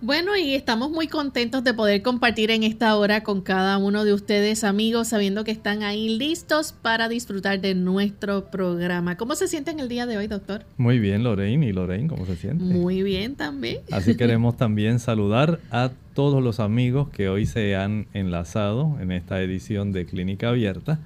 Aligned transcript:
Bueno, 0.09 0.39
y 0.39 0.55
estamos 0.55 0.91
muy 0.91 1.07
contentos 1.07 1.63
de 1.65 1.75
poder 1.75 2.01
compartir 2.01 2.51
en 2.51 2.63
esta 2.63 2.97
hora 2.97 3.23
con 3.23 3.43
cada 3.43 3.77
uno 3.77 4.07
de 4.07 4.15
ustedes, 4.15 4.65
amigos, 4.65 5.09
sabiendo 5.09 5.45
que 5.45 5.51
están 5.51 5.83
ahí 5.83 6.17
listos 6.17 6.73
para 6.73 7.11
disfrutar 7.11 7.61
de 7.61 7.75
nuestro 7.75 8.47
programa. 8.51 9.19
¿Cómo 9.19 9.35
se 9.35 9.49
sienten 9.49 9.81
el 9.81 9.91
día 9.91 10.07
de 10.07 10.17
hoy, 10.17 10.27
doctor? 10.27 10.65
Muy 10.79 10.99
bien, 10.99 11.25
Lorraine. 11.25 11.67
¿Y 11.67 11.73
Lorraine 11.73 12.09
cómo 12.09 12.25
se 12.25 12.37
siente? 12.37 12.65
Muy 12.65 13.03
bien 13.03 13.37
también. 13.37 13.81
Así 13.93 14.17
queremos 14.17 14.57
también 14.57 14.99
saludar 14.99 15.61
a 15.71 15.91
todos 16.15 16.43
los 16.43 16.59
amigos 16.59 17.11
que 17.11 17.29
hoy 17.29 17.45
se 17.45 17.77
han 17.77 18.07
enlazado 18.15 18.97
en 19.03 19.13
esta 19.13 19.43
edición 19.43 19.93
de 19.93 20.07
Clínica 20.07 20.49
Abierta. 20.49 21.01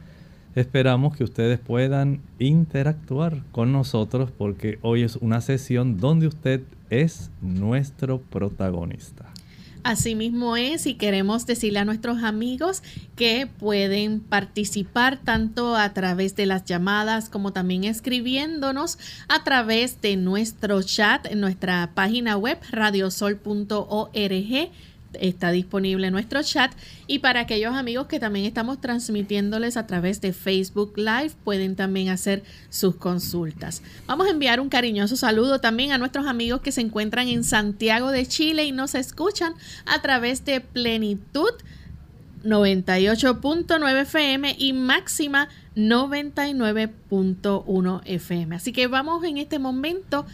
Esperamos 0.54 1.16
que 1.16 1.24
ustedes 1.24 1.58
puedan 1.58 2.20
interactuar 2.38 3.42
con 3.52 3.72
nosotros 3.72 4.30
porque 4.36 4.78
hoy 4.82 5.02
es 5.02 5.16
una 5.16 5.40
sesión 5.40 5.98
donde 5.98 6.26
usted 6.26 6.60
es 6.90 7.30
nuestro 7.40 8.20
protagonista. 8.20 9.32
Asimismo 9.84 10.56
es 10.56 10.86
y 10.86 10.94
queremos 10.94 11.44
decirle 11.44 11.80
a 11.80 11.84
nuestros 11.84 12.22
amigos 12.22 12.82
que 13.16 13.48
pueden 13.58 14.20
participar 14.20 15.18
tanto 15.24 15.74
a 15.74 15.92
través 15.92 16.36
de 16.36 16.46
las 16.46 16.64
llamadas 16.64 17.28
como 17.28 17.52
también 17.52 17.84
escribiéndonos 17.84 18.98
a 19.28 19.42
través 19.42 20.00
de 20.00 20.16
nuestro 20.16 20.82
chat 20.82 21.26
en 21.26 21.40
nuestra 21.40 21.90
página 21.94 22.36
web 22.36 22.58
radiosol.org 22.70 24.70
está 25.20 25.50
disponible 25.50 26.10
nuestro 26.10 26.42
chat 26.42 26.72
y 27.06 27.20
para 27.20 27.40
aquellos 27.40 27.74
amigos 27.74 28.06
que 28.06 28.20
también 28.20 28.46
estamos 28.46 28.80
transmitiéndoles 28.80 29.76
a 29.76 29.86
través 29.86 30.20
de 30.20 30.32
Facebook 30.32 30.94
Live 30.96 31.32
pueden 31.44 31.76
también 31.76 32.08
hacer 32.08 32.42
sus 32.70 32.96
consultas. 32.96 33.82
Vamos 34.06 34.26
a 34.26 34.30
enviar 34.30 34.60
un 34.60 34.68
cariñoso 34.68 35.16
saludo 35.16 35.60
también 35.60 35.92
a 35.92 35.98
nuestros 35.98 36.26
amigos 36.26 36.60
que 36.60 36.72
se 36.72 36.80
encuentran 36.80 37.28
en 37.28 37.44
Santiago 37.44 38.10
de 38.10 38.26
Chile 38.26 38.64
y 38.64 38.72
nos 38.72 38.94
escuchan 38.94 39.54
a 39.86 40.02
través 40.02 40.44
de 40.44 40.60
Plenitud 40.60 41.52
98.9 42.44 44.02
FM 44.02 44.56
y 44.58 44.72
máxima 44.72 45.48
99.1 45.76 48.00
FM. 48.04 48.56
Así 48.56 48.72
que 48.72 48.88
vamos 48.88 49.22
en 49.24 49.38
este 49.38 49.58
momento 49.58 50.26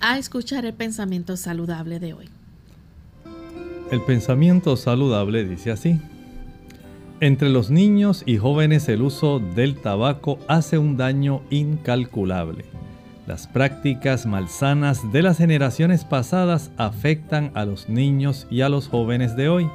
a 0.00 0.18
escuchar 0.18 0.66
el 0.66 0.74
pensamiento 0.74 1.36
saludable 1.36 1.98
de 1.98 2.14
hoy. 2.14 2.28
El 3.90 4.00
pensamiento 4.00 4.76
saludable 4.76 5.44
dice 5.44 5.70
así. 5.70 6.00
Entre 7.20 7.50
los 7.50 7.70
niños 7.70 8.22
y 8.26 8.38
jóvenes 8.38 8.88
el 8.88 9.02
uso 9.02 9.40
del 9.40 9.76
tabaco 9.76 10.38
hace 10.48 10.78
un 10.78 10.96
daño 10.96 11.42
incalculable. 11.50 12.64
Las 13.26 13.46
prácticas 13.46 14.26
malsanas 14.26 15.12
de 15.12 15.22
las 15.22 15.38
generaciones 15.38 16.04
pasadas 16.04 16.70
afectan 16.76 17.50
a 17.54 17.66
los 17.66 17.88
niños 17.88 18.46
y 18.50 18.62
a 18.62 18.68
los 18.68 18.88
jóvenes 18.88 19.36
de 19.36 19.48
hoy. 19.48 19.68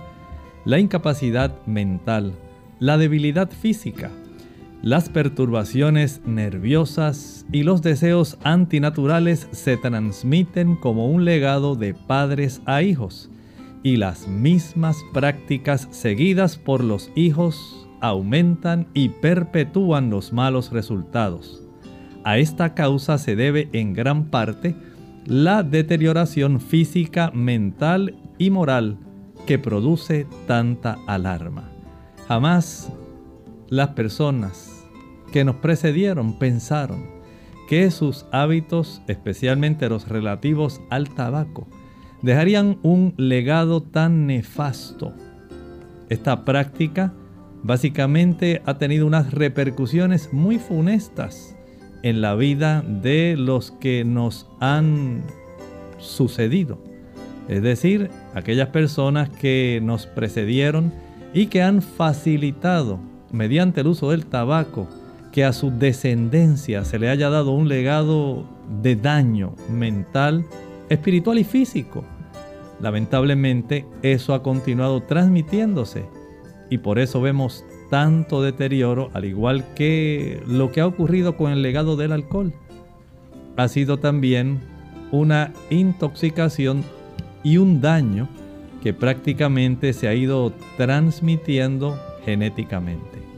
La 0.65 0.79
incapacidad 0.79 1.53
mental, 1.65 2.33
la 2.79 2.97
debilidad 2.97 3.49
física, 3.49 4.11
las 4.81 5.09
perturbaciones 5.09 6.21
nerviosas 6.25 7.45
y 7.51 7.63
los 7.63 7.81
deseos 7.81 8.37
antinaturales 8.43 9.47
se 9.51 9.77
transmiten 9.77 10.75
como 10.75 11.07
un 11.09 11.25
legado 11.25 11.75
de 11.75 11.93
padres 11.93 12.61
a 12.65 12.81
hijos 12.81 13.29
y 13.83 13.97
las 13.97 14.27
mismas 14.27 14.97
prácticas 15.13 15.87
seguidas 15.91 16.57
por 16.57 16.83
los 16.83 17.11
hijos 17.15 17.87
aumentan 18.01 18.87
y 18.93 19.09
perpetúan 19.09 20.09
los 20.09 20.33
malos 20.33 20.71
resultados. 20.71 21.63
A 22.23 22.37
esta 22.37 22.73
causa 22.73 23.17
se 23.17 23.35
debe 23.35 23.69
en 23.73 23.93
gran 23.93 24.25
parte 24.25 24.75
la 25.25 25.63
deterioración 25.63 26.59
física, 26.59 27.31
mental 27.33 28.15
y 28.37 28.49
moral 28.49 28.97
que 29.45 29.59
produce 29.59 30.27
tanta 30.47 30.97
alarma. 31.07 31.69
Jamás 32.27 32.91
las 33.69 33.89
personas 33.89 34.85
que 35.31 35.43
nos 35.43 35.57
precedieron 35.57 36.37
pensaron 36.37 37.05
que 37.67 37.91
sus 37.91 38.25
hábitos, 38.31 39.01
especialmente 39.07 39.89
los 39.89 40.07
relativos 40.07 40.81
al 40.89 41.09
tabaco, 41.09 41.67
dejarían 42.21 42.79
un 42.83 43.13
legado 43.17 43.81
tan 43.81 44.27
nefasto. 44.27 45.13
Esta 46.09 46.45
práctica 46.45 47.13
básicamente 47.63 48.61
ha 48.65 48.77
tenido 48.77 49.05
unas 49.05 49.31
repercusiones 49.31 50.33
muy 50.33 50.59
funestas 50.59 51.55
en 52.03 52.21
la 52.21 52.35
vida 52.35 52.81
de 52.81 53.35
los 53.37 53.71
que 53.71 54.03
nos 54.05 54.47
han 54.59 55.23
sucedido. 55.97 56.81
Es 57.47 57.61
decir, 57.61 58.09
aquellas 58.33 58.69
personas 58.69 59.29
que 59.29 59.79
nos 59.83 60.05
precedieron 60.05 60.93
y 61.33 61.47
que 61.47 61.61
han 61.61 61.81
facilitado 61.81 62.99
mediante 63.31 63.81
el 63.81 63.87
uso 63.87 64.11
del 64.11 64.25
tabaco 64.25 64.87
que 65.31 65.43
a 65.43 65.53
su 65.53 65.71
descendencia 65.71 66.85
se 66.85 66.99
le 66.99 67.09
haya 67.09 67.29
dado 67.29 67.51
un 67.51 67.67
legado 67.67 68.45
de 68.81 68.95
daño 68.95 69.55
mental, 69.69 70.45
espiritual 70.89 71.39
y 71.39 71.43
físico. 71.43 72.03
Lamentablemente 72.81 73.85
eso 74.01 74.33
ha 74.33 74.43
continuado 74.43 75.03
transmitiéndose 75.03 76.05
y 76.69 76.77
por 76.77 76.99
eso 76.99 77.21
vemos 77.21 77.65
tanto 77.89 78.41
deterioro, 78.41 79.09
al 79.13 79.25
igual 79.25 79.65
que 79.73 80.41
lo 80.47 80.71
que 80.71 80.81
ha 80.81 80.87
ocurrido 80.87 81.35
con 81.35 81.51
el 81.51 81.61
legado 81.61 81.95
del 81.95 82.11
alcohol. 82.11 82.53
Ha 83.57 83.67
sido 83.67 83.97
también 83.97 84.59
una 85.11 85.53
intoxicación 85.69 86.83
y 87.43 87.57
un 87.57 87.81
daño 87.81 88.29
que 88.81 88.93
prácticamente 88.93 89.93
se 89.93 90.07
ha 90.07 90.13
ido 90.13 90.53
transmitiendo 90.77 91.99
genéticamente. 92.23 93.28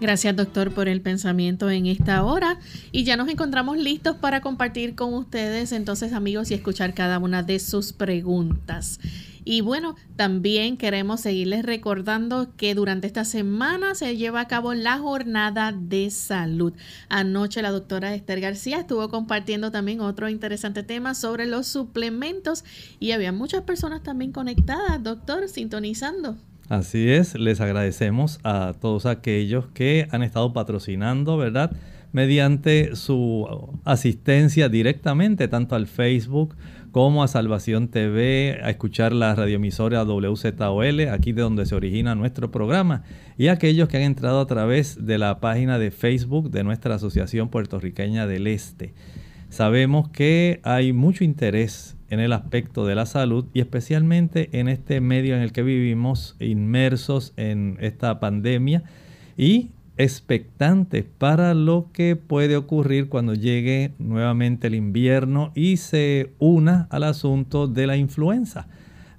Gracias 0.00 0.34
doctor 0.34 0.72
por 0.72 0.88
el 0.88 1.02
pensamiento 1.02 1.68
en 1.68 1.84
esta 1.84 2.24
hora 2.24 2.58
y 2.90 3.04
ya 3.04 3.18
nos 3.18 3.28
encontramos 3.28 3.76
listos 3.76 4.16
para 4.16 4.40
compartir 4.40 4.94
con 4.94 5.12
ustedes 5.12 5.72
entonces 5.72 6.14
amigos 6.14 6.50
y 6.50 6.54
escuchar 6.54 6.94
cada 6.94 7.18
una 7.18 7.42
de 7.42 7.58
sus 7.58 7.92
preguntas. 7.92 8.98
Y 9.44 9.60
bueno, 9.60 9.96
también 10.16 10.78
queremos 10.78 11.20
seguirles 11.20 11.66
recordando 11.66 12.56
que 12.56 12.74
durante 12.74 13.08
esta 13.08 13.26
semana 13.26 13.94
se 13.94 14.16
lleva 14.16 14.40
a 14.40 14.48
cabo 14.48 14.72
la 14.72 14.98
jornada 14.98 15.72
de 15.72 16.10
salud. 16.10 16.72
Anoche 17.10 17.60
la 17.60 17.70
doctora 17.70 18.14
Esther 18.14 18.40
García 18.40 18.80
estuvo 18.80 19.06
compartiendo 19.10 19.70
también 19.70 20.00
otro 20.00 20.30
interesante 20.30 20.82
tema 20.82 21.14
sobre 21.14 21.44
los 21.44 21.66
suplementos 21.66 22.64
y 23.00 23.10
había 23.10 23.32
muchas 23.32 23.62
personas 23.64 24.02
también 24.02 24.32
conectadas, 24.32 25.02
doctor, 25.02 25.46
sintonizando. 25.48 26.38
Así 26.70 27.10
es, 27.10 27.34
les 27.34 27.60
agradecemos 27.60 28.38
a 28.44 28.74
todos 28.80 29.04
aquellos 29.04 29.66
que 29.74 30.06
han 30.12 30.22
estado 30.22 30.52
patrocinando, 30.52 31.36
¿verdad? 31.36 31.72
Mediante 32.12 32.94
su 32.94 33.80
asistencia 33.84 34.68
directamente, 34.68 35.48
tanto 35.48 35.74
al 35.74 35.88
Facebook, 35.88 36.54
como 36.92 37.24
a 37.24 37.28
Salvación 37.28 37.88
TV, 37.88 38.60
a 38.62 38.70
escuchar 38.70 39.12
la 39.12 39.34
radioemisora 39.34 40.04
WZOL, 40.04 41.08
aquí 41.08 41.32
de 41.32 41.42
donde 41.42 41.66
se 41.66 41.74
origina 41.74 42.14
nuestro 42.14 42.52
programa, 42.52 43.02
y 43.36 43.48
aquellos 43.48 43.88
que 43.88 43.96
han 43.96 44.04
entrado 44.04 44.38
a 44.38 44.46
través 44.46 45.04
de 45.04 45.18
la 45.18 45.40
página 45.40 45.76
de 45.80 45.90
Facebook 45.90 46.52
de 46.52 46.62
nuestra 46.62 46.94
Asociación 46.94 47.48
Puertorriqueña 47.48 48.28
del 48.28 48.46
Este. 48.46 48.94
Sabemos 49.48 50.08
que 50.10 50.60
hay 50.62 50.92
mucho 50.92 51.24
interés 51.24 51.96
en 52.10 52.20
el 52.20 52.32
aspecto 52.32 52.84
de 52.84 52.94
la 52.94 53.06
salud 53.06 53.46
y 53.54 53.60
especialmente 53.60 54.50
en 54.52 54.68
este 54.68 55.00
medio 55.00 55.36
en 55.36 55.42
el 55.42 55.52
que 55.52 55.62
vivimos 55.62 56.36
inmersos 56.40 57.32
en 57.36 57.78
esta 57.80 58.20
pandemia 58.20 58.82
y 59.36 59.70
expectantes 59.96 61.04
para 61.18 61.54
lo 61.54 61.88
que 61.92 62.16
puede 62.16 62.56
ocurrir 62.56 63.08
cuando 63.08 63.34
llegue 63.34 63.92
nuevamente 63.98 64.66
el 64.66 64.74
invierno 64.74 65.52
y 65.54 65.76
se 65.76 66.32
una 66.38 66.88
al 66.90 67.04
asunto 67.04 67.68
de 67.68 67.86
la 67.86 67.96
influenza. 67.96 68.66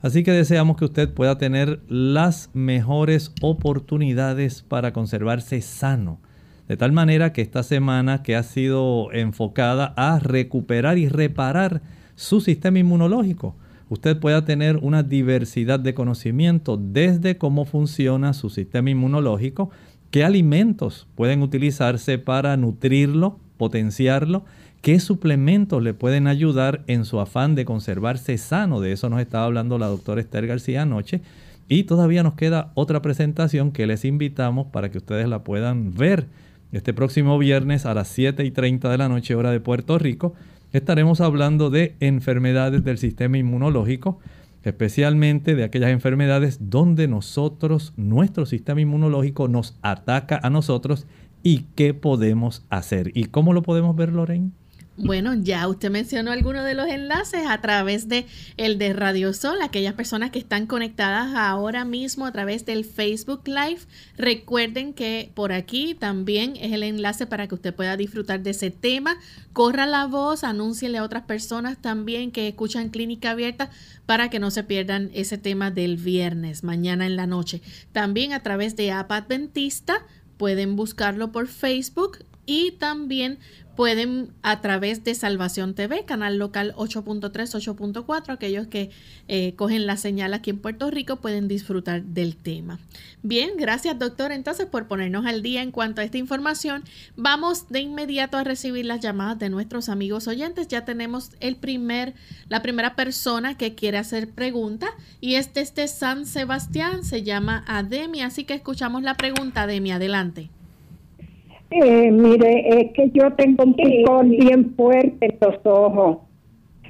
Así 0.02 0.24
que 0.24 0.32
deseamos 0.32 0.78
que 0.78 0.86
usted 0.86 1.14
pueda 1.14 1.38
tener 1.38 1.82
las 1.88 2.50
mejores 2.54 3.32
oportunidades 3.42 4.64
para 4.64 4.94
conservarse 4.94 5.62
sano. 5.62 6.20
De 6.68 6.78
tal 6.78 6.92
manera 6.92 7.34
que 7.34 7.42
esta 7.42 7.62
semana 7.62 8.24
que 8.24 8.36
ha 8.36 8.44
sido 8.44 9.12
enfocada 9.12 9.94
a 9.96 10.18
recuperar 10.20 10.98
y 10.98 11.08
reparar 11.08 11.82
su 12.22 12.40
sistema 12.40 12.78
inmunológico, 12.78 13.56
usted 13.90 14.20
pueda 14.20 14.46
tener 14.46 14.78
una 14.78 15.02
diversidad 15.02 15.80
de 15.80 15.96
conocimiento 15.96 16.78
desde 16.78 17.40
cómo 17.40 17.66
funciona 17.66 18.34
su 18.34 18.52
sistema 18.52 18.92
inmunológico, 18.92 19.72
qué 20.12 20.24
alimentos 20.24 21.08
pueden 21.16 21.42
utilizarse 21.42 22.20
para 22.20 22.56
nutrirlo, 22.58 23.40
potenciarlo, 23.58 24.46
qué 24.82 25.00
suplementos 25.00 25.82
le 25.82 25.96
pueden 25.96 26.28
ayudar 26.28 26.84
en 26.86 27.06
su 27.06 27.20
afán 27.20 27.56
de 27.56 27.66
conservarse 27.66 28.38
sano. 28.38 28.82
De 28.82 28.92
eso 28.92 29.10
nos 29.10 29.20
estaba 29.20 29.46
hablando 29.46 29.80
la 29.80 29.88
doctora 29.88 30.22
Esther 30.22 30.46
García 30.46 30.84
anoche. 30.84 31.22
Y 31.68 31.86
todavía 31.86 32.22
nos 32.22 32.36
queda 32.36 32.72
otra 32.76 33.02
presentación 33.02 33.72
que 33.72 33.88
les 33.88 34.06
invitamos 34.06 34.68
para 34.68 34.92
que 34.92 35.00
ustedes 35.00 35.28
la 35.28 35.44
puedan 35.44 35.96
ver 35.96 36.28
este 36.72 36.94
próximo 36.94 37.40
viernes 37.40 37.88
a 37.88 37.96
las 37.96 38.10
7 38.10 38.46
y 38.46 38.52
30 38.52 38.90
de 38.92 38.98
la 39.00 39.10
noche 39.10 39.34
hora 39.34 39.50
de 39.50 39.60
Puerto 39.60 39.98
Rico. 39.98 40.36
Estaremos 40.74 41.22
hablando 41.22 41.70
de 41.70 41.96
enfermedades 42.00 42.84
del 42.84 42.98
sistema 42.98 43.38
inmunológico 43.38 44.20
especialmente 44.64 45.56
de 45.56 45.64
aquellas 45.64 45.92
enfermedades 45.92 46.70
donde 46.70 47.08
nosotros, 47.08 47.94
nuestro 47.98 48.46
sistema 48.46 48.82
inmunológico 48.82 49.48
nos 49.48 49.78
ataca 49.82 50.40
a 50.44 50.50
nosotros 50.50 51.08
y 51.44 51.66
qué 51.76 51.94
podemos 51.94 52.66
hacer. 52.70 53.12
¿Y 53.16 53.26
cómo 53.26 53.54
lo 53.54 53.64
podemos 53.64 53.96
ver, 53.96 54.12
Lorraine? 54.12 54.52
Bueno, 54.98 55.34
ya 55.34 55.70
usted 55.70 55.90
mencionó 55.90 56.32
algunos 56.32 56.66
de 56.66 56.74
los 56.74 56.86
enlaces 56.88 57.48
a 57.48 57.62
través 57.62 58.10
de 58.10 58.26
el 58.58 58.78
de 58.78 58.92
Radio 58.92 59.34
Sol, 59.34 59.58
aquellas 59.62 59.94
personas 59.94 60.32
que 60.32 60.40
están 60.40 60.68
conectadas 60.68 61.34
ahora 61.34 61.86
mismo 61.86 62.26
a 62.26 62.32
través 62.34 62.66
del 62.66 62.84
Facebook 62.84 63.44
Live. 63.46 63.80
Recuerden 64.18 64.94
que 64.94 65.32
por 65.34 65.54
aquí 65.54 65.96
también 65.96 66.58
es 66.58 66.74
el 66.74 66.84
enlace 66.84 67.26
para 67.26 67.48
que 67.48 67.56
usted 67.56 67.74
pueda 67.74 67.96
disfrutar 67.96 68.42
de 68.42 68.50
ese 68.50 68.70
tema. 68.70 69.18
Corra 69.54 69.86
la 69.86 70.08
voz, 70.08 70.44
anúnciele 70.44 70.98
a 70.98 71.04
otras 71.04 71.24
personas 71.24 71.82
también 71.82 72.32
que 72.32 72.50
escuchan 72.50 72.90
Clínica 72.90 73.32
Abierta 73.32 73.70
para 74.06 74.30
que 74.30 74.40
no 74.40 74.52
se 74.52 74.66
pierdan 74.66 75.10
ese 75.14 75.38
tema 75.38 75.72
del 75.72 75.96
viernes, 75.96 76.66
mañana 76.66 77.06
en 77.06 77.16
la 77.16 77.28
noche. 77.28 77.62
También 77.94 78.34
a 78.34 78.44
través 78.44 78.76
de 78.76 78.92
APA 78.92 79.16
Adventista 79.16 80.06
pueden 80.36 80.76
buscarlo 80.76 81.32
por 81.32 81.48
Facebook 81.48 82.26
y 82.46 82.72
también 82.72 83.40
pueden 83.76 84.34
a 84.42 84.62
través 84.62 85.04
de 85.04 85.16
Salvación 85.16 85.74
TV, 85.74 86.06
canal 86.06 86.38
local 86.38 86.74
8.3, 86.76 87.32
8.4, 87.32 88.30
aquellos 88.30 88.68
que 88.68 88.92
eh, 89.28 89.54
cogen 89.56 89.86
la 89.86 89.98
señal 89.98 90.34
aquí 90.34 90.50
en 90.50 90.60
Puerto 90.60 90.90
Rico 90.92 91.18
pueden 91.18 91.48
disfrutar 91.48 92.04
del 92.04 92.36
tema. 92.36 92.80
Bien, 93.24 93.52
gracias 93.58 93.98
doctor 94.00 94.32
entonces 94.32 94.66
por 94.66 94.88
ponernos 94.88 95.26
al 95.26 95.42
día 95.42 95.62
en 95.62 95.72
cuanto 95.72 96.02
a 96.02 96.04
esta 96.04 96.18
información. 96.18 96.84
Vamos 97.16 97.70
de 97.70 97.82
inmediato 97.82 98.38
a 98.38 98.44
recibir 98.44 98.86
las 98.86 99.00
llamadas 99.00 99.40
de 99.40 99.50
nuestros 99.50 99.90
amigos 99.90 100.28
oyentes. 100.28 100.68
Ya 100.68 100.86
tenemos 100.86 101.32
el 101.40 101.56
primer, 101.56 102.14
la 102.50 102.62
primera 102.62 102.96
persona 102.96 103.58
que 103.58 103.76
quiere 103.76 103.98
hacer 103.98 104.30
pregunta 104.30 104.88
y 105.20 105.36
es 105.36 105.52
este 105.56 105.88
San 105.88 106.26
Sebastián, 106.26 107.04
se 107.04 107.24
llama 107.24 107.64
Ademi, 107.68 108.22
así 108.22 108.46
que 108.46 108.54
escuchamos 108.54 109.04
la 109.04 109.16
pregunta, 109.16 109.64
Ademi, 109.64 109.92
adelante. 109.92 110.50
Eh, 111.72 112.12
mire, 112.12 112.82
es 112.82 112.92
que 112.94 113.10
yo 113.12 113.32
tengo 113.32 113.64
un 113.64 113.74
picor 113.74 114.26
bien 114.26 114.74
fuerte 114.76 115.26
en 115.26 115.38
los 115.40 115.56
ojos 115.64 116.18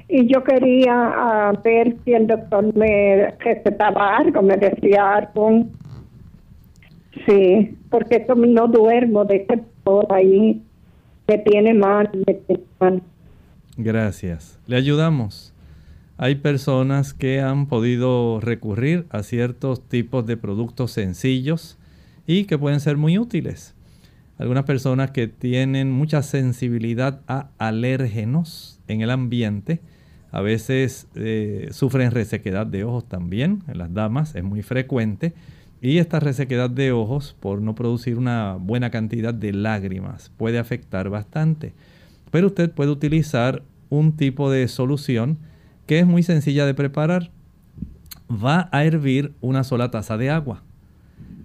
y 0.08 0.26
yo 0.26 0.42
quería 0.42 0.92
ah, 0.92 1.52
ver 1.62 1.96
si 2.04 2.12
el 2.12 2.26
doctor 2.26 2.76
me 2.76 3.30
recetaba 3.38 4.16
algo, 4.16 4.42
me 4.42 4.56
decía 4.56 5.14
algo. 5.14 5.66
Sí, 7.26 7.78
porque 7.90 8.26
no 8.28 8.66
duermo 8.66 9.24
de 9.24 9.36
este 9.36 9.62
por 9.84 10.12
ahí, 10.12 10.60
me 11.28 11.38
tiene 11.38 11.74
mal, 11.74 12.10
me 12.26 12.34
tiene 12.34 12.64
mal. 12.80 13.02
Gracias. 13.76 14.58
Le 14.66 14.76
ayudamos. 14.76 15.54
Hay 16.16 16.34
personas 16.36 17.14
que 17.14 17.40
han 17.40 17.66
podido 17.66 18.40
recurrir 18.40 19.06
a 19.10 19.22
ciertos 19.22 19.88
tipos 19.88 20.26
de 20.26 20.36
productos 20.36 20.90
sencillos 20.90 21.78
y 22.26 22.44
que 22.44 22.58
pueden 22.58 22.80
ser 22.80 22.96
muy 22.96 23.16
útiles 23.16 23.76
algunas 24.38 24.64
personas 24.64 25.10
que 25.10 25.28
tienen 25.28 25.92
mucha 25.92 26.22
sensibilidad 26.22 27.20
a 27.28 27.50
alérgenos 27.58 28.80
en 28.88 29.00
el 29.00 29.10
ambiente, 29.10 29.80
a 30.30 30.40
veces 30.40 31.08
eh, 31.14 31.68
sufren 31.72 32.10
resequedad 32.10 32.66
de 32.66 32.84
ojos 32.84 33.06
también, 33.06 33.62
en 33.68 33.78
las 33.78 33.92
damas 33.92 34.34
es 34.34 34.42
muy 34.42 34.62
frecuente, 34.62 35.34
y 35.82 35.98
esta 35.98 36.20
resequedad 36.20 36.70
de 36.70 36.92
ojos, 36.92 37.36
por 37.38 37.60
no 37.60 37.74
producir 37.74 38.16
una 38.16 38.54
buena 38.54 38.90
cantidad 38.90 39.34
de 39.34 39.52
lágrimas, 39.52 40.30
puede 40.36 40.58
afectar 40.58 41.10
bastante. 41.10 41.74
Pero 42.30 42.46
usted 42.46 42.70
puede 42.70 42.90
utilizar 42.90 43.62
un 43.90 44.16
tipo 44.16 44.50
de 44.50 44.68
solución 44.68 45.38
que 45.86 45.98
es 45.98 46.06
muy 46.06 46.22
sencilla 46.22 46.66
de 46.66 46.74
preparar. 46.74 47.30
Va 48.30 48.68
a 48.72 48.84
hervir 48.84 49.34
una 49.40 49.64
sola 49.64 49.90
taza 49.90 50.16
de 50.16 50.30
agua. 50.30 50.62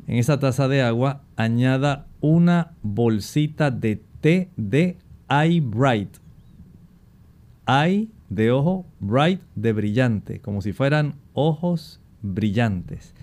En 0.08 0.16
esa 0.16 0.40
taza 0.40 0.70
de 0.70 0.82
agua 0.82 1.22
añada 1.36 2.08
una 2.22 2.72
bolsita 2.82 3.72
de 3.72 4.02
té 4.22 4.50
de 4.56 4.98
Eye 5.30 5.60
Bright. 5.60 6.18
Eye 7.68 8.08
de 8.30 8.52
ojo, 8.52 8.86
bright 9.02 9.42
de 9.56 9.74
brillante, 9.74 10.40
como 10.40 10.62
si 10.62 10.72
fueran 10.72 11.16
ojos 11.34 12.00
brillantes. 12.22 13.14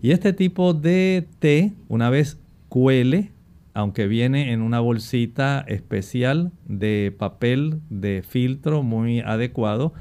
Y 0.00 0.12
este 0.12 0.32
tipo 0.32 0.74
de 0.74 1.26
té, 1.40 1.72
una 1.88 2.08
vez 2.08 2.38
cuele, 2.68 3.32
aunque 3.74 4.06
viene 4.06 4.52
en 4.52 4.62
una 4.62 4.78
bolsita 4.78 5.64
especial 5.66 6.52
de 6.66 7.14
papel 7.18 7.80
de 7.90 8.22
filtro 8.22 8.84
muy 8.84 9.20
adecuado, 9.20 9.92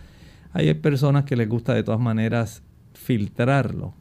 hay 0.53 0.71
personas 0.75 1.25
que 1.25 1.35
les 1.35 1.49
gusta 1.49 1.73
de 1.73 1.83
todas 1.83 1.99
maneras 1.99 2.61
filtrarlo. 2.93 3.95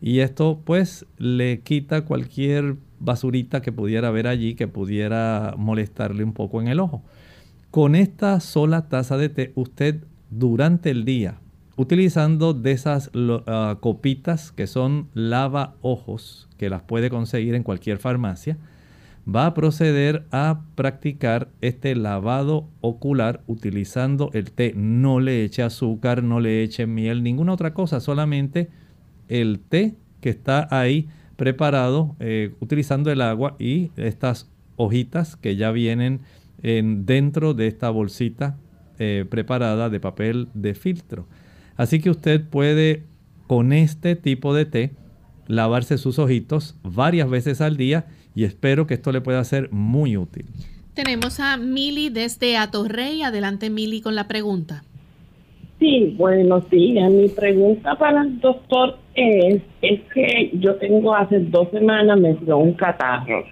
Y 0.00 0.20
esto 0.20 0.60
pues 0.64 1.06
le 1.18 1.60
quita 1.60 2.02
cualquier 2.04 2.76
basurita 3.00 3.60
que 3.60 3.72
pudiera 3.72 4.08
haber 4.08 4.26
allí 4.26 4.54
que 4.54 4.68
pudiera 4.68 5.54
molestarle 5.56 6.24
un 6.24 6.32
poco 6.32 6.60
en 6.60 6.68
el 6.68 6.80
ojo. 6.80 7.02
Con 7.70 7.94
esta 7.94 8.40
sola 8.40 8.88
taza 8.88 9.16
de 9.16 9.28
té, 9.28 9.52
usted 9.54 10.04
durante 10.30 10.90
el 10.90 11.04
día, 11.04 11.38
utilizando 11.76 12.52
de 12.52 12.72
esas 12.72 13.10
ah, 13.46 13.78
copitas 13.80 14.52
que 14.52 14.66
son 14.66 15.08
lava 15.14 15.74
ojos, 15.82 16.48
que 16.56 16.70
las 16.70 16.82
puede 16.82 17.10
conseguir 17.10 17.54
en 17.54 17.62
cualquier 17.62 17.98
farmacia, 17.98 18.58
va 19.32 19.46
a 19.46 19.54
proceder 19.54 20.24
a 20.30 20.62
practicar 20.74 21.48
este 21.60 21.94
lavado 21.94 22.68
ocular 22.80 23.42
utilizando 23.46 24.30
el 24.32 24.50
té. 24.50 24.72
No 24.74 25.20
le 25.20 25.44
eche 25.44 25.62
azúcar, 25.62 26.22
no 26.22 26.40
le 26.40 26.62
eche 26.62 26.86
miel, 26.86 27.22
ninguna 27.22 27.52
otra 27.52 27.74
cosa, 27.74 28.00
solamente 28.00 28.68
el 29.30 29.60
té 29.60 29.94
que 30.20 30.28
está 30.28 30.68
ahí 30.70 31.08
preparado 31.36 32.16
eh, 32.20 32.52
utilizando 32.60 33.10
el 33.10 33.22
agua 33.22 33.56
y 33.58 33.90
estas 33.96 34.50
hojitas 34.76 35.36
que 35.36 35.56
ya 35.56 35.70
vienen 35.70 36.20
en, 36.62 37.06
dentro 37.06 37.54
de 37.54 37.66
esta 37.66 37.88
bolsita 37.88 38.58
eh, 38.98 39.24
preparada 39.30 39.88
de 39.88 40.00
papel 40.00 40.48
de 40.52 40.74
filtro. 40.74 41.26
Así 41.76 42.00
que 42.00 42.10
usted 42.10 42.44
puede 42.44 43.04
con 43.46 43.72
este 43.72 44.16
tipo 44.16 44.54
de 44.54 44.66
té 44.66 44.90
lavarse 45.46 45.96
sus 45.96 46.18
ojitos 46.18 46.76
varias 46.82 47.30
veces 47.30 47.62
al 47.62 47.76
día 47.76 48.06
y 48.34 48.44
espero 48.44 48.86
que 48.86 48.94
esto 48.94 49.10
le 49.12 49.22
pueda 49.22 49.42
ser 49.44 49.72
muy 49.72 50.16
útil. 50.16 50.44
Tenemos 50.94 51.40
a 51.40 51.56
Mili 51.56 52.10
desde 52.10 52.56
Atorrey. 52.56 53.22
Adelante 53.22 53.70
Mili 53.70 54.02
con 54.02 54.14
la 54.14 54.28
pregunta. 54.28 54.84
Sí, 55.80 56.14
bueno, 56.16 56.62
sí, 56.70 56.94
mi 57.10 57.28
pregunta 57.28 57.96
para 57.96 58.22
el 58.22 58.38
doctor 58.38 58.98
es, 59.14 59.60
es 59.82 60.00
que 60.14 60.50
yo 60.52 60.76
tengo 60.76 61.14
hace 61.14 61.40
dos 61.40 61.68
semanas 61.70 62.20
me 62.20 62.34
dio 62.34 62.58
un 62.58 62.74
catarro 62.74 63.44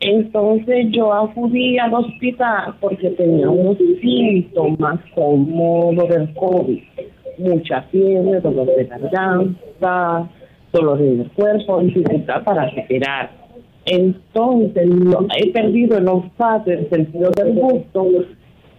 entonces 0.00 0.88
yo 0.90 1.12
acudí 1.14 1.78
al 1.78 1.94
hospital 1.94 2.74
porque 2.80 3.10
tenía 3.10 3.48
unos 3.48 3.78
síntomas 4.02 5.00
como 5.14 5.92
del 6.08 6.34
COVID, 6.34 6.82
mucha 7.38 7.82
fiebre, 7.84 8.40
dolor 8.40 8.66
de 8.66 8.84
garganta, 8.84 10.28
dolor 10.72 10.98
del 10.98 11.30
cuerpo, 11.30 11.80
dificultad 11.80 12.42
para 12.44 12.68
respirar. 12.70 13.30
Entonces 13.86 14.88
he 15.38 15.50
perdido 15.52 15.96
el 15.96 16.08
olfato, 16.08 16.70
el 16.70 16.88
sentido 16.90 17.30
del 17.30 17.54
gusto 17.54 18.06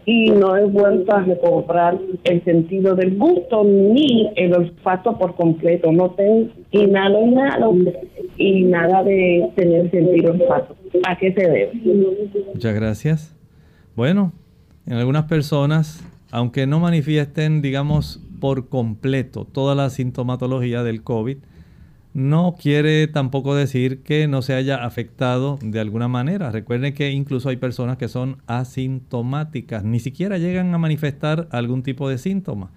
y 0.06 0.30
no 0.30 0.56
he 0.56 0.66
vuelto 0.66 1.16
a 1.16 1.22
recobrar 1.22 2.00
el 2.24 2.44
sentido 2.44 2.96
del 2.96 3.18
gusto 3.18 3.64
ni 3.64 4.30
el 4.36 4.54
olfato 4.54 5.18
por 5.18 5.36
completo. 5.36 5.92
No 5.92 6.12
tengo 6.12 6.50
inhalo, 6.72 7.22
inhalo 7.22 7.74
y 8.38 8.64
nada 8.64 9.04
de 9.04 9.50
tener 9.56 9.90
sentido 9.90 10.34
olfato. 10.34 10.76
¿A 11.08 11.18
qué 11.18 11.34
se 11.34 11.42
debe? 11.42 11.72
Muchas 12.54 12.76
gracias. 12.76 13.36
Bueno, 13.96 14.32
en 14.86 14.94
algunas 14.94 15.26
personas, 15.26 16.04
aunque 16.32 16.68
no 16.68 16.80
manifiesten, 16.80 17.62
digamos, 17.62 18.22
por 18.40 18.70
completo 18.70 19.46
toda 19.46 19.74
la 19.74 19.90
sintomatología 19.90 20.84
del 20.84 21.02
COVID, 21.02 21.38
no 22.16 22.56
quiere 22.58 23.08
tampoco 23.08 23.56
decir 23.56 24.02
que 24.02 24.30
no 24.30 24.42
se 24.42 24.54
haya 24.54 24.86
afectado 24.86 25.60
de 25.62 25.82
alguna 25.82 26.08
manera. 26.08 26.50
Recuerden 26.50 26.94
que 26.94 27.12
incluso 27.12 27.50
hay 27.50 27.58
personas 27.58 27.98
que 27.98 28.08
son 28.08 28.38
asintomáticas, 28.48 29.84
ni 29.84 30.00
siquiera 30.00 30.38
llegan 30.38 30.74
a 30.74 30.78
manifestar 30.78 31.50
algún 31.52 31.84
tipo 31.84 32.08
de 32.08 32.18
síntoma. 32.18 32.72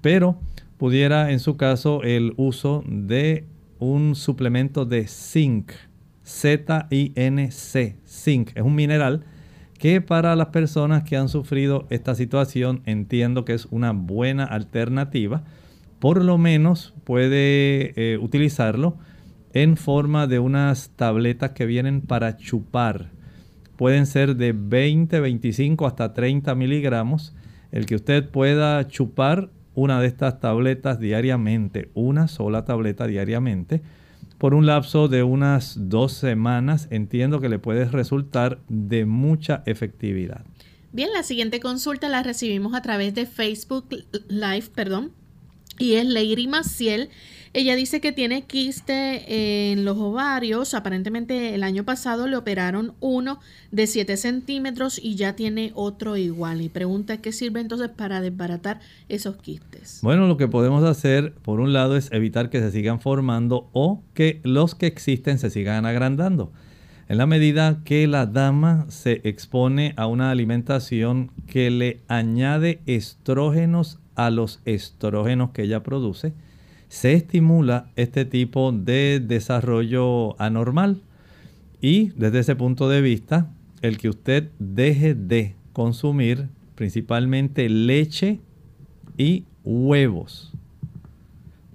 Pero 0.00 0.38
pudiera 0.78 1.32
en 1.32 1.38
su 1.38 1.58
caso 1.58 2.02
el 2.02 2.32
uso 2.38 2.82
de 2.86 3.44
un 3.78 4.14
suplemento 4.14 4.86
de 4.86 5.06
zinc, 5.06 5.72
Z-I-N-C, 6.24 7.96
zinc, 8.06 8.50
es 8.54 8.62
un 8.62 8.74
mineral 8.74 9.26
que 9.78 10.00
para 10.00 10.34
las 10.34 10.46
personas 10.46 11.02
que 11.02 11.18
han 11.18 11.28
sufrido 11.28 11.86
esta 11.90 12.14
situación 12.14 12.80
entiendo 12.86 13.44
que 13.44 13.52
es 13.52 13.66
una 13.70 13.92
buena 13.92 14.44
alternativa 14.44 15.44
por 16.02 16.24
lo 16.24 16.36
menos 16.36 16.94
puede 17.04 17.92
eh, 17.94 18.18
utilizarlo 18.18 18.96
en 19.52 19.76
forma 19.76 20.26
de 20.26 20.40
unas 20.40 20.90
tabletas 20.96 21.52
que 21.52 21.64
vienen 21.64 22.00
para 22.00 22.36
chupar. 22.36 23.12
Pueden 23.76 24.06
ser 24.06 24.34
de 24.34 24.52
20, 24.52 25.20
25 25.20 25.86
hasta 25.86 26.12
30 26.12 26.56
miligramos. 26.56 27.36
El 27.70 27.86
que 27.86 27.94
usted 27.94 28.28
pueda 28.28 28.88
chupar 28.88 29.50
una 29.76 30.00
de 30.00 30.08
estas 30.08 30.40
tabletas 30.40 30.98
diariamente, 30.98 31.88
una 31.94 32.26
sola 32.26 32.64
tableta 32.64 33.06
diariamente, 33.06 33.80
por 34.38 34.54
un 34.54 34.66
lapso 34.66 35.06
de 35.06 35.22
unas 35.22 35.88
dos 35.88 36.14
semanas, 36.14 36.88
entiendo 36.90 37.40
que 37.40 37.48
le 37.48 37.60
puede 37.60 37.84
resultar 37.84 38.58
de 38.68 39.06
mucha 39.06 39.62
efectividad. 39.66 40.44
Bien, 40.90 41.10
la 41.14 41.22
siguiente 41.22 41.60
consulta 41.60 42.08
la 42.08 42.24
recibimos 42.24 42.74
a 42.74 42.82
través 42.82 43.14
de 43.14 43.24
Facebook 43.24 43.86
Live, 44.28 44.66
perdón 44.74 45.21
y 45.78 45.94
es 45.94 46.06
Lady 46.06 46.46
Maciel. 46.48 47.10
Ella 47.54 47.76
dice 47.76 48.00
que 48.00 48.12
tiene 48.12 48.42
quiste 48.42 49.72
en 49.72 49.84
los 49.84 49.98
ovarios. 49.98 50.72
Aparentemente 50.72 51.54
el 51.54 51.62
año 51.62 51.84
pasado 51.84 52.26
le 52.26 52.36
operaron 52.36 52.94
uno 53.00 53.40
de 53.70 53.86
7 53.86 54.16
centímetros 54.16 54.98
y 55.02 55.16
ya 55.16 55.36
tiene 55.36 55.70
otro 55.74 56.16
igual. 56.16 56.62
Y 56.62 56.70
pregunta 56.70 57.18
qué 57.18 57.30
sirve 57.30 57.60
entonces 57.60 57.90
para 57.90 58.22
desbaratar 58.22 58.80
esos 59.10 59.36
quistes. 59.36 59.98
Bueno, 60.02 60.28
lo 60.28 60.38
que 60.38 60.48
podemos 60.48 60.82
hacer 60.84 61.34
por 61.42 61.60
un 61.60 61.74
lado 61.74 61.98
es 61.98 62.10
evitar 62.10 62.48
que 62.48 62.60
se 62.60 62.70
sigan 62.70 63.00
formando 63.00 63.68
o 63.72 64.02
que 64.14 64.40
los 64.44 64.74
que 64.74 64.86
existen 64.86 65.38
se 65.38 65.50
sigan 65.50 65.84
agrandando. 65.84 66.52
En 67.08 67.18
la 67.18 67.26
medida 67.26 67.82
que 67.84 68.06
la 68.06 68.24
dama 68.24 68.86
se 68.88 69.20
expone 69.24 69.92
a 69.98 70.06
una 70.06 70.30
alimentación 70.30 71.30
que 71.46 71.70
le 71.70 72.00
añade 72.08 72.80
estrógenos 72.86 73.98
a 74.14 74.30
los 74.30 74.60
estrógenos 74.64 75.50
que 75.50 75.62
ella 75.62 75.82
produce, 75.82 76.32
se 76.88 77.14
estimula 77.14 77.86
este 77.96 78.24
tipo 78.24 78.70
de 78.72 79.20
desarrollo 79.20 80.40
anormal. 80.40 81.00
Y 81.80 82.10
desde 82.10 82.40
ese 82.40 82.54
punto 82.54 82.88
de 82.88 83.00
vista, 83.00 83.50
el 83.80 83.98
que 83.98 84.08
usted 84.08 84.50
deje 84.58 85.14
de 85.14 85.56
consumir 85.72 86.48
principalmente 86.74 87.68
leche 87.68 88.40
y 89.16 89.44
huevos, 89.64 90.52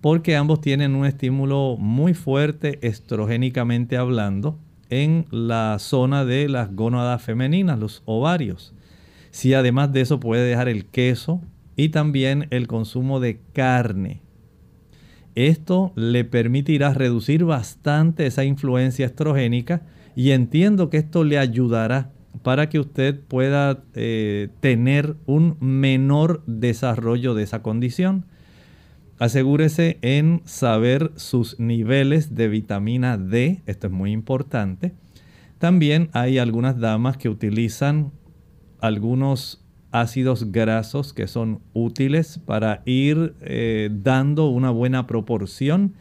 porque 0.02 0.36
ambos 0.36 0.62
tienen 0.62 0.96
un 0.96 1.06
estímulo 1.06 1.78
muy 1.78 2.14
fuerte 2.14 2.80
estrogénicamente 2.82 3.98
hablando 3.98 4.58
en 4.90 5.26
la 5.32 5.80
zona 5.80 6.26
de 6.26 6.48
las 6.48 6.74
gónadas 6.76 7.22
femeninas, 7.22 7.80
los 7.80 8.04
ovarios. 8.06 8.74
Si 9.32 9.54
además 9.54 9.92
de 9.92 10.02
eso 10.02 10.20
puede 10.20 10.48
dejar 10.48 10.70
el 10.70 10.86
queso, 10.86 11.42
y 11.78 11.90
también 11.90 12.48
el 12.50 12.68
consumo 12.68 13.22
de 13.22 13.40
carne. 13.54 14.22
Esto 15.36 15.94
le 15.96 16.26
permitirá 16.26 16.94
reducir 16.94 17.46
bastante 17.46 18.26
esa 18.26 18.44
influencia 18.44 19.06
estrogénica 19.06 19.84
y 20.16 20.32
entiendo 20.32 20.90
que 20.90 20.98
esto 20.98 21.24
le 21.24 21.38
ayudará 21.38 22.12
para 22.42 22.70
que 22.70 22.80
usted 22.80 23.20
pueda 23.20 23.84
eh, 23.94 24.50
tener 24.60 25.16
un 25.28 25.58
menor 25.60 26.44
desarrollo 26.48 27.36
de 27.36 27.44
esa 27.44 27.62
condición. 27.62 28.26
Asegúrese 29.20 30.00
en 30.02 30.42
saber 30.46 31.12
sus 31.16 31.60
niveles 31.60 32.34
de 32.34 32.48
vitamina 32.48 33.18
D, 33.18 33.62
esto 33.68 33.88
es 33.88 33.94
muy 33.94 34.12
importante. 34.12 34.94
También 35.60 36.10
hay 36.14 36.40
algunas 36.40 36.80
damas 36.80 37.18
que 37.18 37.30
utilizan 37.30 38.12
algunos 38.80 39.67
ácidos 39.92 40.52
grasos 40.52 41.14
que 41.14 41.28
son 41.28 41.62
útiles 41.74 42.40
para 42.46 42.82
ir 42.86 43.36
eh, 43.42 43.90
dando 43.92 44.50
una 44.50 44.70
buena 44.70 45.08
proporción 45.08 45.94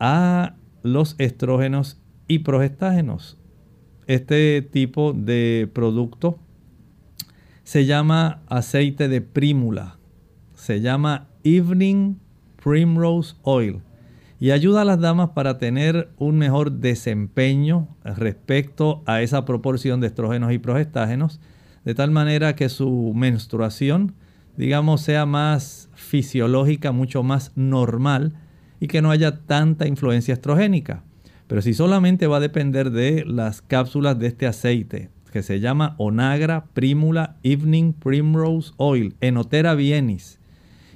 a 0.00 0.54
los 0.82 1.14
estrógenos 1.18 2.00
y 2.26 2.40
progestágenos. 2.40 3.38
Este 4.06 4.62
tipo 4.62 5.12
de 5.12 5.70
producto 5.72 6.38
se 7.62 7.86
llama 7.86 8.42
aceite 8.48 9.08
de 9.08 9.20
prímula, 9.20 9.98
se 10.54 10.80
llama 10.80 11.28
Evening 11.44 12.16
Primrose 12.62 13.36
Oil 13.42 13.82
y 14.42 14.50
ayuda 14.50 14.82
a 14.82 14.84
las 14.84 14.98
damas 14.98 15.30
para 15.30 15.58
tener 15.58 16.10
un 16.18 16.36
mejor 16.36 16.72
desempeño 16.72 17.86
respecto 18.02 19.02
a 19.06 19.22
esa 19.22 19.44
proporción 19.44 20.00
de 20.00 20.08
estrógenos 20.08 20.52
y 20.52 20.58
progestágenos 20.58 21.40
de 21.84 21.94
tal 21.94 22.10
manera 22.10 22.54
que 22.54 22.68
su 22.68 23.12
menstruación 23.14 24.14
digamos, 24.56 25.00
sea 25.00 25.26
más 25.26 25.88
fisiológica, 25.94 26.92
mucho 26.92 27.22
más 27.22 27.52
normal 27.54 28.34
y 28.80 28.88
que 28.88 29.02
no 29.02 29.10
haya 29.10 29.38
tanta 29.46 29.86
influencia 29.86 30.34
estrogénica. 30.34 31.04
Pero 31.46 31.62
si 31.62 31.74
solamente 31.74 32.26
va 32.26 32.38
a 32.38 32.40
depender 32.40 32.90
de 32.90 33.24
las 33.24 33.62
cápsulas 33.62 34.18
de 34.18 34.28
este 34.28 34.46
aceite, 34.46 35.10
que 35.32 35.42
se 35.42 35.60
llama 35.60 35.94
Onagra 35.98 36.66
Primula 36.74 37.36
Evening 37.42 37.94
Primrose 37.94 38.72
Oil, 38.76 39.16
Enotera 39.20 39.74
bienis, 39.74 40.38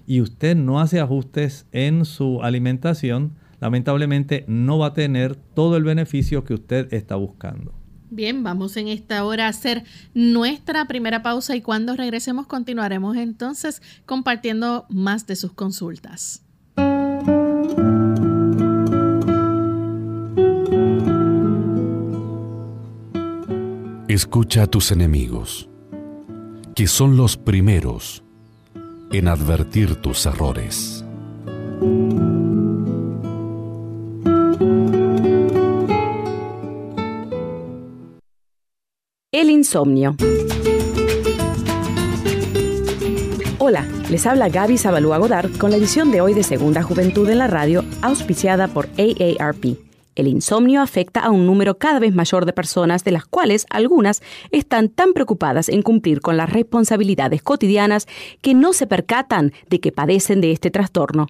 y 0.06 0.20
usted 0.20 0.56
no 0.56 0.80
hace 0.80 1.00
ajustes 1.00 1.66
en 1.72 2.04
su 2.04 2.42
alimentación, 2.42 3.32
lamentablemente 3.60 4.44
no 4.46 4.78
va 4.78 4.88
a 4.88 4.94
tener 4.94 5.36
todo 5.36 5.76
el 5.76 5.84
beneficio 5.84 6.44
que 6.44 6.54
usted 6.54 6.92
está 6.92 7.16
buscando. 7.16 7.75
Bien, 8.10 8.42
vamos 8.42 8.76
en 8.76 8.88
esta 8.88 9.24
hora 9.24 9.46
a 9.46 9.48
hacer 9.48 9.84
nuestra 10.14 10.86
primera 10.86 11.22
pausa 11.22 11.56
y 11.56 11.62
cuando 11.62 11.96
regresemos 11.96 12.46
continuaremos 12.46 13.16
entonces 13.16 13.82
compartiendo 14.04 14.86
más 14.88 15.26
de 15.26 15.36
sus 15.36 15.52
consultas. 15.52 16.42
Escucha 24.08 24.62
a 24.62 24.66
tus 24.66 24.92
enemigos, 24.92 25.68
que 26.74 26.86
son 26.86 27.16
los 27.16 27.36
primeros 27.36 28.22
en 29.10 29.28
advertir 29.28 29.96
tus 29.96 30.26
errores. 30.26 31.04
El 39.36 39.50
insomnio. 39.50 40.16
Hola, 43.58 43.86
les 44.10 44.26
habla 44.26 44.48
Gaby 44.48 44.78
Zabalúa 44.78 45.18
Godard 45.18 45.58
con 45.58 45.70
la 45.70 45.76
edición 45.76 46.10
de 46.10 46.22
hoy 46.22 46.32
de 46.32 46.42
Segunda 46.42 46.82
Juventud 46.82 47.28
en 47.28 47.36
la 47.36 47.46
Radio, 47.46 47.84
auspiciada 48.00 48.66
por 48.66 48.88
AARP. 48.96 49.76
El 50.14 50.28
insomnio 50.28 50.80
afecta 50.80 51.20
a 51.20 51.28
un 51.28 51.44
número 51.44 51.76
cada 51.76 51.98
vez 51.98 52.14
mayor 52.14 52.46
de 52.46 52.54
personas, 52.54 53.04
de 53.04 53.10
las 53.10 53.26
cuales 53.26 53.66
algunas 53.68 54.22
están 54.52 54.88
tan 54.88 55.12
preocupadas 55.12 55.68
en 55.68 55.82
cumplir 55.82 56.22
con 56.22 56.38
las 56.38 56.48
responsabilidades 56.48 57.42
cotidianas 57.42 58.06
que 58.40 58.54
no 58.54 58.72
se 58.72 58.86
percatan 58.86 59.52
de 59.68 59.80
que 59.80 59.92
padecen 59.92 60.40
de 60.40 60.52
este 60.52 60.70
trastorno. 60.70 61.26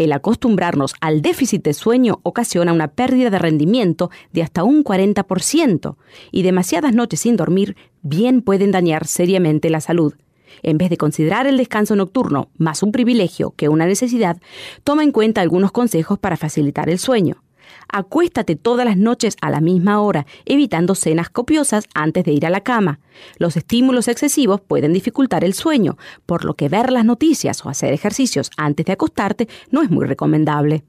El 0.00 0.14
acostumbrarnos 0.14 0.94
al 1.02 1.20
déficit 1.20 1.62
de 1.62 1.74
sueño 1.74 2.20
ocasiona 2.22 2.72
una 2.72 2.88
pérdida 2.88 3.28
de 3.28 3.38
rendimiento 3.38 4.10
de 4.32 4.42
hasta 4.42 4.64
un 4.64 4.82
40% 4.82 5.96
y 6.32 6.40
demasiadas 6.40 6.94
noches 6.94 7.20
sin 7.20 7.36
dormir 7.36 7.76
bien 8.00 8.40
pueden 8.40 8.70
dañar 8.70 9.06
seriamente 9.06 9.68
la 9.68 9.82
salud. 9.82 10.14
En 10.62 10.78
vez 10.78 10.88
de 10.88 10.96
considerar 10.96 11.46
el 11.46 11.58
descanso 11.58 11.96
nocturno 11.96 12.48
más 12.56 12.82
un 12.82 12.92
privilegio 12.92 13.52
que 13.58 13.68
una 13.68 13.84
necesidad, 13.84 14.40
toma 14.84 15.02
en 15.02 15.12
cuenta 15.12 15.42
algunos 15.42 15.70
consejos 15.70 16.18
para 16.18 16.38
facilitar 16.38 16.88
el 16.88 16.98
sueño. 16.98 17.42
Acuéstate 17.88 18.56
todas 18.56 18.86
las 18.86 18.96
noches 18.96 19.36
a 19.40 19.50
la 19.50 19.60
misma 19.60 20.00
hora, 20.00 20.26
evitando 20.44 20.94
cenas 20.94 21.30
copiosas 21.30 21.84
antes 21.94 22.24
de 22.24 22.32
ir 22.32 22.46
a 22.46 22.50
la 22.50 22.60
cama. 22.60 23.00
Los 23.38 23.56
estímulos 23.56 24.08
excesivos 24.08 24.60
pueden 24.60 24.92
dificultar 24.92 25.44
el 25.44 25.54
sueño, 25.54 25.98
por 26.26 26.44
lo 26.44 26.54
que 26.54 26.68
ver 26.68 26.92
las 26.92 27.04
noticias 27.04 27.64
o 27.64 27.68
hacer 27.68 27.92
ejercicios 27.92 28.50
antes 28.56 28.86
de 28.86 28.92
acostarte 28.92 29.48
no 29.70 29.82
es 29.82 29.90
muy 29.90 30.06
recomendable. 30.06 30.84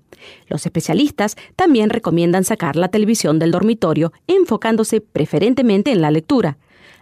Los 0.48 0.66
especialistas 0.66 1.36
también 1.56 1.90
recomiendan 1.90 2.44
sacar 2.44 2.76
la 2.76 2.90
televisión 2.90 3.40
del 3.40 3.52
dormitorio, 3.52 4.14
enfocándose 4.28 5.02
preferentemente 5.02 5.92
en 5.92 6.02
la 6.02 6.12
lectura. 6.12 6.58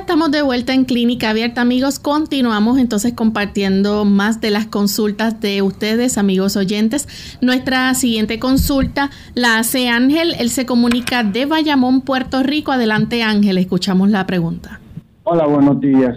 Estamos 0.00 0.30
de 0.30 0.40
vuelta 0.40 0.72
en 0.72 0.86
Clínica 0.86 1.28
Abierta, 1.28 1.60
amigos. 1.60 1.98
Continuamos 1.98 2.78
entonces 2.78 3.12
compartiendo 3.12 4.06
más 4.06 4.40
de 4.40 4.50
las 4.50 4.66
consultas 4.66 5.42
de 5.42 5.60
ustedes, 5.60 6.16
amigos 6.16 6.56
oyentes. 6.56 7.38
Nuestra 7.42 7.92
siguiente 7.92 8.38
consulta 8.38 9.10
la 9.34 9.58
hace 9.58 9.88
Ángel. 9.88 10.32
Él 10.38 10.48
se 10.48 10.64
comunica 10.64 11.22
de 11.22 11.44
Bayamón, 11.44 12.00
Puerto 12.00 12.42
Rico. 12.42 12.72
Adelante, 12.72 13.22
Ángel. 13.22 13.58
Escuchamos 13.58 14.08
la 14.08 14.26
pregunta. 14.26 14.80
Hola, 15.24 15.46
buenos 15.46 15.78
días. 15.80 16.16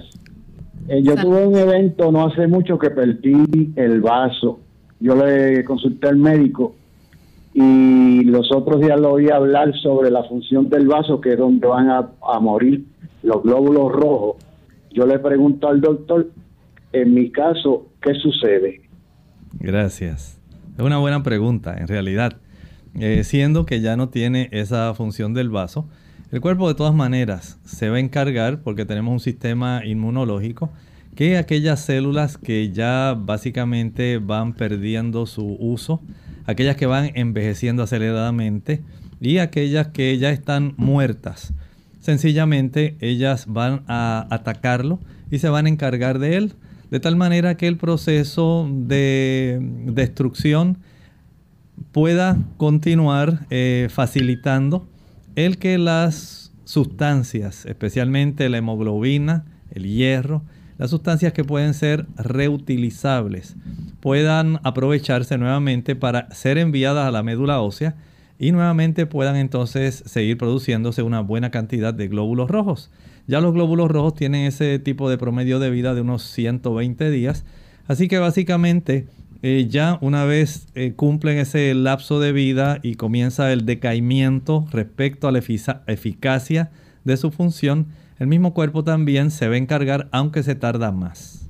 Eh, 0.88 1.04
yo 1.04 1.16
tuve 1.16 1.46
un 1.46 1.58
evento 1.58 2.10
no 2.10 2.28
hace 2.28 2.48
mucho 2.48 2.80
que 2.80 2.90
perdí 2.90 3.74
el 3.76 4.00
vaso. 4.00 4.60
Yo 5.02 5.14
le 5.14 5.66
consulté 5.66 6.08
al 6.08 6.16
médico 6.16 6.76
y 7.54 8.24
los 8.24 8.50
otros 8.54 8.80
días 8.80 8.98
lo 8.98 9.12
oí 9.12 9.30
hablar 9.30 9.74
sobre 9.84 10.10
la 10.10 10.24
función 10.24 10.70
del 10.70 10.88
vaso, 10.88 11.20
que 11.20 11.34
es 11.34 11.38
donde 11.38 11.68
van 11.68 11.90
a 11.90 12.40
morir 12.40 12.93
los 13.24 13.44
glóbulos 13.44 13.92
rojos, 13.92 14.44
yo 14.92 15.06
le 15.06 15.18
pregunto 15.20 15.68
al 15.68 15.82
doctor, 15.82 16.30
en 16.92 17.14
mi 17.14 17.32
caso, 17.32 17.88
¿qué 18.02 18.14
sucede? 18.14 18.82
Gracias. 19.60 20.40
Es 20.78 20.84
una 20.84 21.00
buena 21.00 21.24
pregunta, 21.24 21.76
en 21.78 21.88
realidad. 21.88 22.38
Eh, 23.00 23.24
siendo 23.24 23.66
que 23.66 23.82
ya 23.82 23.98
no 23.98 24.10
tiene 24.10 24.50
esa 24.52 24.94
función 24.94 25.34
del 25.34 25.50
vaso, 25.50 25.88
el 26.32 26.42
cuerpo 26.42 26.68
de 26.68 26.76
todas 26.76 26.94
maneras 26.94 27.60
se 27.64 27.90
va 27.90 27.98
a 27.98 28.00
encargar, 28.00 28.62
porque 28.62 28.86
tenemos 28.86 29.12
un 29.12 29.20
sistema 29.20 29.84
inmunológico, 29.86 30.70
que 31.16 31.38
aquellas 31.38 31.80
células 31.84 32.38
que 32.38 32.72
ya 32.72 33.16
básicamente 33.18 34.18
van 34.18 34.54
perdiendo 34.54 35.26
su 35.26 35.58
uso, 35.60 36.02
aquellas 36.46 36.76
que 36.76 36.86
van 36.86 37.12
envejeciendo 37.16 37.84
aceleradamente 37.84 38.82
y 39.20 39.38
aquellas 39.38 39.88
que 39.88 40.18
ya 40.18 40.32
están 40.32 40.74
muertas, 40.78 41.54
sencillamente 42.04 42.98
ellas 43.00 43.46
van 43.48 43.84
a 43.88 44.28
atacarlo 44.30 45.00
y 45.32 45.40
se 45.40 45.48
van 45.48 45.66
a 45.66 45.70
encargar 45.70 46.20
de 46.20 46.36
él, 46.36 46.54
de 46.92 47.00
tal 47.00 47.16
manera 47.16 47.56
que 47.56 47.68
el 47.68 47.78
proceso 47.78 48.70
de 48.72 49.58
destrucción 49.86 50.80
pueda 51.94 52.38
continuar 52.58 53.48
eh, 53.50 53.88
facilitando 53.90 54.86
el 55.36 55.58
que 55.58 55.78
las 55.78 56.52
sustancias, 56.66 57.66
especialmente 57.66 58.50
la 58.50 58.58
hemoglobina, 58.58 59.46
el 59.72 59.86
hierro, 59.86 60.44
las 60.78 60.90
sustancias 60.90 61.32
que 61.32 61.46
pueden 61.46 61.74
ser 61.74 62.06
reutilizables, 62.18 63.56
puedan 64.02 64.60
aprovecharse 64.64 65.38
nuevamente 65.38 65.96
para 65.96 66.30
ser 66.32 66.58
enviadas 66.58 67.08
a 67.08 67.12
la 67.12 67.24
médula 67.24 67.62
ósea 67.62 67.96
y 68.44 68.52
nuevamente 68.52 69.06
puedan 69.06 69.38
entonces 69.38 70.04
seguir 70.06 70.38
produciéndose 70.38 71.02
una 71.02 71.22
buena 71.22 71.50
cantidad 71.50 71.94
de 71.94 72.10
glóbulos 72.10 72.52
rojos. 72.52 72.92
Ya 73.26 73.40
los 73.40 73.54
glóbulos 73.54 73.90
rojos 73.90 74.16
tienen 74.16 74.46
ese 74.46 74.80
tipo 74.80 75.10
de 75.10 75.18
promedio 75.18 75.60
de 75.60 75.70
vida 75.70 75.96
de 75.96 76.02
unos 76.02 76.24
120 76.24 77.10
días, 77.10 77.46
así 77.88 78.10
que 78.10 78.18
básicamente 78.18 79.08
eh, 79.44 79.68
ya 79.70 79.98
una 80.02 80.26
vez 80.26 80.68
eh, 80.76 80.92
cumplen 80.94 81.38
ese 81.38 81.74
lapso 81.74 82.20
de 82.20 82.34
vida 82.34 82.80
y 82.84 82.96
comienza 82.96 83.54
el 83.54 83.66
decaimiento 83.66 84.68
respecto 84.72 85.30
a 85.30 85.32
la 85.32 85.40
eficacia 85.40 86.70
de 87.06 87.16
su 87.16 87.32
función, 87.32 87.88
el 88.20 88.28
mismo 88.28 88.54
cuerpo 88.54 88.84
también 88.84 89.32
se 89.32 89.48
va 89.48 89.56
a 89.56 89.58
encargar 89.58 90.10
aunque 90.12 90.44
se 90.44 90.56
tarda 90.56 90.92
más. 90.92 91.50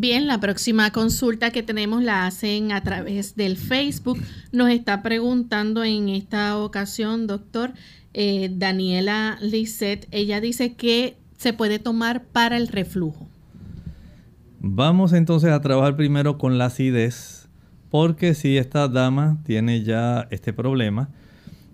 Bien, 0.00 0.28
la 0.28 0.38
próxima 0.38 0.92
consulta 0.92 1.50
que 1.50 1.64
tenemos 1.64 2.04
la 2.04 2.24
hacen 2.24 2.70
a 2.70 2.84
través 2.84 3.34
del 3.34 3.56
Facebook. 3.56 4.16
Nos 4.52 4.70
está 4.70 5.02
preguntando 5.02 5.82
en 5.82 6.08
esta 6.08 6.56
ocasión, 6.56 7.26
doctor, 7.26 7.72
eh, 8.14 8.48
Daniela 8.48 9.38
Lisset. 9.40 10.06
Ella 10.12 10.40
dice 10.40 10.74
que 10.74 11.16
se 11.36 11.52
puede 11.52 11.80
tomar 11.80 12.22
para 12.26 12.56
el 12.56 12.68
reflujo. 12.68 13.26
Vamos 14.60 15.12
entonces 15.12 15.50
a 15.50 15.60
trabajar 15.60 15.96
primero 15.96 16.38
con 16.38 16.58
la 16.58 16.66
acidez, 16.66 17.48
porque 17.90 18.34
si 18.34 18.56
esta 18.56 18.86
dama 18.86 19.38
tiene 19.44 19.82
ya 19.82 20.28
este 20.30 20.52
problema, 20.52 21.08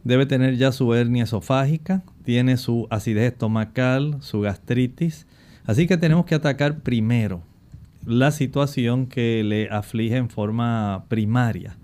debe 0.03 0.25
tener 0.25 0.57
ya 0.57 0.73
su 0.73 0.95
hernia 0.95 1.25
esofágica, 1.25 2.03
tiene 2.25 2.57
su 2.57 2.87
acidez 2.89 3.33
estomacal, 3.33 4.17
su 4.21 4.41
gastritis, 4.41 5.27
así 5.67 5.87
que 5.87 5.99
tenemos 5.99 6.25
que 6.25 6.37
atacar 6.37 6.79
primero 6.79 7.43
la 8.07 8.31
situación 8.31 9.07
que 9.07 9.43
le 9.45 9.69
aflige 9.71 10.17
en 10.17 10.29
forma 10.29 11.05
primaria. 11.09 11.77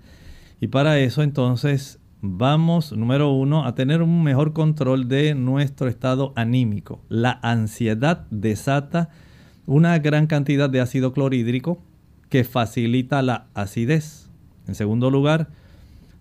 Y 0.59 0.67
para 0.67 0.99
eso 0.99 1.23
entonces 1.23 1.99
vamos, 2.21 2.91
número 2.91 3.31
uno, 3.31 3.65
a 3.65 3.75
tener 3.75 4.01
un 4.01 4.23
mejor 4.23 4.53
control 4.53 5.07
de 5.07 5.33
nuestro 5.35 5.87
estado 5.87 6.33
anímico. 6.35 7.01
La 7.09 7.39
ansiedad 7.41 8.27
desata 8.29 9.09
una 9.65 9.97
gran 9.99 10.27
cantidad 10.27 10.69
de 10.69 10.81
ácido 10.81 11.13
clorhídrico 11.13 11.81
que 12.29 12.43
facilita 12.43 13.21
la 13.21 13.47
acidez. 13.53 14.29
En 14.67 14.75
segundo 14.75 15.09
lugar, 15.09 15.49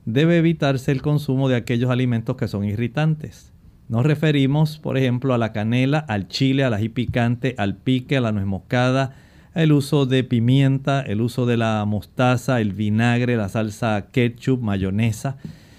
debe 0.06 0.38
evitarse 0.38 0.90
el 0.92 1.02
consumo 1.02 1.48
de 1.48 1.56
aquellos 1.56 1.90
alimentos 1.90 2.36
que 2.36 2.48
son 2.48 2.64
irritantes. 2.64 3.52
Nos 3.88 4.06
referimos, 4.06 4.78
por 4.78 4.96
ejemplo, 4.96 5.34
a 5.34 5.38
la 5.38 5.52
canela, 5.52 5.98
al 5.98 6.28
chile, 6.28 6.64
al 6.64 6.74
ají 6.74 6.88
picante, 6.88 7.54
al 7.58 7.76
pique, 7.76 8.16
a 8.16 8.20
la 8.20 8.32
nuez 8.32 8.46
moscada, 8.46 9.16
el 9.54 9.72
uso 9.72 10.06
de 10.06 10.24
pimienta, 10.24 11.00
el 11.00 11.20
uso 11.20 11.46
de 11.46 11.56
la 11.56 11.84
mostaza, 11.84 12.60
el 12.60 12.72
vinagre, 12.72 13.36
la 13.36 13.48
salsa 13.48 14.08
ketchup, 14.12 14.62
mayonesa. 14.62 15.36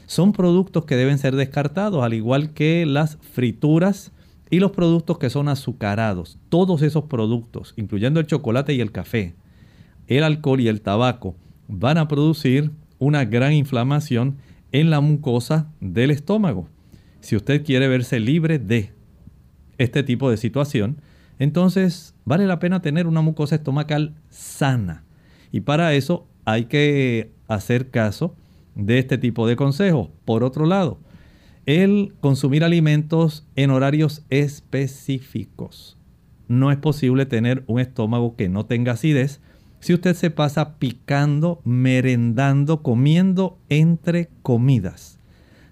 Son 0.07 0.33
productos 0.33 0.85
que 0.85 0.95
deben 0.95 1.17
ser 1.17 1.35
descartados, 1.35 2.03
al 2.03 2.13
igual 2.13 2.53
que 2.53 2.85
las 2.85 3.17
frituras 3.33 4.11
y 4.49 4.59
los 4.59 4.71
productos 4.71 5.17
que 5.17 5.29
son 5.29 5.47
azucarados. 5.47 6.37
Todos 6.49 6.81
esos 6.81 7.05
productos, 7.05 7.73
incluyendo 7.77 8.19
el 8.19 8.27
chocolate 8.27 8.73
y 8.73 8.81
el 8.81 8.91
café, 8.91 9.35
el 10.07 10.23
alcohol 10.23 10.59
y 10.59 10.67
el 10.67 10.81
tabaco, 10.81 11.35
van 11.69 11.97
a 11.97 12.09
producir 12.09 12.71
una 12.99 13.23
gran 13.23 13.53
inflamación 13.53 14.37
en 14.73 14.89
la 14.89 14.99
mucosa 14.99 15.71
del 15.79 16.11
estómago. 16.11 16.67
Si 17.21 17.35
usted 17.35 17.63
quiere 17.63 17.87
verse 17.87 18.19
libre 18.19 18.59
de 18.59 18.91
este 19.77 20.03
tipo 20.03 20.29
de 20.29 20.37
situación, 20.37 20.97
entonces 21.41 22.13
vale 22.23 22.45
la 22.45 22.59
pena 22.59 22.83
tener 22.83 23.07
una 23.07 23.21
mucosa 23.21 23.55
estomacal 23.55 24.13
sana. 24.29 25.03
Y 25.51 25.61
para 25.61 25.95
eso 25.95 26.27
hay 26.45 26.65
que 26.65 27.31
hacer 27.47 27.89
caso 27.89 28.35
de 28.75 28.99
este 28.99 29.17
tipo 29.17 29.47
de 29.47 29.55
consejos. 29.55 30.09
Por 30.23 30.43
otro 30.43 30.67
lado, 30.67 30.99
el 31.65 32.13
consumir 32.19 32.63
alimentos 32.63 33.47
en 33.55 33.71
horarios 33.71 34.23
específicos. 34.29 35.97
No 36.47 36.71
es 36.71 36.77
posible 36.77 37.25
tener 37.25 37.63
un 37.65 37.79
estómago 37.79 38.35
que 38.35 38.47
no 38.47 38.67
tenga 38.67 38.91
acidez 38.91 39.41
si 39.79 39.95
usted 39.95 40.13
se 40.13 40.29
pasa 40.29 40.75
picando, 40.77 41.59
merendando, 41.63 42.83
comiendo 42.83 43.57
entre 43.67 44.29
comidas. 44.43 45.17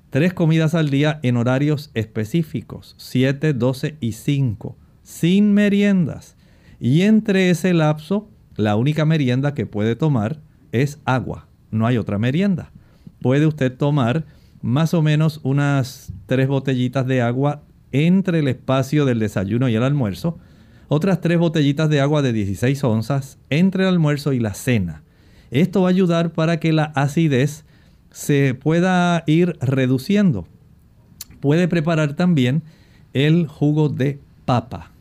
Tres 0.10 0.34
comidas 0.34 0.74
al 0.74 0.90
día 0.90 1.20
en 1.22 1.38
horarios 1.38 1.92
específicos, 1.94 2.96
7, 2.98 3.54
12 3.54 3.98
y 4.00 4.14
5 4.14 4.76
sin 5.10 5.54
meriendas. 5.54 6.36
Y 6.80 7.02
entre 7.02 7.50
ese 7.50 7.74
lapso, 7.74 8.30
la 8.56 8.76
única 8.76 9.06
merienda 9.06 9.56
que 9.56 9.66
puede 9.66 9.96
tomar 9.96 10.40
es 10.72 11.00
agua. 11.04 11.48
No 11.72 11.88
hay 11.88 11.98
otra 11.98 12.20
merienda. 12.20 12.72
Puede 13.20 13.48
usted 13.48 13.76
tomar 13.76 14.26
más 14.62 14.94
o 14.94 15.02
menos 15.02 15.40
unas 15.44 16.14
tres 16.28 16.48
botellitas 16.48 17.08
de 17.08 17.24
agua 17.24 17.64
entre 17.92 18.40
el 18.40 18.48
espacio 18.48 19.04
del 19.06 19.18
desayuno 19.18 19.68
y 19.68 19.76
el 19.76 19.84
almuerzo. 19.84 20.38
Otras 20.90 21.22
tres 21.22 21.40
botellitas 21.40 21.90
de 21.90 22.02
agua 22.02 22.22
de 22.22 22.32
16 22.32 22.84
onzas 22.84 23.40
entre 23.50 23.84
el 23.84 23.90
almuerzo 23.90 24.32
y 24.32 24.40
la 24.40 24.54
cena. 24.54 25.02
Esto 25.50 25.82
va 25.82 25.88
a 25.88 25.90
ayudar 25.90 26.34
para 26.34 26.60
que 26.60 26.72
la 26.72 26.86
acidez 26.96 27.66
se 28.12 28.54
pueda 28.54 29.24
ir 29.26 29.58
reduciendo. 29.60 30.48
Puede 31.40 31.68
preparar 31.68 32.14
también 32.14 32.62
el 33.14 33.48
jugo 33.48 33.90
de 33.90 34.20
papa. 34.46 34.92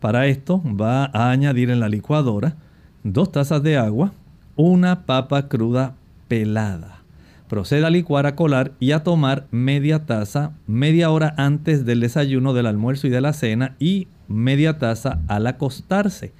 Para 0.00 0.26
esto 0.26 0.62
va 0.64 1.06
a 1.06 1.30
añadir 1.30 1.70
en 1.70 1.80
la 1.80 1.88
licuadora 1.88 2.56
dos 3.02 3.32
tazas 3.32 3.62
de 3.62 3.76
agua, 3.76 4.12
una 4.54 5.06
papa 5.06 5.48
cruda 5.48 5.94
pelada. 6.28 7.02
Proceda 7.48 7.86
a 7.86 7.90
licuar, 7.90 8.26
a 8.26 8.36
colar 8.36 8.72
y 8.78 8.92
a 8.92 9.02
tomar 9.02 9.46
media 9.50 10.04
taza 10.04 10.52
media 10.66 11.10
hora 11.10 11.34
antes 11.38 11.86
del 11.86 12.00
desayuno, 12.00 12.52
del 12.52 12.66
almuerzo 12.66 13.06
y 13.06 13.10
de 13.10 13.22
la 13.22 13.32
cena 13.32 13.74
y 13.78 14.06
media 14.28 14.78
taza 14.78 15.20
al 15.28 15.46
acostarse. 15.46 16.32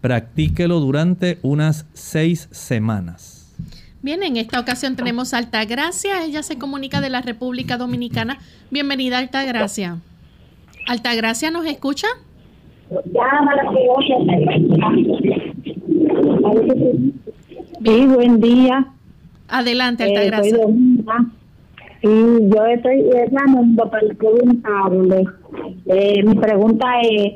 Practíquelo 0.00 0.80
durante 0.80 1.38
unas 1.42 1.86
seis 1.92 2.48
semanas. 2.52 3.52
Bien, 4.00 4.22
en 4.22 4.36
esta 4.36 4.60
ocasión 4.60 4.96
tenemos 4.96 5.34
Altagracia. 5.34 6.24
Ella 6.24 6.42
se 6.42 6.58
comunica 6.58 7.00
de 7.00 7.10
la 7.10 7.22
República 7.22 7.76
Dominicana. 7.76 8.38
Bienvenida, 8.70 9.18
Altagracia. 9.18 9.98
Altagracia, 10.86 11.50
¿nos 11.50 11.66
escucha? 11.66 12.06
Sí, 17.84 18.06
buen 18.06 18.40
día. 18.40 18.86
Adelante, 19.48 20.04
Altagracia. 20.04 20.58
y 22.02 22.48
yo 22.50 22.66
estoy 22.66 23.04
llamando 23.30 23.90
para 23.90 24.14
preguntarle. 24.14 25.24
Eh, 25.86 26.22
mi 26.22 26.34
pregunta 26.34 26.86
es 27.02 27.34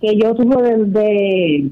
que 0.00 0.16
yo 0.16 0.34
sufro 0.34 0.62
de, 0.62 1.70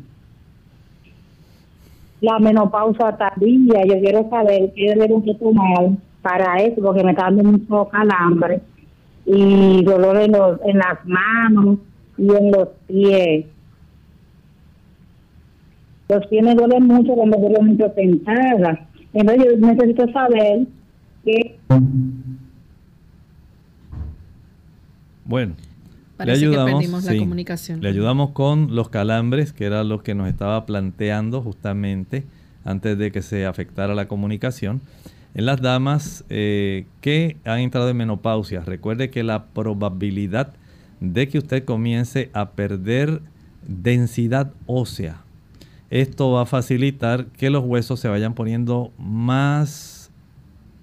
la 2.20 2.38
menopausa 2.38 3.16
tardía. 3.16 3.84
Yo 3.86 4.00
quiero 4.00 4.28
saber 4.28 4.72
qué 4.74 4.94
debo 4.94 5.22
tomar 5.38 5.90
para 6.20 6.56
eso, 6.62 6.82
porque 6.82 7.02
me 7.04 7.12
está 7.12 7.24
dando 7.24 7.44
mucho 7.44 7.88
calambre 7.88 8.60
y 9.24 9.82
dolor 9.84 10.18
en, 10.18 10.32
los, 10.32 10.60
en 10.64 10.78
las 10.78 11.04
manos 11.04 11.78
y 12.22 12.36
en 12.36 12.52
los 12.52 12.68
pies. 12.86 13.46
Los 16.08 16.26
pies 16.26 16.44
me 16.44 16.54
duelen 16.54 16.86
mucho 16.86 17.14
cuando 17.14 17.36
duele 17.38 17.60
mucho 17.62 17.92
sentada. 17.94 18.88
Entonces 19.12 19.44
yo 19.44 19.66
necesito 19.66 20.12
saber 20.12 20.66
que... 21.24 21.58
Bueno, 25.24 25.54
le 26.24 26.32
ayudamos, 26.32 27.04
la 27.04 27.16
comunicación. 27.16 27.80
le 27.80 27.88
ayudamos 27.88 28.30
con 28.30 28.74
los 28.74 28.88
calambres, 28.88 29.52
que 29.52 29.64
era 29.64 29.82
lo 29.82 30.02
que 30.02 30.14
nos 30.14 30.28
estaba 30.28 30.64
planteando 30.64 31.42
justamente 31.42 32.24
antes 32.64 32.98
de 32.98 33.10
que 33.10 33.22
se 33.22 33.46
afectara 33.46 33.94
la 33.94 34.06
comunicación. 34.06 34.80
En 35.34 35.46
las 35.46 35.60
damas 35.60 36.24
eh, 36.28 36.86
que 37.00 37.36
han 37.44 37.60
entrado 37.60 37.88
en 37.88 37.96
menopausia, 37.96 38.60
recuerde 38.60 39.10
que 39.10 39.22
la 39.24 39.46
probabilidad 39.46 40.54
de 41.02 41.28
que 41.28 41.38
usted 41.38 41.64
comience 41.64 42.30
a 42.32 42.50
perder 42.50 43.20
densidad 43.66 44.52
ósea. 44.66 45.22
Esto 45.90 46.30
va 46.30 46.42
a 46.42 46.46
facilitar 46.46 47.26
que 47.26 47.50
los 47.50 47.64
huesos 47.64 48.00
se 48.00 48.08
vayan 48.08 48.34
poniendo 48.34 48.92
más 48.98 50.10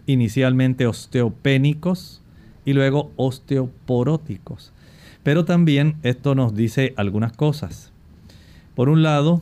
inicialmente 0.05 0.85
osteopénicos 0.87 2.21
y 2.65 2.73
luego 2.73 3.11
osteoporóticos. 3.15 4.73
Pero 5.23 5.45
también 5.45 5.95
esto 6.03 6.35
nos 6.35 6.53
dice 6.53 6.93
algunas 6.97 7.31
cosas. 7.31 7.91
Por 8.75 8.89
un 8.89 9.03
lado, 9.03 9.41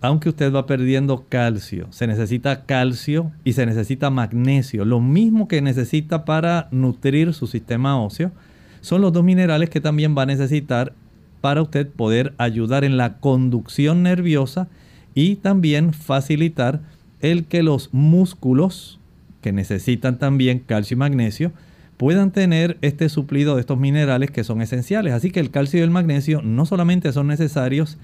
aunque 0.00 0.28
usted 0.28 0.52
va 0.52 0.66
perdiendo 0.66 1.24
calcio, 1.28 1.88
se 1.90 2.06
necesita 2.06 2.64
calcio 2.64 3.32
y 3.42 3.54
se 3.54 3.66
necesita 3.66 4.10
magnesio, 4.10 4.84
lo 4.84 5.00
mismo 5.00 5.48
que 5.48 5.62
necesita 5.62 6.24
para 6.24 6.68
nutrir 6.70 7.32
su 7.32 7.46
sistema 7.46 8.00
óseo 8.00 8.32
son 8.80 9.00
los 9.00 9.12
dos 9.12 9.24
minerales 9.24 9.70
que 9.70 9.80
también 9.80 10.16
va 10.16 10.22
a 10.22 10.26
necesitar 10.26 10.92
para 11.40 11.62
usted 11.62 11.88
poder 11.88 12.34
ayudar 12.38 12.84
en 12.84 12.96
la 12.96 13.18
conducción 13.18 14.02
nerviosa 14.02 14.68
y 15.14 15.36
también 15.36 15.92
facilitar 15.92 16.80
el 17.20 17.44
que 17.44 17.62
los 17.62 17.92
músculos 17.92 18.98
que 19.40 19.52
necesitan 19.52 20.18
también 20.18 20.58
calcio 20.60 20.94
y 20.94 20.98
magnesio 20.98 21.52
puedan 21.96 22.30
tener 22.30 22.78
este 22.80 23.08
suplido 23.08 23.54
de 23.54 23.60
estos 23.60 23.78
minerales 23.78 24.30
que 24.30 24.44
son 24.44 24.62
esenciales. 24.62 25.12
Así 25.12 25.30
que 25.30 25.40
el 25.40 25.50
calcio 25.50 25.80
y 25.80 25.82
el 25.82 25.90
magnesio 25.90 26.40
no 26.42 26.64
solamente 26.64 27.12
son 27.12 27.26
necesarios 27.26 27.98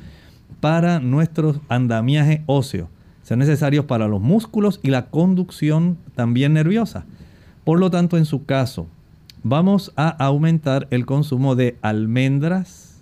para 0.61 1.01
nuestro 1.01 1.61
andamiaje 1.69 2.43
óseo, 2.47 2.89
Son 3.23 3.41
necesarios 3.41 3.87
para 3.87 4.07
los 4.07 4.21
músculos 4.21 4.79
y 4.83 4.91
la 4.91 5.07
conducción 5.07 5.99
también 6.15 6.53
nerviosa. 6.53 7.05
Por 7.65 7.81
lo 7.81 7.91
tanto, 7.91 8.17
en 8.19 8.25
su 8.25 8.45
caso, 8.45 8.87
vamos 9.49 9.93
a 9.95 10.09
aumentar 10.09 10.89
el 10.91 11.07
consumo 11.07 11.55
de 11.55 11.77
almendras, 11.81 13.01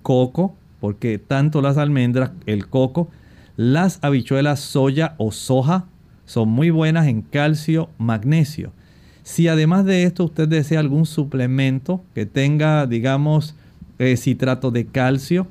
coco, 0.00 0.56
porque 0.80 1.18
tanto 1.18 1.60
las 1.60 1.76
almendras, 1.76 2.30
el 2.46 2.68
coco, 2.68 3.10
las 3.56 3.98
habichuelas 4.02 4.60
soya 4.60 5.14
o 5.18 5.30
soja 5.30 5.84
son 6.24 6.48
muy 6.48 6.70
buenas 6.70 7.06
en 7.06 7.20
calcio, 7.20 7.90
magnesio. 7.98 8.72
Si 9.24 9.46
además 9.46 9.84
de 9.84 10.04
esto 10.04 10.24
usted 10.24 10.48
desea 10.48 10.80
algún 10.80 11.04
suplemento 11.04 12.02
que 12.14 12.24
tenga, 12.24 12.86
digamos, 12.86 13.54
eh, 13.98 14.16
citrato 14.16 14.70
de 14.70 14.86
calcio, 14.86 15.46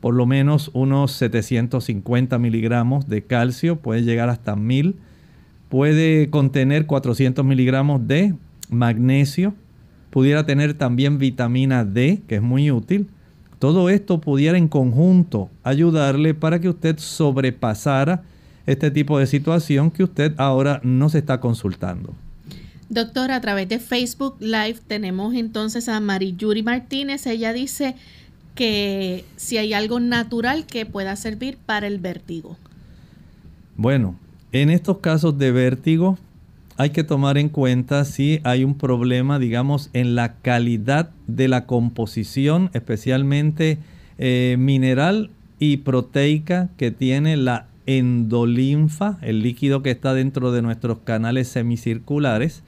por 0.00 0.14
lo 0.14 0.24
menos 0.24 0.70
unos 0.72 1.12
750 1.12 2.38
miligramos 2.38 3.06
de 3.06 3.22
calcio, 3.22 3.76
puede 3.76 4.02
llegar 4.02 4.30
hasta 4.30 4.56
1000. 4.56 4.96
Puede 5.68 6.30
contener 6.30 6.86
400 6.86 7.44
miligramos 7.44 8.06
de 8.06 8.34
magnesio. 8.68 9.54
Pudiera 10.10 10.46
tener 10.46 10.74
también 10.74 11.18
vitamina 11.18 11.84
D, 11.84 12.22
que 12.26 12.36
es 12.36 12.42
muy 12.42 12.70
útil. 12.70 13.08
Todo 13.58 13.88
esto 13.88 14.20
pudiera 14.20 14.58
en 14.58 14.68
conjunto 14.68 15.50
ayudarle 15.62 16.34
para 16.34 16.60
que 16.60 16.68
usted 16.68 16.98
sobrepasara 16.98 18.22
este 18.66 18.90
tipo 18.90 19.18
de 19.18 19.26
situación 19.26 19.90
que 19.90 20.04
usted 20.04 20.34
ahora 20.36 20.80
no 20.82 21.08
se 21.08 21.18
está 21.18 21.40
consultando. 21.40 22.14
Doctor, 22.88 23.30
a 23.30 23.40
través 23.40 23.68
de 23.68 23.78
Facebook 23.78 24.36
Live 24.40 24.78
tenemos 24.86 25.34
entonces 25.34 25.88
a 25.88 25.98
Mariyuri 26.00 26.62
Martínez. 26.62 27.26
Ella 27.26 27.52
dice 27.52 27.96
que 28.54 29.24
si 29.36 29.58
hay 29.58 29.72
algo 29.72 30.00
natural 30.00 30.66
que 30.66 30.86
pueda 30.86 31.16
servir 31.16 31.58
para 31.64 31.86
el 31.86 31.98
vértigo. 31.98 32.56
Bueno, 33.76 34.16
en 34.52 34.70
estos 34.70 34.98
casos 34.98 35.36
de 35.38 35.52
vértigo 35.52 36.18
hay 36.78 36.90
que 36.90 37.04
tomar 37.04 37.38
en 37.38 37.48
cuenta 37.48 38.04
si 38.04 38.40
hay 38.44 38.62
un 38.62 38.74
problema, 38.74 39.38
digamos, 39.38 39.88
en 39.94 40.14
la 40.14 40.34
calidad 40.34 41.10
de 41.26 41.48
la 41.48 41.64
composición, 41.66 42.70
especialmente 42.74 43.78
eh, 44.18 44.56
mineral 44.58 45.30
y 45.58 45.78
proteica 45.78 46.68
que 46.76 46.90
tiene 46.90 47.36
la 47.36 47.66
endolinfa, 47.86 49.18
el 49.22 49.42
líquido 49.42 49.82
que 49.82 49.90
está 49.90 50.12
dentro 50.12 50.52
de 50.52 50.60
nuestros 50.60 50.98
canales 50.98 51.48
semicirculares. 51.48 52.62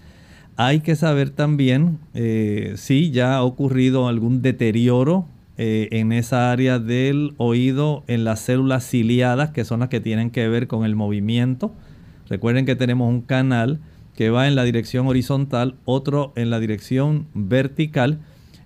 Hay 0.57 0.81
que 0.81 0.97
saber 0.97 1.31
también 1.31 1.99
eh, 2.15 2.75
si 2.77 3.11
ya 3.11 3.37
ha 3.37 3.43
ocurrido 3.43 4.09
algún 4.09 4.43
deterioro 4.43 5.27
eh, 5.59 5.89
en 5.93 6.13
esa 6.13 6.51
área 6.51 6.79
del 6.79 7.35
oído, 7.37 8.05
en 8.07 8.25
las 8.25 8.41
células 8.41 8.89
ciliadas, 8.89 9.51
que 9.51 9.65
son 9.65 9.81
las 9.81 9.89
que 9.91 10.01
tienen 10.01 10.31
que 10.31 10.49
ver 10.49 10.67
con 10.67 10.85
el 10.85 10.97
movimiento. 10.97 11.73
Recuerden 12.29 12.65
que 12.65 12.77
tenemos 12.77 13.09
un 13.09 13.21
canal 13.23 13.81
que 14.19 14.31
va 14.31 14.49
en 14.49 14.57
la 14.57 14.65
dirección 14.65 15.07
horizontal, 15.07 15.77
otro 15.85 16.33
en 16.35 16.51
la 16.51 16.59
dirección 16.59 17.29
vertical 17.35 18.19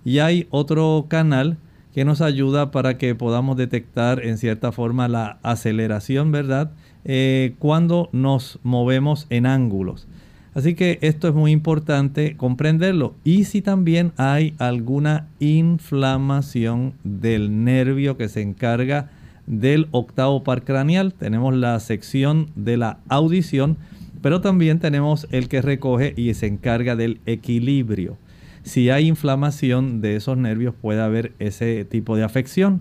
y 0.02 0.20
hay 0.20 0.46
otro 0.48 1.04
canal 1.08 1.58
que 1.92 2.06
nos 2.06 2.22
ayuda 2.22 2.70
para 2.70 2.96
que 2.96 3.14
podamos 3.14 3.58
detectar 3.58 4.24
en 4.24 4.38
cierta 4.38 4.72
forma 4.72 5.08
la 5.08 5.38
aceleración, 5.42 6.32
¿verdad? 6.32 6.70
Eh, 7.04 7.54
cuando 7.58 8.08
nos 8.12 8.60
movemos 8.62 9.26
en 9.28 9.44
ángulos. 9.44 10.08
Así 10.54 10.74
que 10.74 10.98
esto 11.02 11.28
es 11.28 11.34
muy 11.34 11.50
importante 11.50 12.34
comprenderlo. 12.38 13.14
Y 13.22 13.44
si 13.44 13.60
también 13.60 14.14
hay 14.16 14.54
alguna 14.56 15.28
inflamación 15.38 16.94
del 17.04 17.62
nervio 17.62 18.16
que 18.16 18.30
se 18.30 18.40
encarga 18.40 19.10
del 19.46 19.88
octavo 19.90 20.44
par 20.44 20.64
craneal, 20.64 21.12
tenemos 21.12 21.54
la 21.54 21.78
sección 21.78 22.48
de 22.54 22.78
la 22.78 23.00
audición 23.10 23.76
pero 24.22 24.40
también 24.40 24.78
tenemos 24.78 25.26
el 25.30 25.48
que 25.48 25.60
recoge 25.60 26.14
y 26.16 26.32
se 26.34 26.46
encarga 26.46 26.96
del 26.96 27.20
equilibrio. 27.26 28.16
Si 28.62 28.88
hay 28.90 29.08
inflamación 29.08 30.00
de 30.00 30.16
esos 30.16 30.38
nervios 30.38 30.74
puede 30.80 31.02
haber 31.02 31.32
ese 31.40 31.84
tipo 31.84 32.16
de 32.16 32.22
afección. 32.22 32.80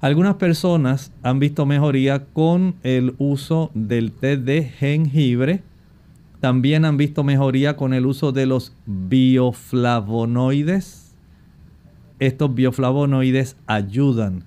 Algunas 0.00 0.34
personas 0.34 1.12
han 1.22 1.38
visto 1.38 1.64
mejoría 1.64 2.24
con 2.24 2.74
el 2.82 3.14
uso 3.18 3.70
del 3.74 4.10
té 4.12 4.36
de 4.36 4.64
jengibre. 4.64 5.62
También 6.40 6.84
han 6.84 6.96
visto 6.96 7.22
mejoría 7.24 7.76
con 7.76 7.94
el 7.94 8.04
uso 8.04 8.32
de 8.32 8.46
los 8.46 8.74
bioflavonoides. 8.84 11.14
Estos 12.18 12.52
bioflavonoides 12.54 13.56
ayudan 13.66 14.42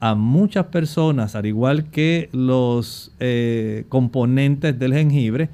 a 0.00 0.14
muchas 0.14 0.66
personas, 0.66 1.34
al 1.34 1.46
igual 1.46 1.90
que 1.90 2.28
los 2.32 3.12
eh, 3.18 3.84
componentes 3.88 4.78
del 4.78 4.94
jengibre, 4.94 5.48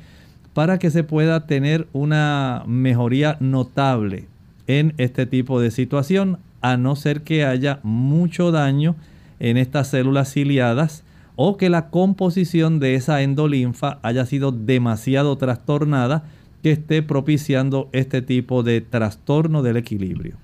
para 0.55 0.79
que 0.79 0.91
se 0.91 1.05
pueda 1.05 1.47
tener 1.47 1.87
una 1.93 2.63
mejoría 2.67 3.37
notable 3.41 4.27
en 4.67 4.95
este 4.97 5.27
tipo 5.27 5.61
de 5.61 5.71
situación, 5.71 6.39
a 6.63 6.79
no 6.79 6.97
ser 6.97 7.23
que 7.23 7.45
haya 7.45 7.81
mucho 7.83 8.51
daño 8.51 8.97
en 9.41 9.59
estas 9.59 9.89
células 9.89 10.33
ciliadas 10.33 11.05
o 11.37 11.57
que 11.57 11.69
la 11.69 11.91
composición 11.91 12.79
de 12.79 12.95
esa 12.95 13.21
endolinfa 13.23 13.99
haya 14.03 14.25
sido 14.25 14.53
demasiado 14.53 15.37
trastornada 15.37 16.25
que 16.63 16.71
esté 16.71 17.03
propiciando 17.03 17.91
este 17.93 18.23
tipo 18.23 18.63
de 18.63 18.81
trastorno 18.81 19.63
del 19.63 19.77
equilibrio. 19.77 20.37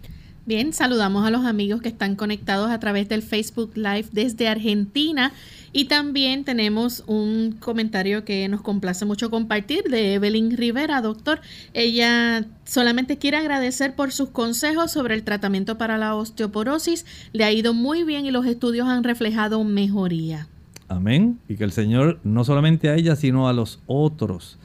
Bien, 0.47 0.73
saludamos 0.73 1.27
a 1.27 1.31
los 1.31 1.45
amigos 1.45 1.83
que 1.83 1.89
están 1.89 2.17
conectados 2.17 2.71
a 2.71 2.81
través 2.81 3.09
del 3.09 3.23
Facebook 3.23 3.73
Live 3.77 4.07
desde 4.13 4.49
Argentina 4.49 5.33
y 5.73 5.85
también 5.85 6.45
tenemos 6.45 7.05
un 7.07 7.57
comentario 7.61 8.25
que 8.25 8.49
nos 8.49 8.63
complace 8.63 9.05
mucho 9.05 9.31
compartir 9.31 9.85
de 9.85 10.15
Evelyn 10.15 10.57
Rivera, 10.57 11.03
doctor. 11.03 11.41
Ella 11.75 12.47
solamente 12.65 13.19
quiere 13.19 13.37
agradecer 13.37 13.95
por 13.95 14.13
sus 14.13 14.31
consejos 14.31 14.91
sobre 14.91 15.15
el 15.15 15.23
tratamiento 15.23 15.79
para 15.79 15.99
la 15.99 16.15
osteoporosis. 16.17 17.07
Le 17.33 17.45
ha 17.45 17.53
ido 17.53 17.75
muy 17.75 18.03
bien 18.03 18.25
y 18.25 18.31
los 18.31 18.47
estudios 18.47 18.89
han 18.89 19.05
reflejado 19.05 19.63
mejoría. 19.63 20.49
Amén. 20.89 21.39
Y 21.49 21.57
que 21.57 21.65
el 21.65 21.73
Señor 21.73 22.19
no 22.25 22.45
solamente 22.45 22.89
a 22.89 22.97
ella, 22.97 23.15
sino 23.15 23.47
a 23.47 23.53
los 23.53 23.79
otros 23.87 24.59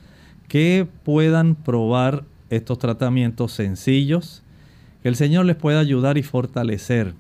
que 0.48 0.88
puedan 1.04 1.54
probar 1.54 2.24
estos 2.50 2.80
tratamientos 2.80 3.52
sencillos, 3.52 4.42
que 5.06 5.10
el 5.10 5.15
Señor 5.15 5.46
les 5.46 5.56
pueda 5.56 5.82
ayudar 5.82 6.18
y 6.18 6.24
fortalecer 6.24 7.13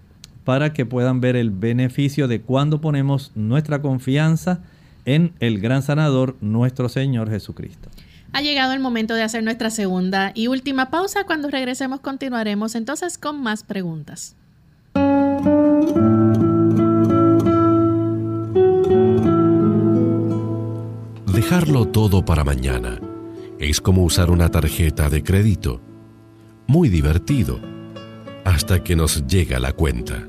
para 0.43 0.73
que 0.73 0.87
puedan 0.87 1.21
ver 1.21 1.35
el 1.35 1.51
beneficio 1.51 2.27
de 2.27 2.41
cuando 2.41 2.81
ponemos 2.81 3.31
nuestra 3.35 3.79
confianza 3.83 4.61
en 5.05 5.33
el 5.39 5.59
gran 5.59 5.83
sanador, 5.83 6.35
nuestro 6.41 6.89
Señor 6.89 7.29
Jesucristo. 7.29 7.89
Ha 8.33 8.41
llegado 8.41 8.73
el 8.73 8.79
momento 8.79 9.13
de 9.13 9.21
hacer 9.21 9.43
nuestra 9.43 9.69
segunda 9.69 10.31
y 10.33 10.47
última 10.47 10.89
pausa. 10.89 11.25
Cuando 11.25 11.51
regresemos 11.51 11.99
continuaremos 11.99 12.73
entonces 12.73 13.19
con 13.19 13.43
más 13.43 13.61
preguntas. 13.61 14.35
Dejarlo 21.35 21.87
todo 21.89 22.25
para 22.25 22.43
mañana 22.43 22.99
es 23.59 23.79
como 23.79 24.03
usar 24.03 24.31
una 24.31 24.49
tarjeta 24.49 25.07
de 25.07 25.21
crédito. 25.21 25.81
Muy 26.65 26.89
divertido 26.89 27.74
hasta 28.45 28.83
que 28.83 28.95
nos 28.95 29.27
llega 29.27 29.59
la 29.59 29.73
cuenta. 29.73 30.27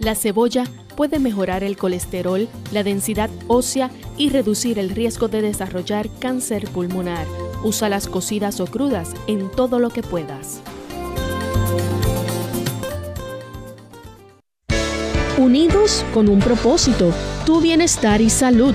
La 0.00 0.14
cebolla 0.14 0.64
puede 0.94 1.18
mejorar 1.18 1.64
el 1.64 1.76
colesterol, 1.76 2.48
la 2.70 2.84
densidad 2.84 3.28
ósea 3.48 3.90
y 4.16 4.30
reducir 4.30 4.78
el 4.78 4.90
riesgo 4.90 5.26
de 5.26 5.42
desarrollar 5.42 6.08
cáncer 6.20 6.68
pulmonar. 6.68 7.26
Usa 7.64 7.88
las 7.88 8.06
cocidas 8.06 8.60
o 8.60 8.66
crudas 8.66 9.14
en 9.26 9.50
todo 9.50 9.80
lo 9.80 9.90
que 9.90 10.04
puedas. 10.04 10.60
Unidos 15.38 16.04
con 16.14 16.28
un 16.28 16.38
propósito, 16.38 17.12
tu 17.44 17.60
bienestar 17.60 18.20
y 18.20 18.30
salud. 18.30 18.74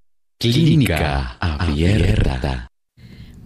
Clínica 0.41 1.37
Abierta. 1.39 2.67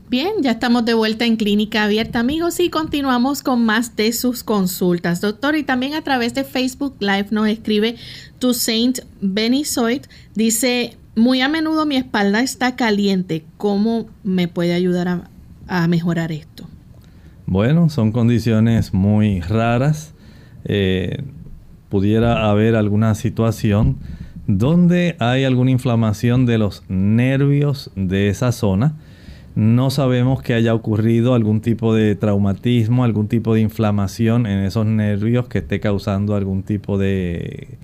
Bien, 0.10 0.31
ya 0.41 0.51
estamos 0.51 0.86
de 0.86 0.93
vuelta 0.93 1.25
en 1.25 1.36
Clínica 1.36 1.84
Abierta, 1.84 2.21
amigos, 2.21 2.62
y 2.62 2.69
continuamos 2.69 3.43
con 3.43 3.65
más 3.65 3.97
de 3.97 4.13
sus 4.13 4.45
consultas. 4.45 5.19
Doctor, 5.19 5.58
y 5.58 5.63
también 5.63 5.93
a 5.95 6.03
través 6.03 6.34
de 6.36 6.45
Facebook 6.45 6.95
Live 7.01 7.27
nos 7.31 7.49
escribe 7.49 7.97
tu 8.39 8.53
Saint 8.53 8.99
Benisoid. 9.19 10.03
Dice, 10.36 10.95
muy 11.17 11.41
a 11.41 11.49
menudo 11.49 11.86
mi 11.86 11.97
espalda 11.97 12.39
está 12.39 12.77
caliente. 12.77 13.43
¿Cómo 13.58 14.05
me 14.23 14.47
puede 14.47 14.73
ayudar 14.73 15.10
a, 15.10 15.29
a 15.67 15.89
mejorar 15.89 16.31
esto? 16.31 16.65
Bueno, 17.45 17.89
son 17.89 18.13
condiciones 18.13 18.93
muy 18.93 19.41
raras. 19.41 20.13
Eh, 20.63 21.21
pudiera 21.89 22.49
haber 22.49 22.77
alguna 22.77 23.15
situación 23.15 23.97
donde 24.47 25.15
hay 25.19 25.43
alguna 25.43 25.71
inflamación 25.71 26.45
de 26.45 26.58
los 26.58 26.84
nervios 26.88 27.91
de 27.95 28.29
esa 28.29 28.51
zona 28.51 28.95
no 29.55 29.89
sabemos 29.89 30.41
que 30.41 30.53
haya 30.53 30.73
ocurrido 30.73 31.34
algún 31.34 31.62
tipo 31.62 31.93
de 31.95 32.15
traumatismo, 32.15 33.05
algún 33.05 33.29
tipo 33.29 33.53
de 33.53 33.62
inflamación 33.62 34.45
en 34.45 34.60
esos 34.65 34.86
nervios 34.86 35.47
que 35.47 35.60
esté 35.60 35.79
causando 35.79 36.36
algún 36.36 36.63
tipo 36.63 36.97
de 36.97 37.77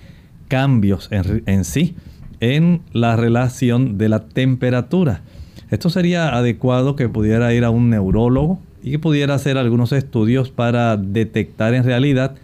cambios 0.49 1.09
en, 1.11 1.63
sí 1.63 1.95
en 2.41 2.81
la 2.91 3.15
relación 3.15 3.97
de 3.97 4.09
la 4.09 4.25
temperatura. 4.25 5.21
Esto 5.69 5.89
sería 5.89 6.35
adecuado 6.35 6.97
que 6.97 7.07
pudiera 7.07 7.53
ir 7.53 7.63
a 7.63 7.69
un 7.69 7.89
neurólogo 7.89 8.59
y 8.83 8.91
que 8.91 8.99
pudiera 8.99 9.35
hacer 9.35 9.57
algunos 9.57 9.93
estudios 9.93 10.51
para 10.51 10.97
detectar 10.97 11.73
en 11.73 11.85
realidad 11.85 12.35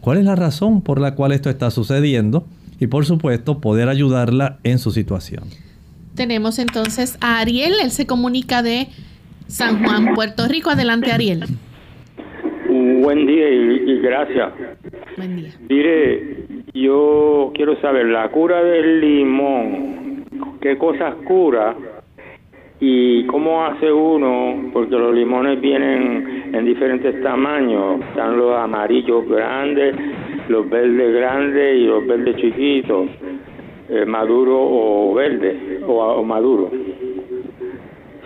cuál 0.00 0.18
es 0.18 0.24
la 0.26 0.36
razón 0.36 0.82
por 0.82 1.00
la 1.00 1.14
cual 1.14 1.32
esto 1.32 1.48
está 1.48 1.70
sucediendo 1.70 2.44
y 2.80 2.86
por 2.86 3.04
supuesto 3.06 3.60
poder 3.60 3.88
ayudarla 3.88 4.58
en 4.64 4.78
su 4.78 4.90
situación. 4.90 5.44
Tenemos 6.14 6.58
entonces 6.58 7.18
a 7.20 7.40
Ariel, 7.40 7.74
él 7.82 7.90
se 7.90 8.06
comunica 8.06 8.62
de 8.62 8.88
San 9.48 9.84
Juan, 9.84 10.14
Puerto 10.14 10.46
Rico. 10.48 10.70
Adelante, 10.70 11.12
Ariel. 11.12 11.44
Buen 12.68 13.26
día 13.26 13.50
y, 13.50 14.00
gracias. 14.00 14.52
Buen 15.16 15.36
día. 15.36 15.50
Mire, 15.68 16.46
yo 16.72 17.52
quiero 17.54 17.80
saber, 17.80 18.06
la 18.06 18.28
cura 18.30 18.62
del 18.62 19.00
limón, 19.00 20.24
¿qué 20.60 20.76
cosas 20.78 21.14
cura? 21.26 21.76
¿Y 22.80 23.24
cómo 23.26 23.64
hace 23.64 23.92
uno? 23.92 24.70
Porque 24.72 24.96
los 24.96 25.14
limones 25.14 25.60
vienen 25.60 26.50
en 26.52 26.64
diferentes 26.64 27.22
tamaños. 27.22 28.00
Están 28.08 28.36
los 28.36 28.56
amarillos 28.56 29.28
grandes, 29.28 29.94
los 30.48 30.68
verdes 30.68 31.14
grandes 31.14 31.78
y 31.78 31.84
los 31.84 32.06
verdes 32.06 32.36
chiquitos. 32.36 33.08
Eh, 33.88 34.06
maduro 34.06 34.56
o 34.58 35.14
verde 35.14 35.80
o, 35.86 36.22
maduro. 36.22 36.70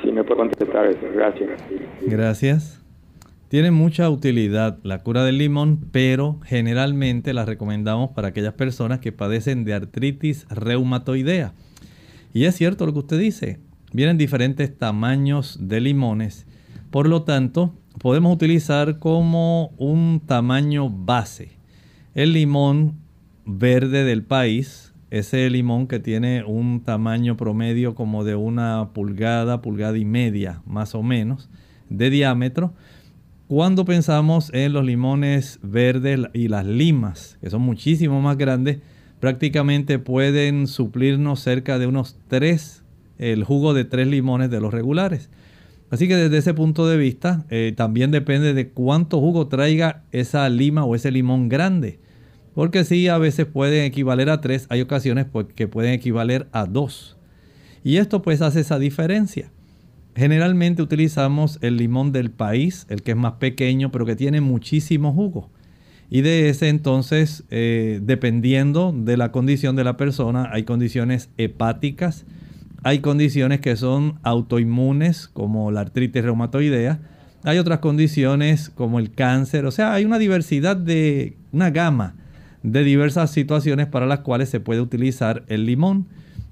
Si 0.03 0.13
me 0.13 0.23
puede 0.23 0.39
contestar 0.39 0.87
eso, 0.87 1.07
gracias. 1.13 1.51
Gracias. 2.03 2.85
Tiene 3.49 3.71
mucha 3.71 4.09
utilidad 4.09 4.79
la 4.85 5.03
cura 5.03 5.25
del 5.25 5.39
limón, 5.39 5.89
pero 5.91 6.39
generalmente 6.45 7.33
la 7.33 7.45
recomendamos 7.45 8.13
para 8.13 8.29
aquellas 8.29 8.55
personas 8.55 9.01
que 9.01 9.11
padecen 9.11 9.65
de 9.65 9.75
artritis 9.75 10.47
reumatoidea. 10.49 11.55
Y 12.33 12.45
es 12.45 12.55
cierto 12.55 12.87
lo 12.87 12.93
que 12.93 12.99
usted 13.01 13.19
dice, 13.19 13.59
vienen 13.93 14.19
diferentes 14.19 14.77
tamaños 14.77 15.59
de 15.67 15.81
limones, 15.81 16.47
por 16.91 17.09
lo 17.09 17.23
tanto 17.23 17.75
podemos 17.99 18.33
utilizar 18.33 18.99
como 18.99 19.73
un 19.79 20.21
tamaño 20.25 20.89
base 20.89 21.58
el 22.19 22.33
limón 22.33 22.95
verde 23.47 24.03
del 24.03 24.25
país, 24.25 24.93
ese 25.13 25.49
limón 25.51 25.87
que 25.87 26.01
tiene 26.01 26.43
un 26.43 26.81
tamaño 26.81 27.37
promedio 27.37 27.95
como 27.95 28.25
de 28.25 28.35
una 28.35 28.89
pulgada, 28.93 29.63
pulgada 29.63 29.97
y 29.97 30.05
media 30.05 30.61
más 30.67 30.97
o 30.97 31.05
menos 31.05 31.49
de 31.89 32.11
diámetro. 32.11 32.75
Cuando 33.47 33.85
pensamos 33.85 34.53
en 34.53 34.73
los 34.73 34.85
limones 34.85 35.61
verdes 35.63 36.19
y 36.33 36.49
las 36.49 36.67
limas, 36.67 37.39
que 37.41 37.51
son 37.51 37.63
muchísimo 37.63 38.21
más 38.21 38.37
grandes, 38.37 38.79
prácticamente 39.21 40.01
pueden 40.01 40.67
suplirnos 40.67 41.39
cerca 41.39 41.79
de 41.79 41.87
unos 41.87 42.17
tres, 42.27 42.83
el 43.19 43.45
jugo 43.45 43.75
de 43.75 43.85
tres 43.85 44.09
limones 44.09 44.51
de 44.51 44.61
los 44.61 44.75
regulares. 44.75 45.31
Así 45.89 46.09
que 46.09 46.17
desde 46.17 46.39
ese 46.39 46.53
punto 46.53 46.89
de 46.89 46.97
vista, 46.97 47.47
eh, 47.49 47.75
también 47.77 48.11
depende 48.11 48.55
de 48.55 48.71
cuánto 48.71 49.21
jugo 49.21 49.47
traiga 49.47 50.03
esa 50.11 50.49
lima 50.49 50.85
o 50.85 50.97
ese 50.97 51.13
limón 51.13 51.49
grande. 51.49 52.01
Porque 52.59 52.83
sí, 52.83 53.07
a 53.07 53.19
veces 53.19 53.47
pueden 53.47 53.85
equivaler 53.85 54.31
a 54.31 54.41
3, 54.41 54.67
hay 54.69 54.81
ocasiones 54.81 55.29
que 55.55 55.69
pueden 55.69 55.93
equivaler 55.93 56.49
a 56.51 56.67
2. 56.67 57.17
Y 57.85 57.99
esto 57.99 58.21
pues 58.21 58.43
hace 58.43 58.59
esa 58.59 58.81
diferencia. 58.81 59.53
Generalmente 60.17 60.83
utilizamos 60.83 61.61
el 61.63 61.77
limón 61.77 62.11
del 62.11 62.33
país, 62.33 62.85
el 62.89 63.05
que 63.05 63.13
es 63.13 63.17
más 63.17 63.35
pequeño, 63.35 63.93
pero 63.93 64.05
que 64.05 64.17
tiene 64.17 64.41
muchísimo 64.41 65.13
jugo. 65.13 65.51
Y 66.11 66.23
de 66.23 66.49
ese 66.49 66.69
entonces, 66.69 67.45
eh, 67.51 68.01
dependiendo 68.03 68.93
de 68.93 69.17
la 69.17 69.31
condición 69.31 69.77
de 69.77 69.85
la 69.85 69.97
persona, 69.97 70.51
hay 70.53 70.65
condiciones 70.65 71.31
hepáticas, 71.39 72.27
hay 72.83 72.99
condiciones 72.99 73.61
que 73.61 73.77
son 73.77 74.19
autoinmunes, 74.25 75.29
como 75.29 75.71
la 75.71 75.83
artritis 75.83 76.25
reumatoidea, 76.25 76.99
hay 77.45 77.59
otras 77.59 77.79
condiciones 77.79 78.69
como 78.69 78.99
el 78.99 79.13
cáncer, 79.13 79.65
o 79.65 79.71
sea, 79.71 79.95
hay 79.95 80.05
una 80.05 80.19
diversidad 80.19 80.77
de, 80.77 81.37
una 81.53 81.71
gama 81.71 82.17
de 82.73 82.85
diversas 82.85 83.31
situaciones 83.31 83.87
para 83.87 84.07
las 84.07 84.21
cuales 84.21 84.49
se 84.49 84.61
puede 84.61 84.81
utilizar 84.81 85.45
el 85.49 85.67
limón. 85.67 86.07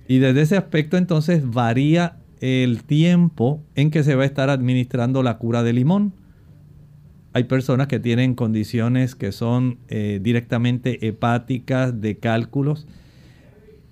Y 0.09 0.19
desde 0.19 0.43
ese 0.43 0.57
aspecto 0.57 0.97
entonces 0.97 1.49
varía 1.49 2.17
el 2.41 2.85
tiempo 2.85 3.63
en 3.75 3.91
que 3.91 4.05
se 4.05 4.15
va 4.15 4.23
a 4.23 4.27
estar 4.27 4.51
administrando 4.51 5.23
la 5.23 5.39
cura 5.39 5.63
de 5.63 5.73
limón. 5.73 6.13
Hay 7.33 7.45
personas 7.45 7.87
que 7.87 7.99
tienen 7.99 8.35
condiciones 8.35 9.15
que 9.15 9.33
son 9.33 9.79
eh, 9.89 10.21
directamente 10.23 11.07
hepáticas, 11.07 12.01
de 12.01 12.17
cálculos. 12.19 12.87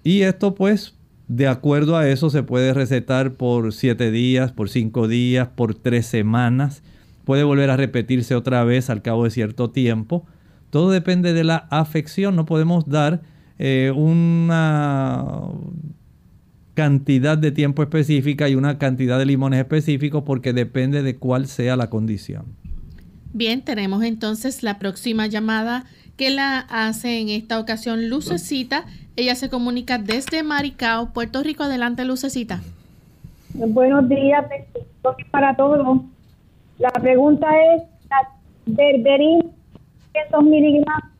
Y 0.03 0.23
esto 0.23 0.55
pues, 0.55 0.95
de 1.29 1.47
acuerdo 1.47 1.97
a 1.97 2.09
eso, 2.09 2.31
se 2.31 2.43
puede 2.43 2.73
recetar 2.73 3.35
por 3.35 3.73
7 3.73 4.11
días, 4.11 4.53
por 4.53 4.71
5 4.71 5.09
días, 5.09 5.49
por 5.49 5.75
3 5.75 6.07
semanas. 6.07 6.83
Puede 7.25 7.43
volver 7.43 7.71
a 7.71 7.77
repetirse 7.77 8.35
otra 8.35 8.65
vez 8.65 8.89
al 8.91 9.03
cabo 9.03 9.25
de 9.25 9.31
cierto 9.31 9.71
tiempo. 9.71 10.27
Todo 10.75 10.91
depende 10.91 11.35
de 11.35 11.45
la 11.45 11.69
afección. 11.71 12.35
No 12.35 12.47
podemos 12.47 12.89
dar 12.89 13.21
eh, 13.61 13.93
una 13.95 15.45
cantidad 16.75 17.39
de 17.39 17.53
tiempo 17.53 17.85
específica 17.85 18.49
y 18.49 18.57
una 18.57 18.77
cantidad 18.77 19.21
de 19.21 19.25
limones 19.25 19.61
específicos 19.61 20.25
porque 20.27 20.53
depende 20.53 21.05
de 21.05 21.15
cuál 21.17 21.47
sea 21.47 21.77
la 21.77 21.91
condición. 21.91 22.57
Bien, 23.33 23.63
tenemos 23.63 24.03
entonces 24.03 24.65
la 24.65 24.81
próxima 24.81 25.29
llamada 25.29 25.85
que 26.17 26.31
la 26.31 26.67
hace 26.69 27.21
en 27.21 27.29
esta 27.29 27.61
ocasión 27.61 28.09
Lucecita. 28.09 28.85
Ella 29.15 29.37
se 29.37 29.49
comunica 29.49 29.99
desde 29.99 30.43
Maricao, 30.43 31.12
Puerto 31.12 31.45
Rico. 31.45 31.62
Adelante, 31.62 32.05
Lucecita. 32.05 32.62
Buenos 33.55 34.09
días 34.09 34.45
para 35.31 35.55
todos. 35.55 36.01
La 36.81 36.91
pregunta 36.91 37.47
es, 37.77 37.83
¿la 38.11 38.29
berberín 38.66 39.55
200 40.15 40.45
miligramos 40.45 41.11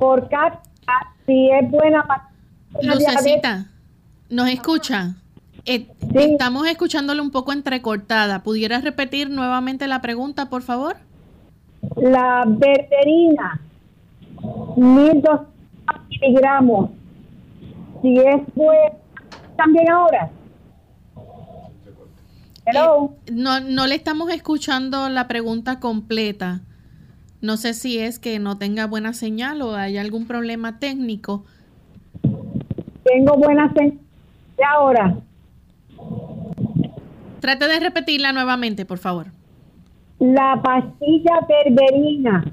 por 0.00 0.28
cada 0.28 0.60
si 1.26 1.50
es 1.50 1.70
buena 1.70 2.04
para 2.06 2.28
Lucecita, 2.82 3.66
¿nos 4.30 4.48
escucha? 4.48 5.14
Eh, 5.66 5.86
estamos 6.14 6.66
escuchándole 6.66 7.20
un 7.20 7.30
poco 7.30 7.52
entrecortada. 7.52 8.42
¿Pudieras 8.42 8.82
repetir 8.82 9.30
nuevamente 9.30 9.86
la 9.86 10.00
pregunta, 10.00 10.48
por 10.48 10.62
favor? 10.62 10.96
La 11.96 12.44
berberina, 12.46 13.60
1200 14.76 15.46
miligramos, 16.08 16.90
si 18.00 18.18
es 18.18 18.40
buena, 18.54 18.96
también 19.56 19.90
ahora. 19.90 20.30
Hello. 22.64 23.14
Eh, 23.26 23.32
no, 23.32 23.60
no 23.60 23.86
le 23.86 23.94
estamos 23.94 24.30
escuchando 24.30 25.08
la 25.08 25.28
pregunta 25.28 25.78
completa. 25.78 26.62
No 27.42 27.56
sé 27.56 27.74
si 27.74 27.98
es 27.98 28.20
que 28.20 28.38
no 28.38 28.56
tenga 28.56 28.86
buena 28.86 29.12
señal 29.12 29.62
o 29.62 29.74
hay 29.74 29.98
algún 29.98 30.28
problema 30.28 30.78
técnico. 30.78 31.44
Tengo 33.02 33.36
buena 33.36 33.72
señal. 33.74 33.98
¿Y 34.58 34.62
ahora? 34.62 35.16
Trate 37.40 37.66
de 37.66 37.80
repetirla 37.80 38.32
nuevamente, 38.32 38.86
por 38.86 38.98
favor. 38.98 39.26
La 40.20 40.60
pastilla 40.62 41.40
berberina 41.48 42.44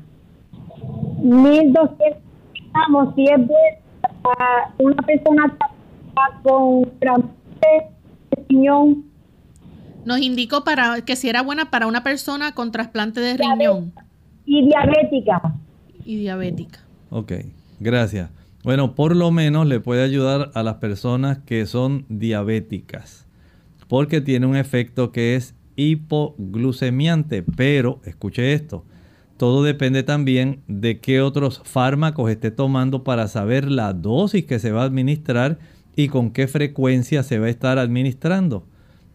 1200 1.22 2.18
estamos 2.56 3.14
si 3.14 3.26
es 3.26 3.40
para 4.24 4.74
una 4.80 5.04
persona 5.04 5.56
con 6.42 6.90
trasplante 7.00 7.68
de 8.32 8.44
riñón. 8.50 9.06
Nos 10.04 10.20
indicó 10.20 10.64
para 10.64 11.02
que 11.02 11.16
si 11.16 11.30
era 11.30 11.44
buena 11.44 11.70
para 11.70 11.86
una 11.86 12.02
persona 12.02 12.56
con 12.56 12.72
trasplante 12.72 13.20
de 13.20 13.38
riñón. 13.38 13.94
Y 14.52 14.64
diabética. 14.64 15.54
Y 16.04 16.16
diabética. 16.16 16.80
Ok, 17.12 17.34
gracias. 17.80 18.32
Bueno, 18.64 18.96
por 18.96 19.16
lo 19.16 19.30
menos 19.30 19.68
le 19.68 19.80
puede 19.80 20.02
ayudar 20.02 20.50
a 20.56 20.64
las 20.64 20.78
personas 20.78 21.38
que 21.38 21.68
son 21.68 22.08
diabéticas, 22.10 23.28
porque 23.88 24.22
tiene 24.22 24.48
un 24.48 24.56
efecto 24.56 25.12
que 25.12 25.36
es 25.36 25.54
hipoglucemiante, 25.76 27.44
pero 27.44 28.02
escuche 28.06 28.54
esto, 28.54 28.86
todo 29.38 29.62
depende 29.62 30.02
también 30.02 30.62
de 30.68 31.00
qué 31.00 31.22
otros 31.22 31.62
fármacos 31.64 32.32
esté 32.32 32.50
tomando 32.50 33.04
para 33.04 33.28
saber 33.28 33.70
la 33.70 33.94
dosis 33.94 34.46
que 34.46 34.58
se 34.58 34.72
va 34.72 34.82
a 34.82 34.86
administrar 34.86 35.60
y 35.96 36.08
con 36.08 36.32
qué 36.32 36.48
frecuencia 36.48 37.22
se 37.22 37.38
va 37.38 37.46
a 37.46 37.52
estar 37.52 37.78
administrando. 37.78 38.66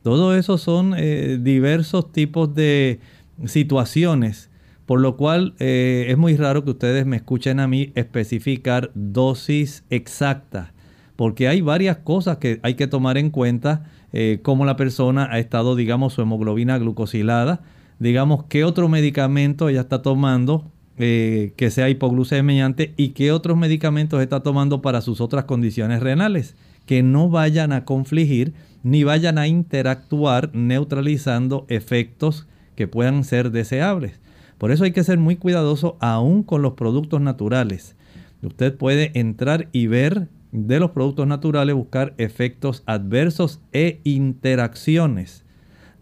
Todo 0.04 0.36
eso 0.36 0.58
son 0.58 0.94
eh, 0.96 1.40
diversos 1.42 2.12
tipos 2.12 2.54
de 2.54 3.00
situaciones, 3.46 4.48
por 4.86 5.00
lo 5.00 5.16
cual 5.16 5.54
eh, 5.58 6.06
es 6.08 6.18
muy 6.18 6.36
raro 6.36 6.64
que 6.64 6.70
ustedes 6.70 7.06
me 7.06 7.16
escuchen 7.16 7.60
a 7.60 7.68
mí 7.68 7.92
especificar 7.94 8.90
dosis 8.94 9.84
exacta, 9.90 10.72
porque 11.16 11.48
hay 11.48 11.60
varias 11.60 11.98
cosas 11.98 12.38
que 12.38 12.60
hay 12.62 12.74
que 12.74 12.86
tomar 12.86 13.16
en 13.18 13.30
cuenta, 13.30 13.90
eh, 14.12 14.40
como 14.42 14.64
la 14.64 14.76
persona 14.76 15.28
ha 15.30 15.38
estado, 15.38 15.76
digamos, 15.76 16.12
su 16.12 16.22
hemoglobina 16.22 16.78
glucosilada, 16.78 17.62
digamos, 17.98 18.44
qué 18.48 18.64
otro 18.64 18.88
medicamento 18.88 19.68
ella 19.68 19.82
está 19.82 20.02
tomando 20.02 20.70
eh, 20.96 21.54
que 21.56 21.70
sea 21.70 21.88
hipoglucemiante 21.88 22.94
y 22.96 23.10
qué 23.10 23.32
otros 23.32 23.56
medicamentos 23.56 24.22
está 24.22 24.44
tomando 24.44 24.80
para 24.80 25.00
sus 25.00 25.20
otras 25.20 25.44
condiciones 25.44 26.00
renales, 26.00 26.56
que 26.86 27.02
no 27.02 27.28
vayan 27.28 27.72
a 27.72 27.84
confligir 27.84 28.52
ni 28.84 29.02
vayan 29.02 29.38
a 29.38 29.48
interactuar 29.48 30.50
neutralizando 30.52 31.64
efectos 31.68 32.46
que 32.76 32.86
puedan 32.86 33.24
ser 33.24 33.50
deseables. 33.50 34.20
Por 34.58 34.70
eso 34.70 34.84
hay 34.84 34.92
que 34.92 35.04
ser 35.04 35.18
muy 35.18 35.36
cuidadoso 35.36 35.96
aún 36.00 36.42
con 36.42 36.62
los 36.62 36.74
productos 36.74 37.20
naturales. 37.20 37.96
Usted 38.42 38.76
puede 38.76 39.10
entrar 39.18 39.68
y 39.72 39.86
ver 39.86 40.28
de 40.52 40.78
los 40.78 40.90
productos 40.90 41.26
naturales, 41.26 41.74
buscar 41.74 42.14
efectos 42.18 42.82
adversos 42.86 43.60
e 43.72 44.00
interacciones 44.04 45.44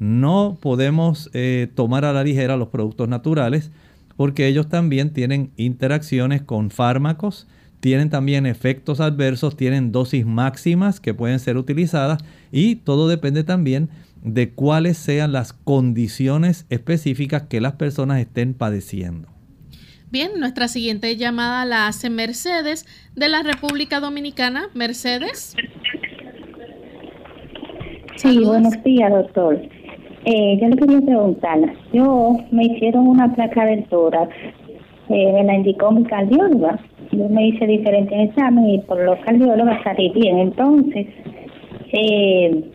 no 0.02 0.58
podemos 0.60 1.30
eh, 1.32 1.68
tomar 1.76 2.04
a 2.04 2.12
la 2.12 2.24
ligera 2.24 2.56
los 2.56 2.68
productos 2.68 3.08
naturales 3.08 3.70
porque 4.16 4.48
ellos 4.48 4.68
también 4.68 5.12
tienen 5.12 5.52
interacciones 5.56 6.42
con 6.42 6.70
fármacos, 6.70 7.46
tienen 7.78 8.10
también 8.10 8.44
efectos 8.44 9.00
adversos, 9.00 9.56
tienen 9.56 9.92
dosis 9.92 10.26
máximas 10.26 10.98
que 10.98 11.14
pueden 11.14 11.38
ser 11.38 11.56
utilizadas 11.56 12.20
y 12.50 12.76
todo 12.76 13.06
depende 13.06 13.44
también 13.44 13.90
cuáles 14.54 14.96
sean 14.96 15.32
las 15.32 15.52
condiciones 15.52 16.66
específicas 16.70 17.42
que 17.42 17.60
las 17.60 17.74
personas 17.74 18.20
estén 18.20 18.54
padeciendo. 18.54 19.28
Bien, 20.10 20.32
nuestra 20.38 20.68
siguiente 20.68 21.16
llamada 21.16 21.64
la 21.64 21.86
hace 21.86 22.10
Mercedes 22.10 22.86
de 23.16 23.28
la 23.28 23.42
República 23.42 23.98
Dominicana. 23.98 24.68
Mercedes. 24.74 25.56
Sí, 28.16 28.44
buenos 28.44 28.74
días, 28.84 29.10
doctor. 29.10 29.60
Eh, 30.24 30.58
yo 30.60 30.68
le 30.68 30.76
quería 30.76 31.00
preguntar, 31.00 31.58
yo 31.92 32.36
me 32.52 32.66
hicieron 32.66 33.08
una 33.08 33.34
placa 33.34 33.64
del 33.64 33.84
tórax, 33.86 34.32
eh, 35.08 35.32
me 35.32 35.44
la 35.44 35.54
indicó 35.56 35.90
mi 35.90 36.04
cardióloga, 36.04 36.78
yo 37.10 37.28
me 37.28 37.48
hice 37.48 37.66
diferentes 37.66 38.28
exámenes 38.28 38.74
y 38.74 38.78
por 38.86 39.02
los 39.02 39.18
cardiólogos 39.20 39.74
salí 39.82 40.10
bien. 40.10 40.38
Entonces, 40.38 41.06
eh, 41.92 42.70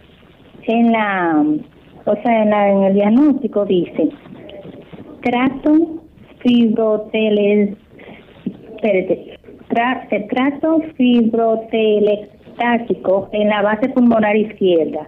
en 0.67 0.91
la, 0.91 1.45
o 2.05 2.15
sea, 2.21 2.43
en, 2.43 2.49
la, 2.49 2.69
en 2.69 2.83
el 2.83 2.93
diagnóstico 2.93 3.65
dice, 3.65 4.09
trato 5.21 6.01
fibroteles, 6.39 7.77
trato 10.29 10.81
fibrotelestático 10.95 13.29
en 13.31 13.49
la 13.49 13.61
base 13.61 13.89
pulmonar 13.89 14.35
izquierda, 14.35 15.05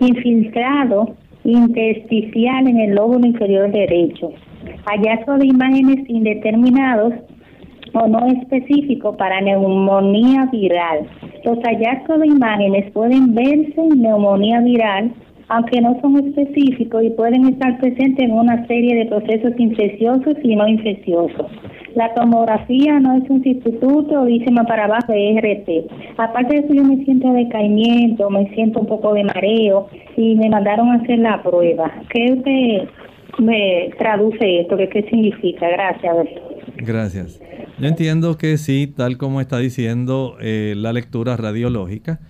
infiltrado 0.00 1.14
intersticial 1.44 2.66
en 2.66 2.80
el 2.80 2.94
lóbulo 2.94 3.26
inferior 3.26 3.70
derecho. 3.70 4.32
Hallazgo 4.84 5.38
de 5.38 5.46
imágenes 5.46 6.08
indeterminados 6.08 7.14
o 7.96 8.08
no 8.08 8.26
específicos 8.26 9.16
para 9.16 9.40
neumonía 9.40 10.48
viral. 10.52 11.06
Los 11.44 11.58
hallazgos 11.60 12.20
de 12.20 12.26
imágenes 12.26 12.90
pueden 12.92 13.34
verse 13.34 13.80
en 13.80 14.02
neumonía 14.02 14.60
viral, 14.60 15.12
aunque 15.48 15.80
no 15.80 15.98
son 16.00 16.16
específicos 16.18 17.04
y 17.04 17.10
pueden 17.10 17.48
estar 17.48 17.78
presentes 17.78 18.24
en 18.24 18.32
una 18.32 18.66
serie 18.66 18.96
de 18.96 19.06
procesos 19.06 19.52
infecciosos 19.58 20.34
y 20.42 20.56
no 20.56 20.66
infecciosos. 20.66 21.46
La 21.94 22.12
tomografía 22.12 23.00
no 23.00 23.16
es 23.16 23.30
un 23.30 23.42
sustituto, 23.42 24.26
dice 24.26 24.50
más 24.50 24.66
para 24.66 24.84
abajo 24.84 25.12
de 25.12 25.40
RT. 25.40 26.18
Aparte 26.18 26.54
de 26.54 26.60
eso, 26.60 26.74
yo 26.74 26.84
me 26.84 27.02
siento 27.04 27.32
decaimiento, 27.32 28.28
me 28.28 28.48
siento 28.54 28.80
un 28.80 28.86
poco 28.86 29.14
de 29.14 29.24
mareo 29.24 29.88
y 30.16 30.34
me 30.34 30.50
mandaron 30.50 30.90
a 30.90 30.96
hacer 30.96 31.20
la 31.20 31.42
prueba. 31.42 31.90
¿Qué 32.10 32.86
me 33.38 33.90
traduce 33.98 34.60
esto? 34.60 34.76
¿Qué, 34.76 34.88
qué 34.88 35.02
significa? 35.04 35.68
Gracias. 35.68 36.45
Gracias. 36.76 37.38
Yo 37.78 37.88
entiendo 37.88 38.38
que 38.38 38.58
sí, 38.58 38.92
tal 38.94 39.18
como 39.18 39.40
está 39.40 39.58
diciendo 39.58 40.36
eh, 40.40 40.74
la 40.76 40.92
lectura 40.92 41.36
radiológica, 41.36 42.20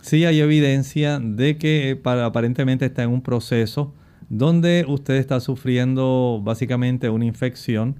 sí 0.00 0.24
hay 0.24 0.40
evidencia 0.40 1.18
de 1.18 1.58
que 1.58 1.98
para, 2.02 2.26
aparentemente 2.26 2.86
está 2.86 3.02
en 3.02 3.10
un 3.10 3.22
proceso 3.22 3.94
donde 4.28 4.84
usted 4.88 5.14
está 5.14 5.40
sufriendo 5.40 6.40
básicamente 6.42 7.10
una 7.10 7.24
infección 7.24 7.96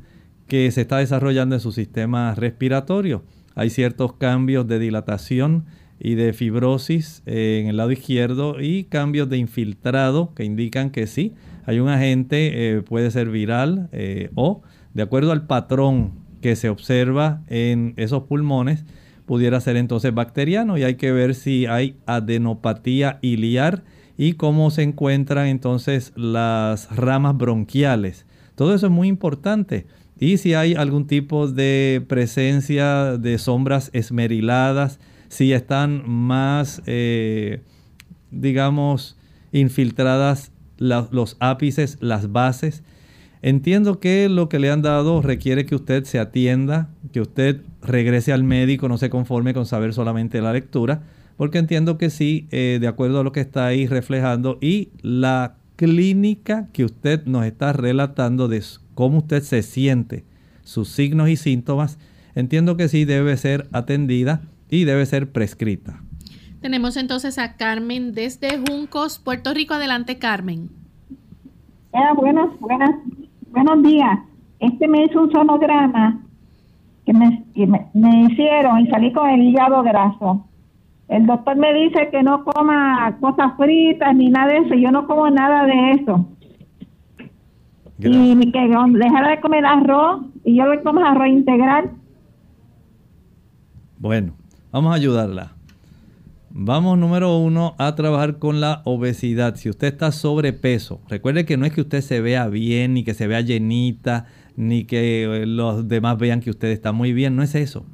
que 0.48 0.70
se 0.70 0.82
está 0.82 0.98
desarrollando 0.98 1.54
en 1.54 1.60
su 1.60 1.72
sistema 1.72 2.34
respiratorio. 2.34 3.22
Hay 3.54 3.70
ciertos 3.70 4.14
cambios 4.14 4.66
de 4.66 4.78
dilatación 4.78 5.64
y 5.98 6.14
de 6.14 6.32
fibrosis 6.32 7.22
en 7.26 7.68
el 7.68 7.78
lado 7.78 7.90
izquierdo 7.90 8.60
y 8.60 8.84
cambios 8.84 9.28
de 9.28 9.38
infiltrado 9.38 10.34
que 10.34 10.44
indican 10.44 10.90
que 10.90 11.06
sí, 11.06 11.34
hay 11.64 11.80
un 11.80 11.88
agente, 11.88 12.76
eh, 12.76 12.82
puede 12.82 13.10
ser 13.10 13.28
viral 13.28 13.88
eh, 13.92 14.30
o 14.34 14.62
de 14.96 15.02
acuerdo 15.02 15.32
al 15.32 15.46
patrón 15.46 16.12
que 16.40 16.56
se 16.56 16.70
observa 16.70 17.42
en 17.48 17.92
esos 17.98 18.22
pulmones, 18.22 18.86
pudiera 19.26 19.60
ser 19.60 19.76
entonces 19.76 20.14
bacteriano 20.14 20.78
y 20.78 20.84
hay 20.84 20.94
que 20.94 21.12
ver 21.12 21.34
si 21.34 21.66
hay 21.66 21.98
adenopatía 22.06 23.18
iliar 23.20 23.84
y 24.16 24.32
cómo 24.32 24.70
se 24.70 24.84
encuentran 24.84 25.48
entonces 25.48 26.14
las 26.16 26.88
ramas 26.96 27.36
bronquiales. 27.36 28.24
Todo 28.54 28.74
eso 28.74 28.86
es 28.86 28.92
muy 28.92 29.08
importante 29.08 29.86
y 30.18 30.38
si 30.38 30.54
hay 30.54 30.74
algún 30.74 31.06
tipo 31.06 31.46
de 31.46 32.02
presencia 32.08 33.18
de 33.18 33.36
sombras 33.36 33.90
esmeriladas, 33.92 34.98
si 35.28 35.52
están 35.52 36.08
más, 36.08 36.80
eh, 36.86 37.60
digamos, 38.30 39.18
infiltradas 39.52 40.52
los 40.78 41.36
ápices, 41.38 41.98
las 42.00 42.32
bases. 42.32 42.82
Entiendo 43.42 44.00
que 44.00 44.28
lo 44.28 44.48
que 44.48 44.58
le 44.58 44.70
han 44.70 44.82
dado 44.82 45.22
requiere 45.22 45.66
que 45.66 45.74
usted 45.74 46.04
se 46.04 46.18
atienda, 46.18 46.88
que 47.12 47.20
usted 47.20 47.60
regrese 47.82 48.32
al 48.32 48.44
médico, 48.44 48.88
no 48.88 48.98
se 48.98 49.10
conforme 49.10 49.54
con 49.54 49.66
saber 49.66 49.92
solamente 49.94 50.40
la 50.40 50.52
lectura, 50.52 51.02
porque 51.36 51.58
entiendo 51.58 51.98
que 51.98 52.10
sí, 52.10 52.48
eh, 52.50 52.78
de 52.80 52.88
acuerdo 52.88 53.20
a 53.20 53.24
lo 53.24 53.32
que 53.32 53.40
está 53.40 53.66
ahí 53.66 53.86
reflejando 53.86 54.58
y 54.60 54.88
la 55.02 55.56
clínica 55.76 56.68
que 56.72 56.84
usted 56.84 57.24
nos 57.26 57.44
está 57.44 57.72
relatando 57.72 58.48
de 58.48 58.62
cómo 58.94 59.18
usted 59.18 59.42
se 59.42 59.62
siente, 59.62 60.24
sus 60.64 60.88
signos 60.88 61.28
y 61.28 61.36
síntomas, 61.36 61.98
entiendo 62.34 62.76
que 62.76 62.88
sí 62.88 63.04
debe 63.04 63.36
ser 63.36 63.68
atendida 63.72 64.40
y 64.70 64.84
debe 64.84 65.04
ser 65.06 65.30
prescrita. 65.30 66.00
Tenemos 66.60 66.96
entonces 66.96 67.38
a 67.38 67.56
Carmen 67.56 68.12
desde 68.12 68.58
Juncos, 68.58 69.18
Puerto 69.18 69.54
Rico. 69.54 69.74
Adelante, 69.74 70.18
Carmen. 70.18 70.70
Ah, 71.92 72.12
buenas, 72.16 72.58
buenas, 72.58 72.90
buenos 73.56 73.82
días. 73.82 74.18
Este 74.58 74.86
me 74.86 75.04
hizo 75.04 75.22
un 75.22 75.32
sonograma 75.32 76.20
que 77.06 77.14
me, 77.14 77.46
me 77.94 78.24
hicieron 78.24 78.80
y 78.80 78.86
salí 78.88 79.12
con 79.12 79.28
el 79.30 79.42
hígado 79.42 79.82
graso. 79.82 80.44
El 81.08 81.26
doctor 81.26 81.56
me 81.56 81.72
dice 81.72 82.08
que 82.10 82.22
no 82.22 82.44
coma 82.44 83.16
cosas 83.20 83.56
fritas 83.56 84.14
ni 84.14 84.28
nada 84.28 84.52
de 84.52 84.58
eso. 84.58 84.74
Yo 84.74 84.90
no 84.90 85.06
como 85.06 85.30
nada 85.30 85.64
de 85.64 85.92
eso. 85.92 86.26
Y 87.98 88.52
que 88.52 88.68
dejar 88.98 89.28
de 89.28 89.40
comer 89.40 89.64
arroz 89.64 90.26
y 90.44 90.56
yo 90.56 90.66
le 90.66 90.82
como 90.82 91.04
arroz 91.04 91.28
integral. 91.28 91.90
Bueno, 93.98 94.32
vamos 94.70 94.92
a 94.92 94.96
ayudarla. 94.96 95.55
Vamos 96.58 96.96
número 96.96 97.36
uno 97.36 97.74
a 97.76 97.94
trabajar 97.96 98.38
con 98.38 98.62
la 98.62 98.80
obesidad. 98.86 99.56
Si 99.56 99.68
usted 99.68 99.88
está 99.88 100.10
sobrepeso, 100.10 101.02
recuerde 101.06 101.44
que 101.44 101.58
no 101.58 101.66
es 101.66 101.74
que 101.74 101.82
usted 101.82 102.00
se 102.00 102.22
vea 102.22 102.48
bien, 102.48 102.94
ni 102.94 103.04
que 103.04 103.12
se 103.12 103.26
vea 103.26 103.42
llenita, 103.42 104.24
ni 104.56 104.84
que 104.84 105.24
eh, 105.24 105.44
los 105.44 105.86
demás 105.86 106.16
vean 106.16 106.40
que 106.40 106.48
usted 106.48 106.68
está 106.68 106.92
muy 106.92 107.12
bien, 107.12 107.36
no 107.36 107.42
es 107.42 107.54
eso. 107.54 107.84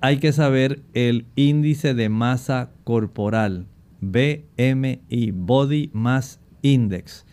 Hay 0.00 0.18
que 0.18 0.30
saber 0.30 0.82
el 0.94 1.26
índice 1.34 1.92
de 1.94 2.08
masa 2.08 2.70
corporal, 2.84 3.66
BMI, 4.00 5.32
Body 5.32 5.90
Mass 5.92 6.38
Index. 6.62 7.26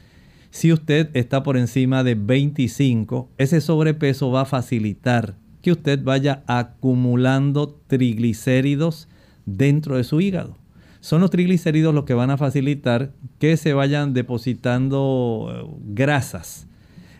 Si 0.49 0.73
usted 0.73 1.11
está 1.13 1.43
por 1.43 1.57
encima 1.57 2.03
de 2.03 2.15
25, 2.15 3.29
ese 3.37 3.61
sobrepeso 3.61 4.31
va 4.31 4.41
a 4.41 4.45
facilitar 4.45 5.35
que 5.61 5.71
usted 5.71 6.01
vaya 6.03 6.43
acumulando 6.47 7.79
triglicéridos 7.85 9.07
dentro 9.47 9.97
de 9.97 10.03
su 10.03 10.21
hígado. 10.21 10.55
Son 10.99 11.21
los 11.21 11.31
triglicéridos 11.31 11.95
los 11.95 12.03
que 12.03 12.13
van 12.13 12.29
a 12.29 12.37
facilitar 12.37 13.13
que 13.39 13.57
se 13.57 13.73
vayan 13.73 14.13
depositando 14.13 15.49
eh, 15.49 15.77
grasas 15.87 16.67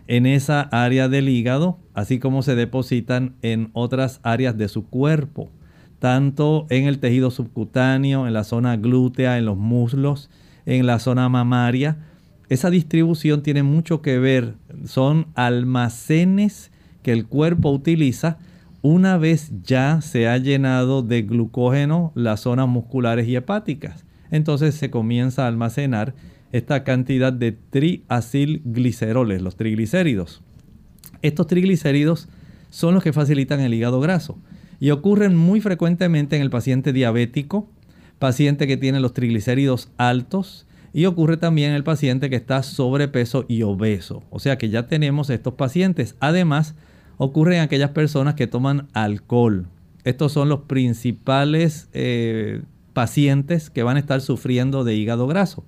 en 0.08 0.26
esa 0.26 0.62
área 0.62 1.10
del 1.10 1.30
hígado, 1.30 1.80
así 1.94 2.20
como 2.20 2.42
se 2.42 2.56
depositan 2.56 3.36
en 3.42 3.70
otras 3.74 4.20
áreas 4.24 4.58
de 4.58 4.68
su 4.68 4.88
cuerpo, 4.88 5.50
tanto 6.00 6.66
en 6.70 6.86
el 6.86 7.00
tejido 7.00 7.32
subcutáneo, 7.32 8.28
en 8.28 8.34
la 8.34 8.44
zona 8.44 8.78
glútea, 8.78 9.38
en 9.38 9.46
los 9.46 9.58
muslos, 9.58 10.30
en 10.66 10.86
la 10.86 11.00
zona 11.00 11.28
mamaria. 11.30 11.98
Esa 12.50 12.70
distribución 12.70 13.42
tiene 13.42 13.64
mucho 13.64 14.02
que 14.02 14.20
ver, 14.20 14.56
son 14.86 15.28
almacenes 15.36 16.72
que 17.04 17.12
el 17.12 17.26
cuerpo 17.26 17.72
utiliza 17.72 18.38
una 18.82 19.18
vez 19.18 19.52
ya 19.64 20.02
se 20.02 20.28
ha 20.28 20.38
llenado 20.38 21.02
de 21.02 21.24
glucógeno 21.24 22.12
las 22.16 22.42
zonas 22.42 22.68
musculares 22.68 23.28
y 23.28 23.36
hepáticas. 23.36 24.06
Entonces 24.32 24.76
se 24.76 24.90
comienza 24.90 25.46
a 25.46 25.48
almacenar 25.48 26.14
esta 26.52 26.84
cantidad 26.84 27.34
de 27.34 27.52
triacilgliceroles, 27.52 29.42
los 29.42 29.56
triglicéridos. 29.56 30.42
Estos 31.22 31.48
triglicéridos 31.48 32.30
son 32.70 32.94
los 32.94 33.04
que 33.04 33.14
facilitan 33.14 33.60
el 33.60 33.74
hígado 33.74 34.00
graso 34.00 34.38
y 34.80 34.92
ocurren 34.92 35.36
muy 35.36 35.62
frecuentemente 35.62 36.36
en 36.36 36.42
el 36.42 36.50
paciente 36.50 36.94
diabético, 36.94 37.70
paciente 38.20 38.68
que 38.68 38.78
tiene 38.78 39.00
los 39.00 39.14
triglicéridos 39.14 39.90
altos 39.98 40.68
y 40.94 41.06
ocurre 41.06 41.38
también 41.38 41.72
en 41.72 41.76
el 41.76 41.84
paciente 41.84 42.30
que 42.30 42.36
está 42.36 42.64
sobrepeso 42.64 43.46
y 43.48 43.64
obeso. 43.64 44.24
O 44.30 44.40
sea 44.40 44.58
que 44.58 44.70
ya 44.70 44.88
tenemos 44.88 45.30
estos 45.30 45.56
pacientes. 45.56 46.16
Además, 46.20 46.76
ocurre 47.18 47.58
en 47.58 47.62
aquellas 47.62 47.92
personas 47.92 48.36
que 48.36 48.48
toman 48.48 48.88
alcohol. 48.94 49.68
Estos 50.04 50.32
son 50.32 50.50
los 50.50 50.62
principales 50.62 51.90
eh, 51.94 52.62
pacientes 52.94 53.70
que 53.70 53.84
van 53.84 53.98
a 53.98 54.00
estar 54.00 54.22
sufriendo 54.22 54.84
de 54.84 54.96
hígado 54.96 55.28
graso. 55.28 55.66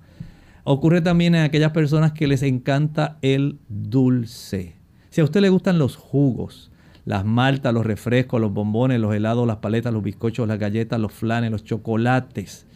Ocurre 0.64 1.00
también 1.00 1.34
en 1.34 1.42
aquellas 1.42 1.72
personas 1.72 2.12
que 2.12 2.26
les 2.26 2.42
encanta 2.42 3.18
el 3.22 3.58
dulce. 3.68 4.74
Si 5.10 5.20
a 5.20 5.24
usted 5.24 5.40
le 5.40 5.48
gustan 5.48 5.78
los 5.78 5.96
jugos, 5.96 6.70
las 7.04 7.24
maltas, 7.24 7.74
los 7.74 7.84
refrescos, 7.84 8.40
los 8.40 8.52
bombones, 8.52 9.00
los 9.00 9.14
helados, 9.14 9.46
las 9.46 9.56
paletas, 9.56 9.92
los 9.92 10.02
bizcochos, 10.02 10.46
las 10.46 10.58
galletas, 10.58 11.00
los 11.00 11.12
flanes, 11.12 11.50
los 11.50 11.64
chocolates, 11.64 12.66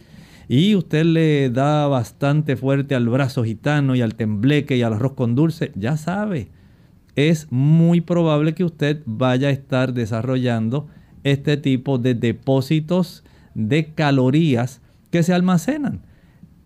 y 0.49 0.75
usted 0.75 1.05
le 1.05 1.51
da 1.51 1.87
bastante 1.87 2.57
fuerte 2.57 2.95
al 2.95 3.09
brazo 3.09 3.45
gitano 3.45 3.95
y 3.95 4.03
al 4.03 4.15
tembleque 4.15 4.77
y 4.77 4.83
al 4.83 4.95
arroz 4.95 5.15
con 5.15 5.35
dulce, 5.35 5.73
ya 5.75 5.97
sabe, 5.97 6.49
es 7.17 7.47
muy 7.51 8.01
probable 8.01 8.55
que 8.55 8.65
usted 8.65 9.03
vaya 9.07 9.49
a 9.49 9.53
estar 9.53 9.95
desarrollando 9.95 10.89
este 11.23 11.57
tipo 11.57 11.99
de 11.99 12.15
depósitos 12.15 13.25
de 13.55 13.93
calorías 13.95 14.81
que 15.11 15.23
se 15.23 15.33
almacenan. 15.33 16.01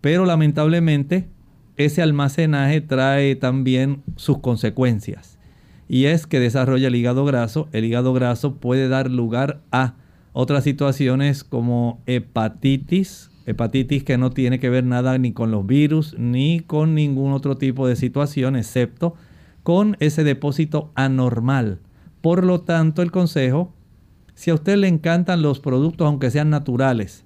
Pero 0.01 0.25
lamentablemente 0.25 1.29
ese 1.77 2.01
almacenaje 2.01 2.81
trae 2.81 3.35
también 3.35 4.03
sus 4.15 4.39
consecuencias. 4.39 5.37
Y 5.87 6.05
es 6.05 6.27
que 6.27 6.39
desarrolla 6.39 6.87
el 6.87 6.95
hígado 6.95 7.25
graso. 7.25 7.67
El 7.71 7.85
hígado 7.85 8.13
graso 8.13 8.55
puede 8.55 8.89
dar 8.89 9.09
lugar 9.09 9.61
a 9.71 9.95
otras 10.33 10.63
situaciones 10.63 11.43
como 11.43 12.01
hepatitis, 12.05 13.31
hepatitis 13.45 14.03
que 14.03 14.17
no 14.17 14.29
tiene 14.29 14.59
que 14.59 14.69
ver 14.69 14.83
nada 14.83 15.17
ni 15.17 15.31
con 15.31 15.51
los 15.51 15.65
virus 15.65 16.15
ni 16.17 16.59
con 16.59 16.93
ningún 16.93 17.31
otro 17.33 17.57
tipo 17.57 17.87
de 17.87 17.95
situación 17.95 18.55
excepto 18.55 19.15
con 19.63 19.97
ese 19.99 20.23
depósito 20.23 20.91
anormal. 20.95 21.79
Por 22.21 22.43
lo 22.43 22.61
tanto, 22.61 23.01
el 23.01 23.11
consejo, 23.11 23.73
si 24.33 24.51
a 24.51 24.55
usted 24.55 24.77
le 24.77 24.87
encantan 24.87 25.41
los 25.41 25.59
productos 25.59 26.07
aunque 26.07 26.31
sean 26.31 26.49
naturales, 26.49 27.23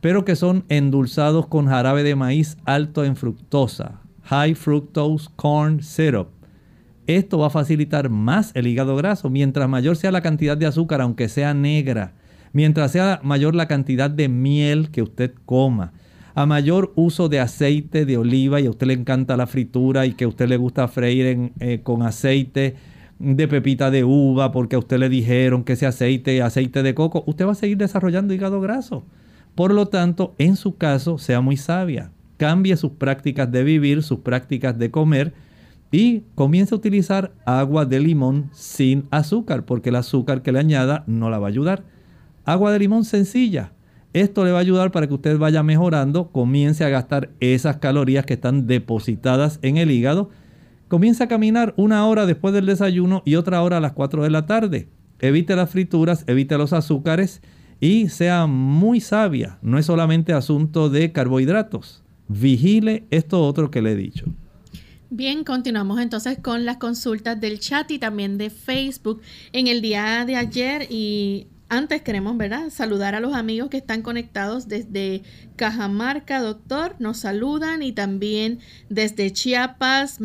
pero 0.00 0.24
que 0.24 0.36
son 0.36 0.64
endulzados 0.68 1.46
con 1.46 1.66
jarabe 1.66 2.02
de 2.02 2.14
maíz 2.14 2.58
alto 2.64 3.04
en 3.04 3.16
fructosa, 3.16 4.00
high 4.24 4.54
fructose 4.54 5.28
corn 5.36 5.82
syrup, 5.82 6.28
esto 7.06 7.38
va 7.38 7.48
a 7.48 7.50
facilitar 7.50 8.08
más 8.08 8.50
el 8.54 8.66
hígado 8.66 8.96
graso. 8.96 9.28
Mientras 9.28 9.68
mayor 9.68 9.96
sea 9.96 10.10
la 10.10 10.22
cantidad 10.22 10.56
de 10.56 10.66
azúcar, 10.66 11.00
aunque 11.00 11.28
sea 11.28 11.52
negra, 11.52 12.14
mientras 12.52 12.92
sea 12.92 13.20
mayor 13.22 13.54
la 13.54 13.68
cantidad 13.68 14.10
de 14.10 14.28
miel 14.28 14.90
que 14.90 15.02
usted 15.02 15.34
coma, 15.44 15.92
a 16.34 16.46
mayor 16.46 16.92
uso 16.96 17.28
de 17.28 17.40
aceite 17.40 18.04
de 18.04 18.18
oliva 18.18 18.60
y 18.60 18.66
a 18.66 18.70
usted 18.70 18.88
le 18.88 18.94
encanta 18.94 19.36
la 19.36 19.46
fritura 19.46 20.06
y 20.06 20.14
que 20.14 20.24
a 20.24 20.28
usted 20.28 20.48
le 20.48 20.56
gusta 20.56 20.88
freír 20.88 21.52
eh, 21.60 21.80
con 21.82 22.02
aceite 22.02 22.74
de 23.20 23.48
pepita 23.48 23.90
de 23.90 24.02
uva 24.02 24.50
porque 24.50 24.76
a 24.76 24.80
usted 24.80 24.98
le 24.98 25.08
dijeron 25.08 25.62
que 25.62 25.74
ese 25.74 25.86
aceite 25.86 26.42
aceite 26.42 26.82
de 26.82 26.94
coco, 26.94 27.22
usted 27.26 27.46
va 27.46 27.52
a 27.52 27.56
seguir 27.56 27.78
desarrollando 27.78 28.34
hígado 28.34 28.60
graso. 28.60 29.04
Por 29.54 29.72
lo 29.72 29.86
tanto, 29.86 30.34
en 30.38 30.56
su 30.56 30.76
caso, 30.76 31.18
sea 31.18 31.40
muy 31.40 31.56
sabia. 31.56 32.10
Cambie 32.36 32.76
sus 32.76 32.92
prácticas 32.92 33.52
de 33.52 33.62
vivir, 33.62 34.02
sus 34.02 34.18
prácticas 34.18 34.76
de 34.76 34.90
comer 34.90 35.32
y 35.92 36.24
comience 36.34 36.74
a 36.74 36.78
utilizar 36.78 37.32
agua 37.44 37.84
de 37.86 38.00
limón 38.00 38.50
sin 38.52 39.06
azúcar 39.12 39.64
porque 39.64 39.90
el 39.90 39.96
azúcar 39.96 40.42
que 40.42 40.50
le 40.50 40.58
añada 40.58 41.04
no 41.06 41.30
la 41.30 41.38
va 41.38 41.46
a 41.46 41.50
ayudar. 41.50 41.84
Agua 42.44 42.72
de 42.72 42.80
limón 42.80 43.04
sencilla, 43.04 43.73
esto 44.14 44.44
le 44.44 44.52
va 44.52 44.58
a 44.58 44.60
ayudar 44.60 44.92
para 44.92 45.08
que 45.08 45.14
usted 45.14 45.36
vaya 45.38 45.62
mejorando, 45.64 46.28
comience 46.30 46.84
a 46.84 46.88
gastar 46.88 47.30
esas 47.40 47.78
calorías 47.78 48.24
que 48.24 48.34
están 48.34 48.66
depositadas 48.68 49.58
en 49.60 49.76
el 49.76 49.90
hígado. 49.90 50.30
Comience 50.86 51.24
a 51.24 51.28
caminar 51.28 51.74
una 51.76 52.06
hora 52.06 52.24
después 52.24 52.54
del 52.54 52.66
desayuno 52.66 53.22
y 53.24 53.34
otra 53.34 53.60
hora 53.60 53.78
a 53.78 53.80
las 53.80 53.92
4 53.92 54.22
de 54.22 54.30
la 54.30 54.46
tarde. 54.46 54.88
Evite 55.18 55.56
las 55.56 55.68
frituras, 55.68 56.24
evite 56.28 56.56
los 56.56 56.72
azúcares 56.72 57.42
y 57.80 58.08
sea 58.08 58.46
muy 58.46 59.00
sabia. 59.00 59.58
No 59.62 59.78
es 59.78 59.86
solamente 59.86 60.32
asunto 60.32 60.90
de 60.90 61.10
carbohidratos. 61.10 62.04
Vigile 62.28 63.06
esto 63.10 63.42
otro 63.42 63.70
que 63.70 63.82
le 63.82 63.92
he 63.92 63.96
dicho. 63.96 64.26
Bien, 65.10 65.44
continuamos 65.44 66.00
entonces 66.00 66.38
con 66.40 66.64
las 66.64 66.76
consultas 66.76 67.40
del 67.40 67.58
chat 67.58 67.90
y 67.90 67.98
también 67.98 68.38
de 68.38 68.50
Facebook. 68.50 69.22
En 69.52 69.66
el 69.66 69.80
día 69.80 70.24
de 70.24 70.36
ayer 70.36 70.86
y 70.88 71.48
antes 71.68 72.02
queremos, 72.02 72.36
¿verdad? 72.36 72.70
Saludar 72.70 73.14
a 73.14 73.20
los 73.20 73.34
amigos 73.34 73.70
que 73.70 73.78
están 73.78 74.02
conectados 74.02 74.68
desde 74.68 75.22
Cajamarca, 75.56 76.40
doctor, 76.40 76.96
nos 76.98 77.18
saludan 77.18 77.82
y 77.82 77.92
también 77.92 78.60
desde 78.88 79.32
Chiapas, 79.32 80.20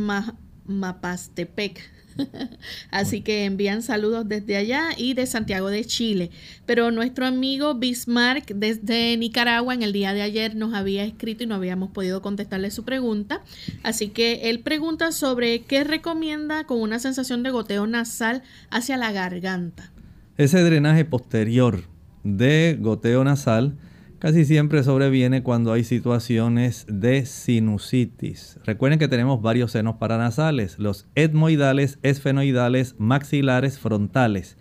Mapastepec. 0.65 1.99
Así 2.91 3.21
que 3.21 3.45
envían 3.45 3.81
saludos 3.81 4.27
desde 4.27 4.57
allá 4.57 4.89
y 4.97 5.13
de 5.13 5.25
Santiago 5.25 5.69
de 5.69 5.85
Chile. 5.85 6.31
Pero 6.65 6.91
nuestro 6.91 7.25
amigo 7.25 7.75
Bismarck 7.75 8.53
desde 8.53 9.15
Nicaragua 9.17 9.73
en 9.73 9.83
el 9.83 9.93
día 9.93 10.13
de 10.13 10.21
ayer 10.21 10.55
nos 10.55 10.73
había 10.73 11.03
escrito 11.03 11.43
y 11.43 11.47
no 11.47 11.55
habíamos 11.55 11.91
podido 11.91 12.21
contestarle 12.21 12.71
su 12.71 12.83
pregunta. 12.83 13.41
Así 13.83 14.09
que 14.09 14.49
él 14.49 14.59
pregunta 14.59 15.11
sobre 15.11 15.61
qué 15.61 15.83
recomienda 15.83 16.65
con 16.65 16.81
una 16.81 16.99
sensación 16.99 17.43
de 17.43 17.51
goteo 17.51 17.87
nasal 17.87 18.43
hacia 18.69 18.97
la 18.97 19.11
garganta. 19.11 19.91
Ese 20.39 20.63
drenaje 20.63 21.03
posterior 21.03 21.81
de 22.23 22.77
goteo 22.79 23.25
nasal 23.25 23.75
casi 24.19 24.45
siempre 24.45 24.83
sobreviene 24.83 25.43
cuando 25.43 25.73
hay 25.73 25.83
situaciones 25.83 26.85
de 26.87 27.25
sinusitis. 27.25 28.57
Recuerden 28.63 28.99
que 28.99 29.09
tenemos 29.09 29.41
varios 29.41 29.73
senos 29.73 29.97
paranasales, 29.97 30.79
los 30.79 31.07
etmoidales, 31.15 31.99
esfenoidales, 32.03 32.95
maxilares, 32.97 33.79
frontales. 33.79 34.57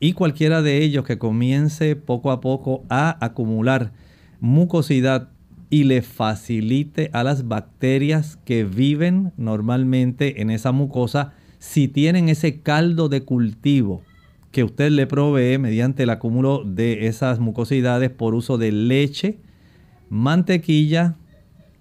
Y 0.00 0.14
cualquiera 0.14 0.62
de 0.62 0.82
ellos 0.82 1.04
que 1.04 1.18
comience 1.18 1.94
poco 1.94 2.30
a 2.30 2.40
poco 2.40 2.86
a 2.88 3.22
acumular 3.22 3.92
mucosidad 4.40 5.28
y 5.68 5.84
le 5.84 6.00
facilite 6.00 7.10
a 7.12 7.22
las 7.22 7.46
bacterias 7.48 8.38
que 8.46 8.64
viven 8.64 9.34
normalmente 9.36 10.40
en 10.40 10.48
esa 10.50 10.72
mucosa, 10.72 11.34
si 11.58 11.86
tienen 11.86 12.30
ese 12.30 12.62
caldo 12.62 13.10
de 13.10 13.26
cultivo 13.26 14.07
que 14.58 14.64
usted 14.64 14.90
le 14.90 15.06
provee 15.06 15.56
mediante 15.56 16.02
el 16.02 16.10
acúmulo 16.10 16.64
de 16.64 17.06
esas 17.06 17.38
mucosidades 17.38 18.10
por 18.10 18.34
uso 18.34 18.58
de 18.58 18.72
leche, 18.72 19.38
mantequilla, 20.10 21.14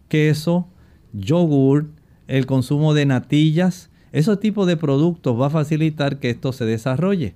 queso, 0.10 0.68
yogur, 1.12 1.90
el 2.28 2.46
consumo 2.46 2.94
de 2.94 3.08
natillas. 3.08 3.90
Ese 4.12 4.38
tipo 4.38 4.68
de 4.68 4.78
productos 4.78 5.42
va 5.42 5.48
a 5.48 5.50
facilitar 5.50 6.20
que 6.20 6.30
esto 6.30 6.54
se 6.54 6.66
desarrolle. 6.66 7.34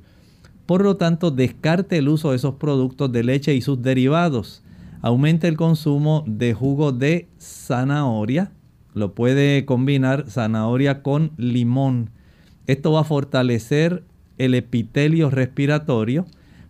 Por 0.67 0.83
lo 0.83 0.97
tanto, 0.97 1.31
descarte 1.31 1.97
el 1.97 2.09
uso 2.09 2.29
de 2.29 2.35
esos 2.35 2.53
productos 2.57 3.11
de 3.11 3.23
leche 3.23 3.55
y 3.55 3.61
sus 3.61 3.81
derivados. 3.81 4.61
Aumente 5.01 5.47
el 5.47 5.57
consumo 5.57 6.23
de 6.27 6.53
jugo 6.53 6.91
de 6.91 7.29
zanahoria. 7.39 8.51
Lo 8.93 9.15
puede 9.15 9.65
combinar 9.65 10.25
zanahoria 10.29 11.01
con 11.01 11.31
limón. 11.37 12.11
Esto 12.67 12.91
va 12.91 12.99
a 12.99 13.05
fortalecer 13.05 14.03
el 14.37 14.53
epitelio 14.55 15.29
respiratorio. 15.29 16.25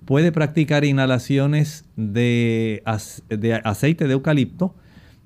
Puede 0.05 0.31
practicar 0.31 0.83
inhalaciones 0.83 1.85
de, 1.95 2.81
aceite 3.63 4.07
de 4.07 4.13
eucalipto. 4.13 4.75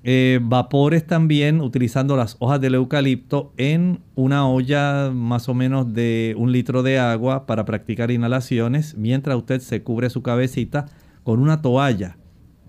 Eh, 0.04 0.38
vapores 0.40 1.04
también 1.04 1.60
utilizando 1.60 2.16
las 2.16 2.36
hojas 2.38 2.60
del 2.60 2.76
eucalipto 2.76 3.52
en 3.56 4.00
una 4.14 4.46
olla 4.46 5.10
más 5.10 5.48
o 5.48 5.54
menos 5.54 5.92
de 5.94 6.34
un 6.38 6.52
litro 6.52 6.84
de 6.84 7.00
agua 7.00 7.44
para 7.44 7.64
practicar 7.64 8.12
inhalaciones 8.12 8.96
mientras 8.96 9.36
usted 9.36 9.60
se 9.60 9.82
cubre 9.82 10.08
su 10.08 10.22
cabecita 10.22 10.86
con 11.24 11.40
una 11.40 11.60
toalla 11.60 12.18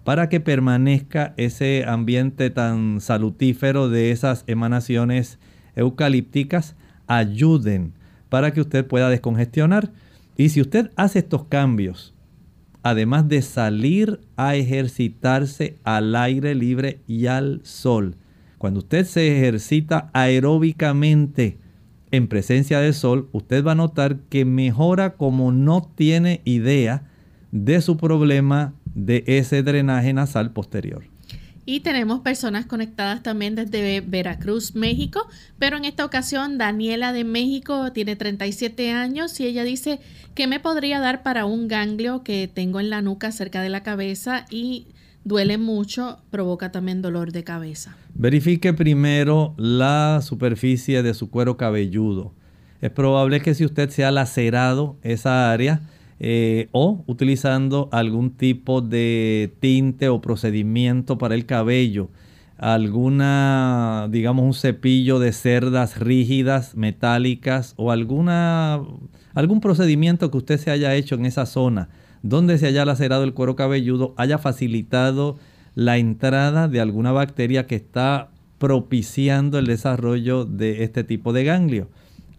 para 0.08 0.30
que 0.30 0.40
permanezca 0.40 1.34
ese 1.36 1.84
ambiente 1.86 2.50
tan 2.50 3.02
salutífero 3.02 3.90
de 3.90 4.12
esas 4.12 4.46
emanaciones 4.48 5.38
eucalípticas 5.76 6.78
ayuden 7.08 7.97
para 8.30 8.52
que 8.52 8.62
usted 8.62 8.86
pueda 8.86 9.10
descongestionar. 9.10 9.92
Y 10.36 10.50
si 10.50 10.62
usted 10.62 10.92
hace 10.96 11.20
estos 11.20 11.46
cambios, 11.46 12.14
además 12.84 13.28
de 13.28 13.42
salir 13.42 14.20
a 14.36 14.56
ejercitarse 14.56 15.78
al 15.84 16.16
aire 16.16 16.56
libre 16.56 17.00
y 17.08 17.28
al 17.28 17.62
sol, 17.64 18.16
cuando 18.58 18.80
usted 18.80 19.06
se 19.06 19.38
ejercita 19.38 20.10
aeróbicamente 20.14 21.58
en 22.12 22.28
presencia 22.28 22.80
del 22.80 22.94
sol, 22.94 23.30
usted 23.32 23.64
va 23.64 23.74
a 23.74 23.76
notar 23.76 24.18
que 24.30 24.46
mejora 24.46 25.16
como 25.16 25.52
no 25.52 25.92
tiene 25.96 26.42
idea 26.46 27.04
de 27.52 27.82
su 27.82 27.98
problema 27.98 28.74
de 28.96 29.24
ese 29.28 29.64
drenaje 29.64 30.14
nasal 30.14 30.52
posterior. 30.52 31.04
Y 31.70 31.82
tenemos 31.82 32.22
personas 32.22 32.66
conectadas 32.66 33.22
también 33.22 33.54
desde 33.54 34.00
Veracruz, 34.00 34.74
México, 34.74 35.28
pero 35.60 35.76
en 35.76 35.84
esta 35.84 36.06
ocasión 36.06 36.58
Daniela 36.58 37.12
de 37.12 37.26
México 37.26 37.92
tiene 37.92 38.16
37 38.16 38.92
años 38.92 39.38
y 39.42 39.48
ella 39.48 39.66
dice 39.66 40.00
que 40.34 40.48
me 40.48 40.62
podría 40.62 41.02
dar 41.02 41.24
para 41.24 41.44
un 41.44 41.68
ganglio 41.68 42.24
que 42.24 42.48
tengo 42.48 42.80
en 42.80 42.90
la 42.90 43.02
nuca 43.02 43.34
cerca 43.34 43.62
de 43.62 43.68
la 43.68 43.84
cabeza 43.84 44.46
y 44.50 44.88
duele 45.26 45.58
mucho, 45.58 46.20
provoca 46.32 46.72
también 46.72 47.02
dolor 47.02 47.34
de 47.34 47.44
cabeza. 47.44 47.98
Verifique 48.14 48.72
primero 48.72 49.54
la 49.58 50.22
superficie 50.24 51.04
de 51.04 51.14
su 51.14 51.30
cuero 51.30 51.58
cabelludo. 51.58 52.32
Es 52.80 52.92
probable 52.92 53.42
que 53.42 53.54
si 53.54 53.66
usted 53.66 53.90
se 53.90 54.06
ha 54.06 54.12
lacerado 54.12 54.96
esa 55.04 55.52
área, 55.52 55.82
eh, 56.20 56.70
o 56.72 57.04
utilizando 57.08 57.90
algún 57.92 58.32
tipo 58.32 58.82
de 58.82 59.54
tinte 59.60 60.10
o 60.10 60.22
procedimiento 60.22 61.18
para 61.18 61.36
el 61.36 61.46
cabello, 61.46 62.10
alguna, 62.58 64.08
digamos, 64.10 64.46
un 64.46 64.54
cepillo 64.54 65.20
de 65.20 65.32
cerdas 65.32 66.00
rígidas, 66.00 66.76
metálicas 66.76 67.74
o 67.78 67.92
alguna, 67.92 68.82
algún 69.34 69.62
procedimiento 69.62 70.32
que 70.32 70.38
usted 70.38 70.58
se 70.58 70.72
haya 70.72 70.96
hecho 70.96 71.16
en 71.16 71.26
esa 71.26 71.46
zona 71.46 71.90
donde 72.24 72.58
se 72.58 72.68
haya 72.68 72.86
lacerado 72.86 73.24
el 73.24 73.34
cuero 73.34 73.56
cabelludo, 73.56 74.14
haya 74.18 74.38
facilitado 74.38 75.38
la 75.76 75.98
entrada 75.98 76.68
de 76.68 76.82
alguna 76.82 77.12
bacteria 77.12 77.68
que 77.68 77.76
está 77.76 78.30
propiciando 78.58 79.60
el 79.60 79.68
desarrollo 79.68 80.46
de 80.46 80.84
este 80.84 81.04
tipo 81.04 81.34
de 81.34 81.44
ganglio. 81.44 81.90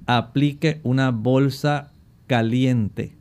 Aplique 0.07 0.81
una 0.83 1.11
bolsa 1.11 1.93
caliente 2.27 3.18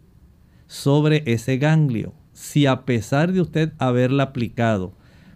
sobre 0.67 1.23
ese 1.25 1.57
ganglio. 1.57 2.13
Si 2.33 2.65
a 2.65 2.85
pesar 2.85 3.33
de 3.33 3.41
usted 3.41 3.73
haberla 3.79 4.23
aplicado 4.23 4.93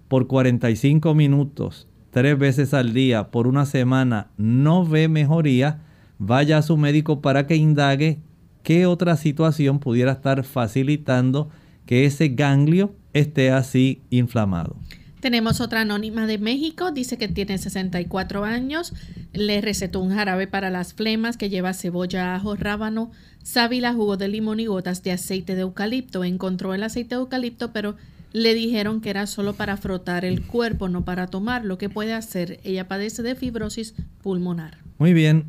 por 0.07 0.27
45 0.27 1.15
minutos, 1.15 1.88
tres 2.11 2.38
veces 2.38 2.73
al 2.73 2.93
día, 2.93 3.32
por 3.32 3.47
una 3.47 3.65
semana, 3.65 4.32
no 4.38 4.86
ve 4.86 5.07
mejoría, 5.07 5.82
vaya 6.19 6.59
a 6.59 6.61
su 6.61 6.77
médico 6.77 7.21
para 7.21 7.47
que 7.47 7.55
indague 7.55 8.19
qué 8.63 8.86
otra 8.86 9.15
situación 9.15 9.79
pudiera 9.79 10.11
estar 10.11 10.43
facilitando 10.43 11.49
que 11.86 12.05
ese 12.05 12.29
ganglio 12.29 12.93
esté 13.13 13.51
así 13.51 14.03
inflamado. 14.09 14.75
Tenemos 15.22 15.61
otra 15.61 15.82
anónima 15.82 16.26
de 16.26 16.39
México, 16.39 16.91
dice 16.91 17.19
que 17.19 17.28
tiene 17.28 17.59
64 17.59 18.43
años, 18.43 18.91
le 19.34 19.61
recetó 19.61 19.99
un 19.99 20.09
jarabe 20.09 20.47
para 20.47 20.72
las 20.72 20.95
flemas 20.95 21.38
que 21.38 21.49
lleva 21.49 21.76
cebolla, 21.76 22.34
ajo, 22.34 22.55
rábano, 22.55 23.11
sábila, 23.43 23.93
jugo 23.93 24.17
de 24.17 24.28
limón 24.28 24.59
y 24.59 24.65
gotas 24.65 25.03
de 25.03 25.11
aceite 25.11 25.53
de 25.53 25.61
eucalipto. 25.61 26.24
Encontró 26.24 26.74
el 26.74 26.82
aceite 26.82 27.13
de 27.13 27.22
eucalipto, 27.22 27.72
pero 27.72 27.95
le 28.34 28.55
dijeron 28.55 28.99
que 28.99 29.11
era 29.11 29.28
solo 29.28 29.53
para 29.53 29.78
frotar 29.78 30.26
el 30.26 30.41
cuerpo, 30.41 30.89
no 30.89 31.05
para 31.05 31.28
tomar. 31.28 31.65
Lo 31.65 31.78
que 31.78 31.88
puede 31.88 32.13
hacer, 32.13 32.59
ella 32.63 32.88
padece 32.88 33.22
de 33.22 33.36
fibrosis 33.36 33.93
pulmonar. 34.24 34.80
Muy 34.97 35.13
bien, 35.13 35.45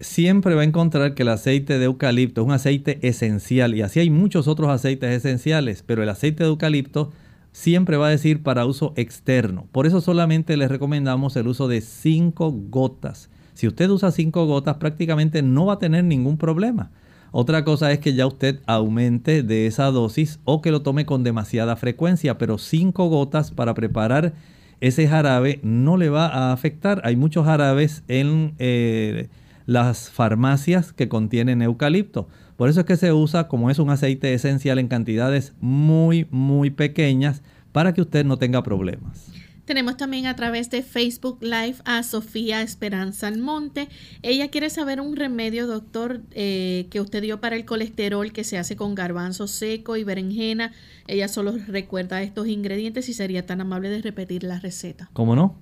siempre 0.00 0.56
va 0.56 0.62
a 0.62 0.64
encontrar 0.64 1.14
que 1.14 1.22
el 1.22 1.28
aceite 1.28 1.78
de 1.78 1.84
eucalipto 1.84 2.40
es 2.40 2.46
un 2.48 2.52
aceite 2.52 2.98
esencial 3.06 3.76
y 3.76 3.82
así 3.82 4.00
hay 4.00 4.10
muchos 4.10 4.48
otros 4.48 4.68
aceites 4.70 5.10
esenciales, 5.10 5.84
pero 5.86 6.02
el 6.02 6.08
aceite 6.08 6.42
de 6.42 6.48
eucalipto 6.50 7.12
siempre 7.52 7.96
va 7.96 8.08
a 8.08 8.10
decir 8.10 8.42
para 8.42 8.66
uso 8.66 8.92
externo. 8.96 9.66
Por 9.72 9.86
eso 9.86 10.00
solamente 10.00 10.56
les 10.56 10.70
recomendamos 10.70 11.36
el 11.36 11.46
uso 11.46 11.68
de 11.68 11.80
5 11.80 12.50
gotas. 12.70 13.30
Si 13.54 13.68
usted 13.68 13.88
usa 13.90 14.10
5 14.10 14.46
gotas 14.46 14.76
prácticamente 14.76 15.42
no 15.42 15.66
va 15.66 15.74
a 15.74 15.78
tener 15.78 16.04
ningún 16.04 16.38
problema. 16.38 16.90
Otra 17.30 17.64
cosa 17.64 17.92
es 17.92 17.98
que 17.98 18.14
ya 18.14 18.26
usted 18.26 18.60
aumente 18.66 19.42
de 19.42 19.66
esa 19.66 19.86
dosis 19.90 20.40
o 20.44 20.60
que 20.60 20.70
lo 20.70 20.82
tome 20.82 21.06
con 21.06 21.22
demasiada 21.22 21.76
frecuencia, 21.76 22.36
pero 22.36 22.58
5 22.58 23.08
gotas 23.08 23.50
para 23.50 23.72
preparar 23.74 24.34
ese 24.80 25.06
jarabe 25.06 25.60
no 25.62 25.96
le 25.96 26.10
va 26.10 26.26
a 26.26 26.52
afectar. 26.52 27.00
Hay 27.04 27.16
muchos 27.16 27.46
jarabes 27.46 28.02
en 28.08 28.54
eh, 28.58 29.28
las 29.64 30.10
farmacias 30.10 30.92
que 30.92 31.08
contienen 31.08 31.62
eucalipto. 31.62 32.28
Por 32.62 32.68
eso 32.68 32.78
es 32.78 32.86
que 32.86 32.96
se 32.96 33.12
usa 33.12 33.48
como 33.48 33.70
es 33.70 33.80
un 33.80 33.90
aceite 33.90 34.32
esencial 34.34 34.78
en 34.78 34.86
cantidades 34.86 35.52
muy, 35.60 36.28
muy 36.30 36.70
pequeñas 36.70 37.42
para 37.72 37.92
que 37.92 38.02
usted 38.02 38.24
no 38.24 38.36
tenga 38.36 38.62
problemas. 38.62 39.32
Tenemos 39.64 39.96
también 39.96 40.26
a 40.26 40.36
través 40.36 40.70
de 40.70 40.84
Facebook 40.84 41.38
Live 41.40 41.78
a 41.84 42.04
Sofía 42.04 42.62
Esperanza 42.62 43.26
Almonte. 43.26 43.88
Ella 44.22 44.46
quiere 44.46 44.70
saber 44.70 45.00
un 45.00 45.16
remedio, 45.16 45.66
doctor, 45.66 46.20
eh, 46.30 46.86
que 46.88 47.00
usted 47.00 47.22
dio 47.22 47.40
para 47.40 47.56
el 47.56 47.64
colesterol 47.64 48.30
que 48.30 48.44
se 48.44 48.58
hace 48.58 48.76
con 48.76 48.94
garbanzo 48.94 49.48
seco 49.48 49.96
y 49.96 50.04
berenjena. 50.04 50.70
Ella 51.08 51.26
solo 51.26 51.54
recuerda 51.66 52.22
estos 52.22 52.46
ingredientes 52.46 53.08
y 53.08 53.14
sería 53.14 53.44
tan 53.44 53.60
amable 53.60 53.88
de 53.88 54.02
repetir 54.02 54.44
la 54.44 54.60
receta. 54.60 55.10
¿Cómo 55.14 55.34
no? 55.34 55.56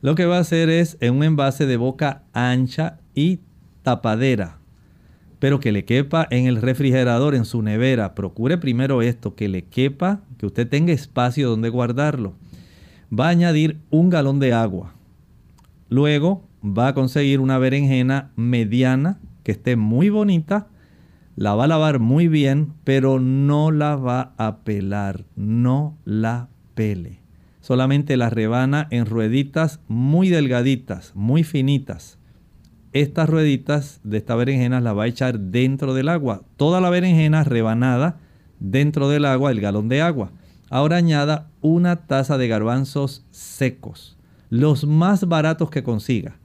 Lo 0.00 0.14
que 0.14 0.24
va 0.24 0.38
a 0.38 0.40
hacer 0.40 0.70
es 0.70 0.96
en 1.00 1.16
un 1.16 1.22
envase 1.22 1.66
de 1.66 1.76
boca 1.76 2.22
ancha 2.32 2.98
y 3.14 3.40
tapadera 3.82 4.60
pero 5.38 5.60
que 5.60 5.72
le 5.72 5.84
quepa 5.84 6.26
en 6.30 6.46
el 6.46 6.60
refrigerador, 6.60 7.34
en 7.34 7.44
su 7.44 7.62
nevera. 7.62 8.14
Procure 8.14 8.58
primero 8.58 9.02
esto, 9.02 9.34
que 9.34 9.48
le 9.48 9.64
quepa, 9.64 10.20
que 10.38 10.46
usted 10.46 10.68
tenga 10.68 10.92
espacio 10.92 11.48
donde 11.48 11.68
guardarlo. 11.68 12.34
Va 13.12 13.26
a 13.26 13.30
añadir 13.30 13.78
un 13.90 14.10
galón 14.10 14.40
de 14.40 14.52
agua. 14.52 14.94
Luego 15.88 16.42
va 16.64 16.88
a 16.88 16.94
conseguir 16.94 17.40
una 17.40 17.58
berenjena 17.58 18.30
mediana 18.36 19.18
que 19.44 19.52
esté 19.52 19.76
muy 19.76 20.08
bonita. 20.08 20.68
La 21.36 21.54
va 21.54 21.64
a 21.64 21.68
lavar 21.68 21.98
muy 21.98 22.28
bien, 22.28 22.72
pero 22.84 23.20
no 23.20 23.70
la 23.70 23.96
va 23.96 24.32
a 24.38 24.58
pelar. 24.64 25.24
No 25.36 25.96
la 26.04 26.48
pele. 26.74 27.20
Solamente 27.60 28.16
la 28.16 28.30
rebana 28.30 28.88
en 28.90 29.06
rueditas 29.06 29.80
muy 29.86 30.28
delgaditas, 30.28 31.12
muy 31.14 31.44
finitas 31.44 32.18
estas 33.00 33.28
rueditas 33.28 34.00
de 34.04 34.18
esta 34.18 34.34
berenjena 34.34 34.80
las 34.80 34.96
va 34.96 35.04
a 35.04 35.08
echar 35.08 35.38
dentro 35.38 35.94
del 35.94 36.08
agua. 36.08 36.42
Toda 36.56 36.80
la 36.80 36.90
berenjena 36.90 37.44
rebanada 37.44 38.18
dentro 38.60 39.08
del 39.08 39.24
agua, 39.24 39.50
el 39.50 39.60
galón 39.60 39.88
de 39.88 40.02
agua. 40.02 40.30
Ahora 40.70 40.96
añada 40.96 41.48
una 41.60 42.06
taza 42.06 42.38
de 42.38 42.48
garbanzos 42.48 43.24
secos, 43.30 44.16
los 44.50 44.86
más 44.86 45.28
baratos 45.28 45.70
que 45.70 45.82
consiga. 45.82 46.36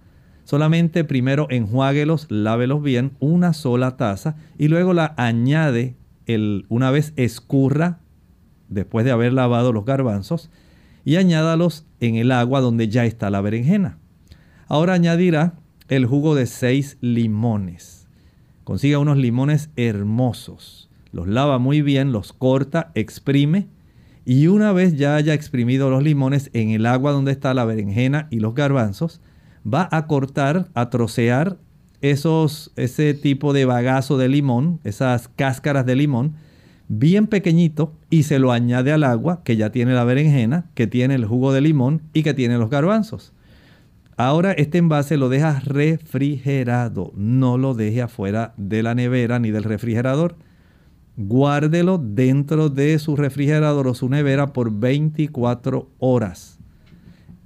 Solamente 0.43 1.03
primero 1.03 1.47
enjuáguelos, 1.49 2.27
lávelos 2.29 2.83
bien, 2.83 3.11
una 3.19 3.53
sola 3.53 3.97
taza 3.97 4.35
y 4.57 4.67
luego 4.67 4.93
la 4.93 5.13
añade 5.17 5.95
el, 6.25 6.65
una 6.69 6.91
vez 6.91 7.13
escurra, 7.15 7.99
después 8.67 9.05
de 9.05 9.11
haber 9.11 9.33
lavado 9.33 9.73
los 9.73 9.85
garbanzos, 9.85 10.49
y 11.03 11.15
añádalos 11.15 11.85
en 11.99 12.15
el 12.15 12.31
agua 12.31 12.61
donde 12.61 12.89
ya 12.89 13.05
está 13.05 13.29
la 13.29 13.41
berenjena. 13.41 13.97
Ahora 14.67 14.93
añadirá 14.93 15.55
el 15.91 16.05
jugo 16.05 16.35
de 16.35 16.45
seis 16.45 16.97
limones. 17.01 18.07
Consiga 18.63 18.97
unos 18.97 19.17
limones 19.17 19.69
hermosos. 19.75 20.89
Los 21.11 21.27
lava 21.27 21.59
muy 21.59 21.81
bien, 21.81 22.13
los 22.13 22.31
corta, 22.31 22.93
exprime. 22.95 23.67
Y 24.23 24.47
una 24.47 24.71
vez 24.71 24.95
ya 24.95 25.15
haya 25.15 25.33
exprimido 25.33 25.89
los 25.89 26.01
limones 26.01 26.49
en 26.53 26.69
el 26.69 26.85
agua 26.85 27.11
donde 27.11 27.33
está 27.33 27.53
la 27.53 27.65
berenjena 27.65 28.29
y 28.31 28.39
los 28.39 28.55
garbanzos, 28.55 29.19
va 29.67 29.89
a 29.91 30.07
cortar, 30.07 30.69
a 30.75 30.89
trocear 30.89 31.57
esos, 31.99 32.71
ese 32.77 33.13
tipo 33.13 33.51
de 33.51 33.65
bagazo 33.65 34.17
de 34.17 34.29
limón, 34.29 34.79
esas 34.85 35.27
cáscaras 35.27 35.85
de 35.85 35.97
limón, 35.97 36.35
bien 36.87 37.27
pequeñito 37.27 37.91
y 38.09 38.23
se 38.23 38.39
lo 38.39 38.53
añade 38.53 38.93
al 38.93 39.03
agua 39.03 39.41
que 39.43 39.57
ya 39.57 39.73
tiene 39.73 39.93
la 39.93 40.05
berenjena, 40.05 40.69
que 40.73 40.87
tiene 40.87 41.15
el 41.15 41.25
jugo 41.25 41.51
de 41.51 41.59
limón 41.59 42.01
y 42.13 42.23
que 42.23 42.33
tiene 42.33 42.57
los 42.57 42.69
garbanzos. 42.69 43.33
Ahora 44.23 44.51
este 44.51 44.77
envase 44.77 45.17
lo 45.17 45.29
deja 45.29 45.61
refrigerado, 45.61 47.11
no 47.15 47.57
lo 47.57 47.73
deje 47.73 48.03
afuera 48.03 48.53
de 48.55 48.83
la 48.83 48.93
nevera 48.93 49.39
ni 49.39 49.49
del 49.49 49.63
refrigerador. 49.63 50.35
Guárdelo 51.17 51.97
dentro 51.97 52.69
de 52.69 52.99
su 52.99 53.15
refrigerador 53.15 53.87
o 53.87 53.95
su 53.95 54.09
nevera 54.09 54.53
por 54.53 54.71
24 54.71 55.89
horas. 55.97 56.59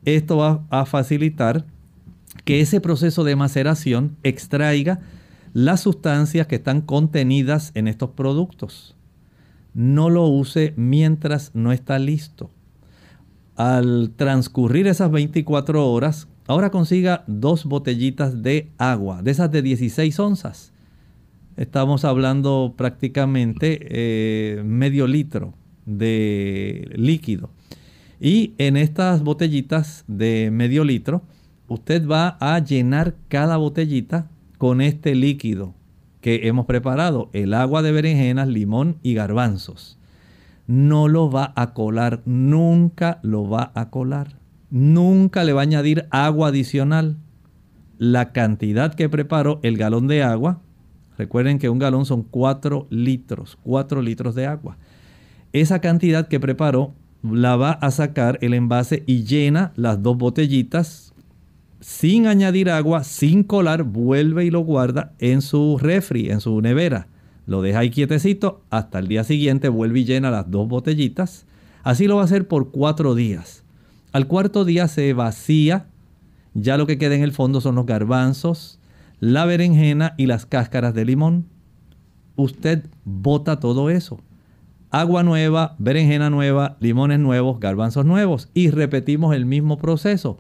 Esto 0.04 0.36
va 0.36 0.66
a 0.70 0.86
facilitar 0.86 1.64
que 2.44 2.60
ese 2.60 2.82
proceso 2.82 3.24
de 3.24 3.38
maceración 3.38 4.18
extraiga 4.24 5.00
las 5.54 5.80
sustancias 5.80 6.46
que 6.46 6.56
están 6.56 6.82
contenidas 6.82 7.72
en 7.76 7.88
estos 7.88 8.10
productos. 8.10 8.98
No 9.74 10.10
lo 10.10 10.28
use 10.28 10.74
mientras 10.76 11.52
no 11.54 11.72
está 11.72 12.00
listo. 12.00 12.50
Al 13.56 14.12
transcurrir 14.18 14.88
esas 14.88 15.10
24 15.10 15.90
horas, 15.90 16.28
ahora 16.48 16.70
consiga 16.70 17.24
dos 17.28 17.66
botellitas 17.66 18.44
de 18.44 18.70
agua, 18.78 19.22
de 19.22 19.32
esas 19.32 19.52
de 19.52 19.62
16 19.62 20.20
onzas. 20.20 20.74
Estamos 21.58 22.04
hablando 22.04 22.74
prácticamente 22.78 23.80
eh, 23.90 24.64
medio 24.64 25.08
litro 25.08 25.54
de 25.86 26.92
líquido. 26.96 27.50
Y 28.20 28.54
en 28.58 28.78
estas 28.78 29.24
botellitas 29.24 30.04
de 30.08 30.50
medio 30.52 30.84
litro, 30.84 31.24
usted 31.68 32.08
va 32.08 32.38
a 32.40 32.60
llenar 32.60 33.16
cada 33.28 33.58
botellita 33.58 34.30
con 34.58 34.82
este 34.82 35.16
líquido 35.16 35.74
que 36.22 36.48
hemos 36.48 36.66
preparado, 36.66 37.30
el 37.34 37.54
agua 37.54 37.82
de 37.82 37.92
berenjenas, 37.92 38.48
limón 38.48 38.98
y 39.04 39.14
garbanzos. 39.14 40.00
No 40.68 41.08
lo 41.08 41.30
va 41.30 41.54
a 41.56 41.74
colar, 41.74 42.22
nunca 42.26 43.20
lo 43.22 43.48
va 43.48 43.72
a 43.76 43.90
colar. 43.92 44.45
Nunca 44.76 45.46
le 45.46 45.54
va 45.54 45.62
a 45.62 45.64
añadir 45.64 46.06
agua 46.12 46.50
adicional. 46.50 47.16
La 47.98 48.34
cantidad 48.34 48.94
que 48.94 49.08
preparo, 49.08 49.62
el 49.64 49.78
galón 49.78 50.08
de 50.08 50.22
agua, 50.22 50.60
recuerden 51.18 51.60
que 51.60 51.70
un 51.70 51.80
galón 51.80 52.06
son 52.06 52.24
4 52.24 52.88
litros, 52.90 53.58
4 53.64 54.02
litros 54.02 54.36
de 54.36 54.48
agua. 54.48 54.78
Esa 55.54 55.80
cantidad 55.80 56.28
que 56.28 56.42
preparo 56.42 56.94
la 57.24 57.56
va 57.56 57.72
a 57.72 57.90
sacar 57.90 58.38
el 58.42 58.54
envase 58.54 59.04
y 59.08 59.24
llena 59.24 59.72
las 59.78 60.04
dos 60.04 60.18
botellitas 60.18 61.14
sin 61.80 62.28
añadir 62.28 62.70
agua, 62.70 63.06
sin 63.06 63.44
colar, 63.44 63.84
vuelve 63.84 64.44
y 64.44 64.52
lo 64.52 64.60
guarda 64.60 65.14
en 65.20 65.42
su 65.42 65.78
refri, 65.78 66.32
en 66.32 66.42
su 66.42 66.60
nevera. 66.60 67.08
Lo 67.46 67.62
deja 67.62 67.80
ahí 67.80 67.92
quietecito 67.92 68.62
hasta 68.72 69.00
el 69.00 69.08
día 69.08 69.24
siguiente, 69.24 69.70
vuelve 69.70 70.02
y 70.02 70.04
llena 70.04 70.32
las 70.32 70.52
dos 70.52 70.68
botellitas. 70.68 71.46
Así 71.82 72.08
lo 72.08 72.18
va 72.18 72.24
a 72.24 72.26
hacer 72.26 72.50
por 72.50 72.72
cuatro 72.72 73.16
días. 73.16 73.65
Al 74.16 74.28
cuarto 74.28 74.64
día 74.64 74.88
se 74.88 75.12
vacía. 75.12 75.88
Ya 76.54 76.78
lo 76.78 76.88
que 76.88 76.98
queda 76.98 77.16
en 77.16 77.22
el 77.22 77.34
fondo 77.34 77.60
son 77.60 77.76
los 77.76 77.86
garbanzos, 77.86 78.80
la 79.20 79.44
berenjena 79.44 80.14
y 80.16 80.28
las 80.28 80.46
cáscaras 80.46 80.94
de 80.94 81.04
limón. 81.04 81.50
Usted 82.38 82.86
bota 83.04 83.60
todo 83.60 83.90
eso. 83.90 84.22
Agua 84.90 85.24
nueva, 85.24 85.76
berenjena 85.80 86.30
nueva, 86.30 86.78
limones 86.80 87.20
nuevos, 87.20 87.60
garbanzos 87.60 88.06
nuevos. 88.06 88.48
Y 88.54 88.70
repetimos 88.70 89.36
el 89.36 89.46
mismo 89.46 89.78
proceso 89.78 90.40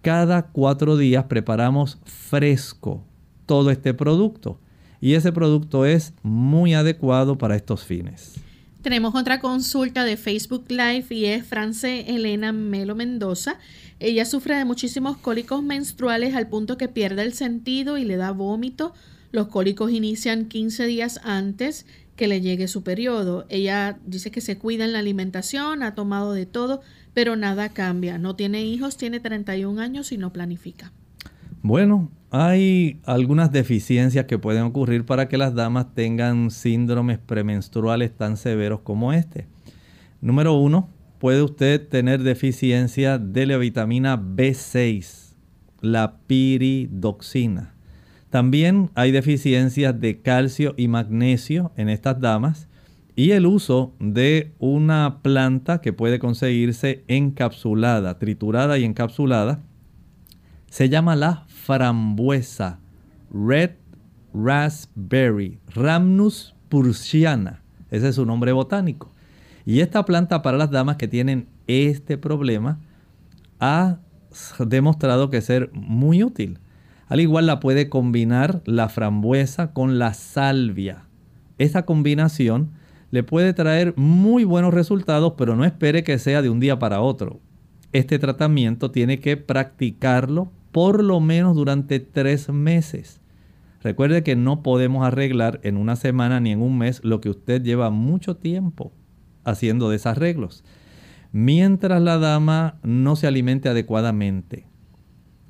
cada 0.00 0.46
cuatro 0.46 0.96
días 0.96 1.24
preparamos 1.24 1.98
fresco 2.04 3.04
todo 3.44 3.70
este 3.70 3.92
producto. 3.92 4.58
Y 5.02 5.12
ese 5.12 5.30
producto 5.30 5.84
es 5.84 6.14
muy 6.22 6.72
adecuado 6.72 7.36
para 7.36 7.54
estos 7.54 7.84
fines. 7.84 8.40
Tenemos 8.84 9.14
otra 9.14 9.40
consulta 9.40 10.04
de 10.04 10.18
Facebook 10.18 10.66
Live 10.68 11.06
y 11.08 11.24
es 11.24 11.46
France 11.46 12.04
Elena 12.06 12.52
Melo 12.52 12.94
Mendoza. 12.94 13.56
Ella 13.98 14.26
sufre 14.26 14.56
de 14.56 14.66
muchísimos 14.66 15.16
cólicos 15.16 15.62
menstruales 15.62 16.34
al 16.34 16.48
punto 16.48 16.76
que 16.76 16.88
pierde 16.88 17.22
el 17.22 17.32
sentido 17.32 17.96
y 17.96 18.04
le 18.04 18.18
da 18.18 18.32
vómito. 18.32 18.92
Los 19.32 19.48
cólicos 19.48 19.90
inician 19.90 20.48
15 20.50 20.84
días 20.84 21.18
antes 21.24 21.86
que 22.14 22.28
le 22.28 22.42
llegue 22.42 22.68
su 22.68 22.82
periodo. 22.82 23.46
Ella 23.48 23.96
dice 24.04 24.30
que 24.30 24.42
se 24.42 24.58
cuida 24.58 24.84
en 24.84 24.92
la 24.92 24.98
alimentación, 24.98 25.82
ha 25.82 25.94
tomado 25.94 26.34
de 26.34 26.44
todo, 26.44 26.82
pero 27.14 27.36
nada 27.36 27.70
cambia. 27.70 28.18
No 28.18 28.36
tiene 28.36 28.66
hijos, 28.66 28.98
tiene 28.98 29.18
31 29.18 29.80
años 29.80 30.12
y 30.12 30.18
no 30.18 30.30
planifica. 30.30 30.92
Bueno, 31.62 32.10
hay 32.36 32.98
algunas 33.04 33.52
deficiencias 33.52 34.24
que 34.24 34.40
pueden 34.40 34.64
ocurrir 34.64 35.06
para 35.06 35.28
que 35.28 35.38
las 35.38 35.54
damas 35.54 35.94
tengan 35.94 36.50
síndromes 36.50 37.20
premenstruales 37.20 38.12
tan 38.12 38.36
severos 38.36 38.80
como 38.80 39.12
este. 39.12 39.46
Número 40.20 40.54
uno, 40.54 40.88
puede 41.20 41.44
usted 41.44 41.86
tener 41.86 42.24
deficiencia 42.24 43.18
de 43.18 43.46
la 43.46 43.56
vitamina 43.56 44.20
B6, 44.20 45.36
la 45.80 46.16
piridoxina. 46.26 47.72
También 48.30 48.90
hay 48.96 49.12
deficiencias 49.12 50.00
de 50.00 50.20
calcio 50.20 50.74
y 50.76 50.88
magnesio 50.88 51.70
en 51.76 51.88
estas 51.88 52.18
damas 52.18 52.66
y 53.14 53.30
el 53.30 53.46
uso 53.46 53.94
de 54.00 54.54
una 54.58 55.20
planta 55.22 55.80
que 55.80 55.92
puede 55.92 56.18
conseguirse 56.18 57.04
encapsulada, 57.06 58.18
triturada 58.18 58.76
y 58.76 58.84
encapsulada, 58.84 59.62
se 60.68 60.88
llama 60.88 61.14
la 61.14 61.43
frambuesa, 61.64 62.78
red 63.32 63.70
raspberry, 64.34 65.58
Rhamnus 65.74 66.54
pursiana, 66.68 67.62
ese 67.90 68.08
es 68.08 68.16
su 68.16 68.26
nombre 68.26 68.52
botánico. 68.52 69.10
Y 69.64 69.80
esta 69.80 70.04
planta 70.04 70.42
para 70.42 70.58
las 70.58 70.70
damas 70.70 70.96
que 70.96 71.08
tienen 71.08 71.48
este 71.66 72.18
problema 72.18 72.80
ha 73.60 73.98
demostrado 74.58 75.30
que 75.30 75.40
ser 75.40 75.70
muy 75.72 76.22
útil. 76.22 76.58
Al 77.08 77.20
igual 77.20 77.46
la 77.46 77.60
puede 77.60 77.88
combinar 77.88 78.60
la 78.66 78.88
frambuesa 78.90 79.72
con 79.72 79.98
la 79.98 80.12
salvia. 80.12 81.04
Esta 81.56 81.86
combinación 81.86 82.72
le 83.10 83.22
puede 83.22 83.54
traer 83.54 83.94
muy 83.96 84.44
buenos 84.44 84.74
resultados, 84.74 85.34
pero 85.38 85.56
no 85.56 85.64
espere 85.64 86.04
que 86.04 86.18
sea 86.18 86.42
de 86.42 86.50
un 86.50 86.60
día 86.60 86.78
para 86.78 87.00
otro. 87.00 87.40
Este 87.92 88.18
tratamiento 88.18 88.90
tiene 88.90 89.20
que 89.20 89.36
practicarlo 89.36 90.50
por 90.74 91.04
lo 91.04 91.20
menos 91.20 91.54
durante 91.54 92.00
tres 92.00 92.48
meses. 92.48 93.20
Recuerde 93.80 94.24
que 94.24 94.34
no 94.34 94.64
podemos 94.64 95.06
arreglar 95.06 95.60
en 95.62 95.76
una 95.76 95.94
semana 95.94 96.40
ni 96.40 96.50
en 96.50 96.62
un 96.62 96.76
mes 96.78 97.00
lo 97.04 97.20
que 97.20 97.30
usted 97.30 97.62
lleva 97.62 97.90
mucho 97.90 98.38
tiempo 98.38 98.90
haciendo 99.44 99.88
desarreglos. 99.88 100.64
Mientras 101.30 102.02
la 102.02 102.18
dama 102.18 102.80
no 102.82 103.14
se 103.14 103.28
alimente 103.28 103.68
adecuadamente, 103.68 104.66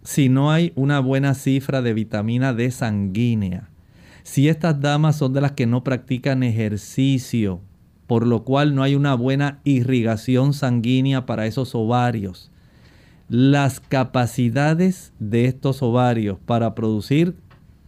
si 0.02 0.28
no 0.28 0.52
hay 0.52 0.74
una 0.74 1.00
buena 1.00 1.32
cifra 1.32 1.80
de 1.80 1.94
vitamina 1.94 2.52
D 2.52 2.70
sanguínea, 2.70 3.70
si 4.24 4.50
estas 4.50 4.82
damas 4.82 5.16
son 5.16 5.32
de 5.32 5.40
las 5.40 5.52
que 5.52 5.66
no 5.66 5.84
practican 5.84 6.42
ejercicio, 6.42 7.62
por 8.06 8.26
lo 8.26 8.44
cual 8.44 8.74
no 8.74 8.82
hay 8.82 8.94
una 8.94 9.14
buena 9.14 9.62
irrigación 9.64 10.52
sanguínea 10.52 11.24
para 11.24 11.46
esos 11.46 11.74
ovarios, 11.74 12.50
las 13.28 13.80
capacidades 13.80 15.12
de 15.18 15.46
estos 15.46 15.82
ovarios 15.82 16.38
para 16.44 16.74
producir 16.74 17.34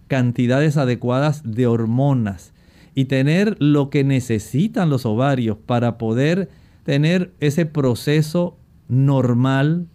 cantidades 0.08 0.76
adecuadas 0.76 1.42
de 1.44 1.66
hormonas 1.66 2.52
y 2.94 3.06
tener 3.06 3.56
lo 3.58 3.90
que 3.90 4.04
necesitan 4.04 4.88
los 4.88 5.04
ovarios 5.04 5.58
para 5.66 5.98
poder 5.98 6.48
tener 6.84 7.32
ese 7.40 7.66
proceso 7.66 8.56
normal 8.88 9.86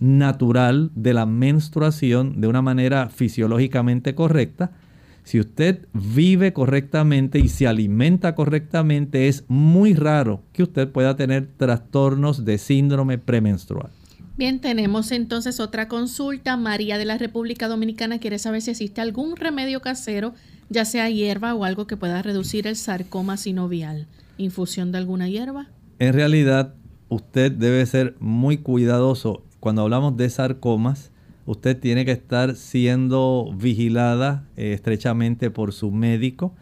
natural 0.00 0.90
de 0.94 1.14
la 1.14 1.26
menstruación 1.26 2.40
de 2.40 2.48
una 2.48 2.62
manera 2.62 3.08
fisiológicamente 3.10 4.14
correcta, 4.14 4.72
si 5.22 5.38
usted 5.38 5.86
vive 5.92 6.52
correctamente 6.52 7.38
y 7.38 7.48
se 7.48 7.66
alimenta 7.66 8.34
correctamente, 8.34 9.28
es 9.28 9.44
muy 9.48 9.94
raro 9.94 10.42
que 10.52 10.62
usted 10.62 10.88
pueda 10.88 11.16
tener 11.16 11.48
trastornos 11.56 12.44
de 12.44 12.58
síndrome 12.58 13.18
premenstrual. 13.18 13.90
Bien, 14.40 14.58
tenemos 14.58 15.12
entonces 15.12 15.60
otra 15.60 15.86
consulta. 15.86 16.56
María 16.56 16.96
de 16.96 17.04
la 17.04 17.18
República 17.18 17.68
Dominicana 17.68 18.20
quiere 18.20 18.38
saber 18.38 18.62
si 18.62 18.70
existe 18.70 19.02
algún 19.02 19.36
remedio 19.36 19.82
casero, 19.82 20.32
ya 20.70 20.86
sea 20.86 21.10
hierba 21.10 21.54
o 21.54 21.66
algo 21.66 21.86
que 21.86 21.98
pueda 21.98 22.22
reducir 22.22 22.66
el 22.66 22.76
sarcoma 22.76 23.36
sinovial. 23.36 24.06
¿Infusión 24.38 24.92
de 24.92 24.96
alguna 24.96 25.28
hierba? 25.28 25.68
En 25.98 26.14
realidad, 26.14 26.72
usted 27.10 27.52
debe 27.52 27.84
ser 27.84 28.16
muy 28.18 28.56
cuidadoso 28.56 29.44
cuando 29.60 29.82
hablamos 29.82 30.16
de 30.16 30.30
sarcomas, 30.30 31.10
usted 31.44 31.78
tiene 31.78 32.06
que 32.06 32.12
estar 32.12 32.56
siendo 32.56 33.54
vigilada 33.54 34.48
eh, 34.56 34.72
estrechamente 34.72 35.50
por 35.50 35.74
su 35.74 35.90
médico. 35.90 36.54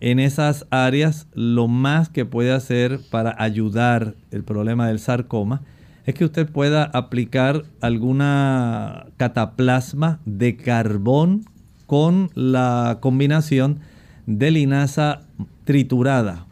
En 0.00 0.18
esas 0.18 0.66
áreas, 0.70 1.28
lo 1.34 1.68
más 1.68 2.08
que 2.08 2.24
puede 2.24 2.50
hacer 2.50 2.98
para 3.08 3.40
ayudar 3.40 4.16
el 4.32 4.42
problema 4.42 4.88
del 4.88 4.98
sarcoma 4.98 5.62
es 6.06 6.14
que 6.14 6.24
usted 6.24 6.48
pueda 6.48 6.84
aplicar 6.84 7.64
alguna 7.80 9.06
cataplasma 9.16 10.20
de 10.24 10.56
carbón 10.56 11.44
con 11.86 12.30
la 12.34 12.98
combinación 13.00 13.80
de 14.26 14.50
linaza 14.50 15.22
triturada 15.64 16.46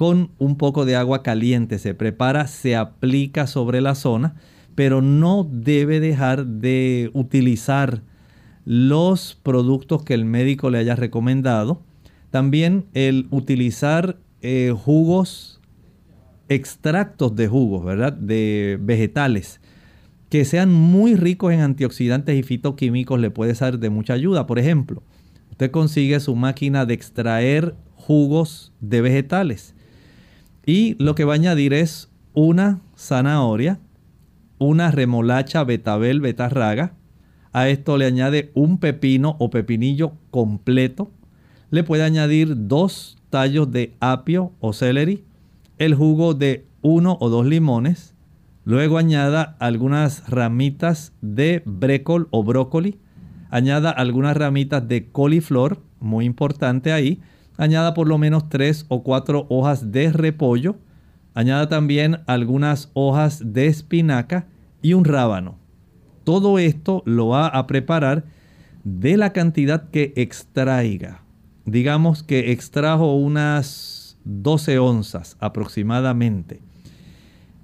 con 0.00 0.30
un 0.38 0.56
poco 0.56 0.86
de 0.86 0.96
agua 0.96 1.22
caliente. 1.22 1.78
Se 1.78 1.92
prepara, 1.92 2.46
se 2.46 2.74
aplica 2.74 3.46
sobre 3.46 3.82
la 3.82 3.94
zona, 3.94 4.34
pero 4.74 5.02
no 5.02 5.46
debe 5.50 6.00
dejar 6.00 6.46
de 6.46 7.10
utilizar 7.12 8.00
los 8.64 9.38
productos 9.42 10.02
que 10.02 10.14
el 10.14 10.24
médico 10.24 10.70
le 10.70 10.78
haya 10.78 10.96
recomendado. 10.96 11.82
También 12.30 12.86
el 12.94 13.26
utilizar 13.30 14.16
eh, 14.40 14.74
jugos, 14.74 15.59
extractos 16.50 17.34
de 17.36 17.48
jugos, 17.48 17.84
¿verdad? 17.84 18.12
De 18.12 18.76
vegetales 18.82 19.60
que 20.28 20.44
sean 20.44 20.72
muy 20.72 21.16
ricos 21.16 21.52
en 21.52 21.60
antioxidantes 21.60 22.38
y 22.38 22.42
fitoquímicos 22.42 23.18
le 23.18 23.30
puede 23.30 23.54
ser 23.54 23.78
de 23.78 23.90
mucha 23.90 24.14
ayuda. 24.14 24.46
Por 24.46 24.58
ejemplo, 24.58 25.02
usted 25.50 25.70
consigue 25.70 26.20
su 26.20 26.36
máquina 26.36 26.86
de 26.86 26.94
extraer 26.94 27.74
jugos 27.96 28.72
de 28.80 29.00
vegetales 29.00 29.74
y 30.64 30.94
lo 30.98 31.14
que 31.14 31.24
va 31.24 31.32
a 31.32 31.36
añadir 31.36 31.72
es 31.72 32.10
una 32.32 32.80
zanahoria, 32.96 33.80
una 34.58 34.90
remolacha, 34.90 35.64
betabel, 35.64 36.20
betarraga. 36.20 36.94
A 37.52 37.68
esto 37.68 37.98
le 37.98 38.06
añade 38.06 38.52
un 38.54 38.78
pepino 38.78 39.34
o 39.40 39.50
pepinillo 39.50 40.12
completo. 40.30 41.10
Le 41.70 41.82
puede 41.82 42.04
añadir 42.04 42.68
dos 42.68 43.18
tallos 43.30 43.72
de 43.72 43.94
apio 43.98 44.52
o 44.60 44.72
celery, 44.72 45.24
el 45.80 45.94
jugo 45.94 46.34
de 46.34 46.66
uno 46.82 47.16
o 47.20 47.30
dos 47.30 47.46
limones. 47.46 48.14
Luego 48.64 48.98
añada 48.98 49.56
algunas 49.58 50.28
ramitas 50.28 51.14
de 51.22 51.62
brécol 51.64 52.28
o 52.30 52.44
brócoli. 52.44 53.00
Añada 53.48 53.90
algunas 53.90 54.36
ramitas 54.36 54.86
de 54.86 55.08
coliflor, 55.10 55.80
muy 55.98 56.26
importante 56.26 56.92
ahí. 56.92 57.22
Añada 57.56 57.94
por 57.94 58.08
lo 58.08 58.18
menos 58.18 58.50
tres 58.50 58.84
o 58.88 59.02
cuatro 59.02 59.46
hojas 59.48 59.90
de 59.90 60.12
repollo. 60.12 60.76
Añada 61.32 61.70
también 61.70 62.18
algunas 62.26 62.90
hojas 62.92 63.42
de 63.54 63.66
espinaca 63.66 64.46
y 64.82 64.92
un 64.92 65.06
rábano. 65.06 65.56
Todo 66.24 66.58
esto 66.58 67.02
lo 67.06 67.28
va 67.28 67.46
a 67.46 67.66
preparar 67.66 68.24
de 68.84 69.16
la 69.16 69.32
cantidad 69.32 69.88
que 69.88 70.12
extraiga. 70.16 71.22
Digamos 71.64 72.22
que 72.22 72.52
extrajo 72.52 73.14
unas 73.14 73.99
12 74.24 74.78
onzas 74.78 75.36
aproximadamente. 75.40 76.60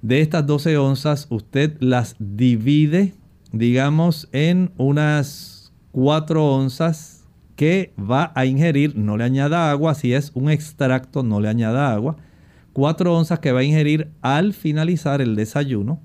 De 0.01 0.21
estas 0.21 0.45
12 0.45 0.77
onzas 0.77 1.27
usted 1.29 1.77
las 1.79 2.15
divide, 2.19 3.13
digamos, 3.51 4.29
en 4.31 4.71
unas 4.77 5.73
4 5.91 6.45
onzas 6.45 7.25
que 7.55 7.93
va 7.99 8.31
a 8.35 8.45
ingerir, 8.45 8.95
no 8.95 9.17
le 9.17 9.23
añada 9.23 9.71
agua, 9.71 9.95
si 9.95 10.13
es 10.13 10.31
un 10.35 10.49
extracto 10.51 11.23
no 11.23 11.41
le 11.41 11.49
añada 11.49 11.91
agua, 11.91 12.17
4 12.73 13.17
onzas 13.17 13.39
que 13.39 13.51
va 13.51 13.61
a 13.61 13.63
ingerir 13.63 14.11
al 14.21 14.53
finalizar 14.53 15.21
el 15.21 15.35
desayuno, 15.35 15.99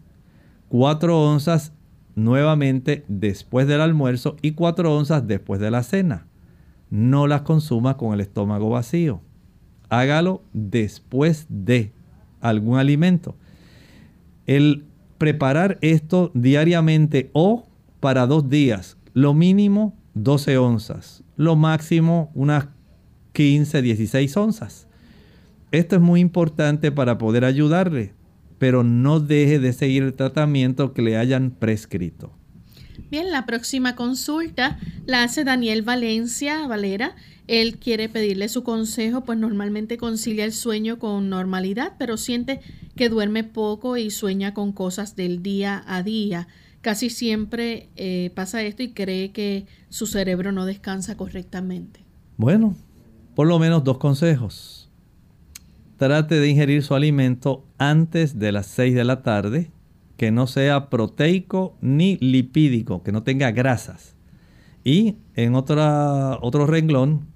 4 0.70 1.22
onzas 1.22 1.74
nuevamente 2.14 3.05
después 3.09 3.66
del 3.66 3.82
almuerzo 3.82 4.36
y 4.40 4.53
4 4.53 4.96
onzas 4.96 5.26
después 5.26 5.61
de 5.61 5.70
la 5.70 5.82
cena. 5.82 6.26
No 6.88 7.26
las 7.26 7.42
consuma 7.42 7.98
con 7.98 8.14
el 8.14 8.20
estómago 8.20 8.70
vacío. 8.70 9.20
Hágalo 9.93 10.43
después 10.53 11.47
de 11.49 11.93
algún 12.40 12.78
alimento. 12.78 13.36
El 14.47 14.84
preparar 15.18 15.78
esto 15.82 16.30
diariamente 16.34 17.30
o 17.32 17.66
para 18.01 18.26
dos 18.26 18.49
días, 18.49 18.97
lo 19.12 19.34
mínimo 19.34 19.97
12 20.14 20.59
onzas, 20.59 21.22
lo 21.36 21.57
máximo 21.57 22.30
unas 22.34 22.68
15, 23.32 23.82
16 23.82 24.36
onzas. 24.36 24.88
Esto 25.70 25.97
es 25.97 26.03
muy 26.03 26.20
importante 26.20 26.90
para 26.90 27.18
poder 27.18 27.45
ayudarle 27.45 28.14
pero 28.62 28.84
no 28.84 29.18
deje 29.18 29.59
de 29.59 29.72
seguir 29.72 30.05
el 30.05 30.14
tratamiento 30.14 30.95
que 30.95 31.03
le 31.03 31.16
hayan 31.16 31.51
prescrito. 31.51 32.32
Bien, 33.11 33.32
la 33.32 33.45
próxima 33.45 33.97
consulta 33.97 34.78
la 35.05 35.24
hace 35.24 35.43
Daniel 35.43 35.82
Valencia 35.82 36.64
Valera. 36.68 37.16
Él 37.53 37.76
quiere 37.76 38.09
pedirle 38.09 38.48
su 38.48 38.62
consejo, 38.62 39.24
pues 39.24 39.38
normalmente 39.38 39.98
concilia 39.98 40.46
el 40.46 40.55
sueño 40.55 40.98
con 40.98 41.28
normalidad, 41.28 41.92
pero 41.98 42.16
siente 42.16 42.61
que 42.96 43.11
duerme 43.11 43.44
poco 43.44 43.98
y 43.98 44.11
sueña 44.11 44.55
con 44.55 44.72
cosas 44.72 45.16
del 45.16 45.42
día 45.42 45.84
a 45.86 46.03
día. 46.03 46.48
Casi 46.80 47.11
siempre 47.11 47.90
eh, 47.96 48.30
pasa 48.34 48.62
esto 48.62 48.82
y 48.82 48.92
cree 48.92 49.32
que 49.32 49.66
su 49.90 50.07
cerebro 50.07 50.50
no 50.50 50.64
descansa 50.64 51.18
correctamente. 51.18 52.00
Bueno, 52.38 52.74
por 53.34 53.46
lo 53.46 53.59
menos 53.59 53.84
dos 53.84 53.98
consejos 53.98 54.90
trate 55.98 56.40
de 56.40 56.48
ingerir 56.48 56.82
su 56.82 56.94
alimento 56.94 57.66
antes 57.76 58.38
de 58.38 58.50
las 58.50 58.64
6 58.68 58.94
de 58.94 59.05
la 59.05 59.22
tarde, 59.22 59.70
que 60.16 60.30
no 60.30 60.46
sea 60.46 60.88
proteico 60.88 61.76
ni 61.82 62.16
lipídico, 62.16 63.03
que 63.03 63.12
no 63.12 63.24
tenga 63.24 63.50
grasas. 63.50 64.16
Y 64.84 65.16
en 65.34 65.55
otra, 65.55 66.38
otro 66.40 66.66
renglón, 66.66 67.32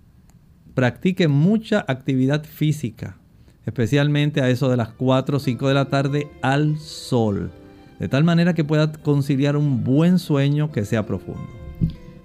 practique 0.77 1.27
mucha 1.27 1.87
actividad 1.89 2.45
física, 2.45 3.16
especialmente 3.64 4.43
a 4.43 4.51
eso 4.51 4.68
de 4.68 4.77
las 4.77 4.91
4 4.91 5.39
o 5.39 5.41
5 5.41 5.68
de 5.68 5.74
la 5.74 5.87
tarde 5.87 6.29
al 6.43 6.79
sol, 6.79 7.51
de 7.99 8.09
tal 8.09 8.24
manera 8.24 8.53
que 8.53 8.62
pueda 8.62 8.93
conciliar 8.93 9.57
un 9.57 9.85
buen 9.85 10.18
sueño 10.18 10.70
que 10.70 10.85
sea 10.85 11.07
profundo. 11.07 11.49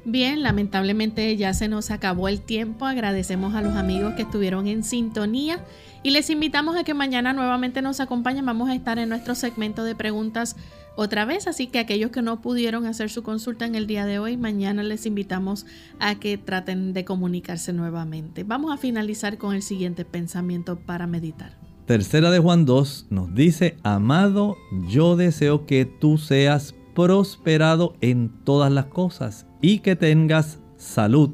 Bien, 0.03 0.43
lamentablemente 0.43 1.37
ya 1.37 1.53
se 1.53 1.69
nos 1.69 1.91
acabó 1.91 2.27
el 2.27 2.41
tiempo. 2.41 2.85
Agradecemos 2.85 3.55
a 3.55 3.61
los 3.61 3.75
amigos 3.75 4.15
que 4.15 4.23
estuvieron 4.23 4.67
en 4.67 4.83
sintonía 4.83 5.63
y 6.03 6.09
les 6.09 6.29
invitamos 6.29 6.75
a 6.75 6.83
que 6.83 6.93
mañana 6.93 7.31
nuevamente 7.31 7.81
nos 7.81 8.01
acompañen. 8.01 8.45
Vamos 8.45 8.69
a 8.69 8.75
estar 8.75 8.99
en 8.99 9.07
nuestro 9.07 9.33
segmento 9.33 9.85
de 9.85 9.95
preguntas 9.95 10.57
otra 10.95 11.25
vez, 11.25 11.47
así 11.47 11.67
que 11.67 11.79
aquellos 11.79 12.11
que 12.11 12.21
no 12.21 12.41
pudieron 12.41 12.85
hacer 12.85 13.09
su 13.09 13.23
consulta 13.23 13.65
en 13.65 13.75
el 13.75 13.87
día 13.87 14.05
de 14.05 14.19
hoy, 14.19 14.35
mañana 14.37 14.83
les 14.83 15.05
invitamos 15.05 15.65
a 15.99 16.15
que 16.15 16.37
traten 16.37 16.93
de 16.93 17.05
comunicarse 17.05 17.71
nuevamente. 17.71 18.43
Vamos 18.43 18.73
a 18.73 18.77
finalizar 18.77 19.37
con 19.37 19.55
el 19.55 19.61
siguiente 19.61 20.03
pensamiento 20.03 20.77
para 20.79 21.07
meditar. 21.07 21.57
Tercera 21.85 22.29
de 22.29 22.39
Juan 22.39 22.65
2 22.65 23.07
nos 23.09 23.33
dice, 23.33 23.77
amado, 23.83 24.57
yo 24.87 25.15
deseo 25.15 25.65
que 25.65 25.85
tú 25.85 26.17
seas 26.17 26.75
prosperado 26.93 27.95
en 28.01 28.29
todas 28.43 28.71
las 28.71 28.85
cosas 28.85 29.47
y 29.61 29.79
que 29.79 29.95
tengas 29.95 30.59
salud, 30.77 31.31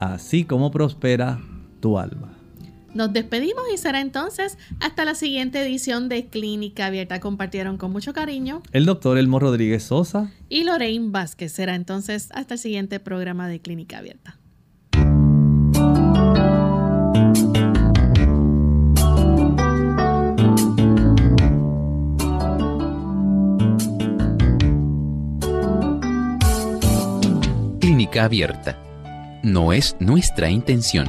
así 0.00 0.44
como 0.44 0.70
prospera 0.70 1.40
tu 1.80 1.98
alma. 1.98 2.31
Nos 2.94 3.12
despedimos 3.12 3.64
y 3.72 3.78
será 3.78 4.00
entonces 4.00 4.58
hasta 4.80 5.04
la 5.04 5.14
siguiente 5.14 5.62
edición 5.62 6.08
de 6.08 6.26
Clínica 6.26 6.86
Abierta. 6.86 7.20
Compartieron 7.20 7.78
con 7.78 7.90
mucho 7.90 8.12
cariño 8.12 8.62
el 8.72 8.84
doctor 8.84 9.16
Elmo 9.16 9.38
Rodríguez 9.38 9.84
Sosa 9.84 10.30
y 10.48 10.64
Lorraine 10.64 11.10
Vázquez. 11.10 11.52
Será 11.52 11.74
entonces 11.74 12.28
hasta 12.32 12.54
el 12.54 12.60
siguiente 12.60 13.00
programa 13.00 13.48
de 13.48 13.60
Clínica 13.60 13.98
Abierta. 13.98 14.38
Clínica 27.80 28.24
Abierta. 28.24 28.78
No 29.42 29.72
es 29.72 29.96
nuestra 29.98 30.50
intención 30.50 31.08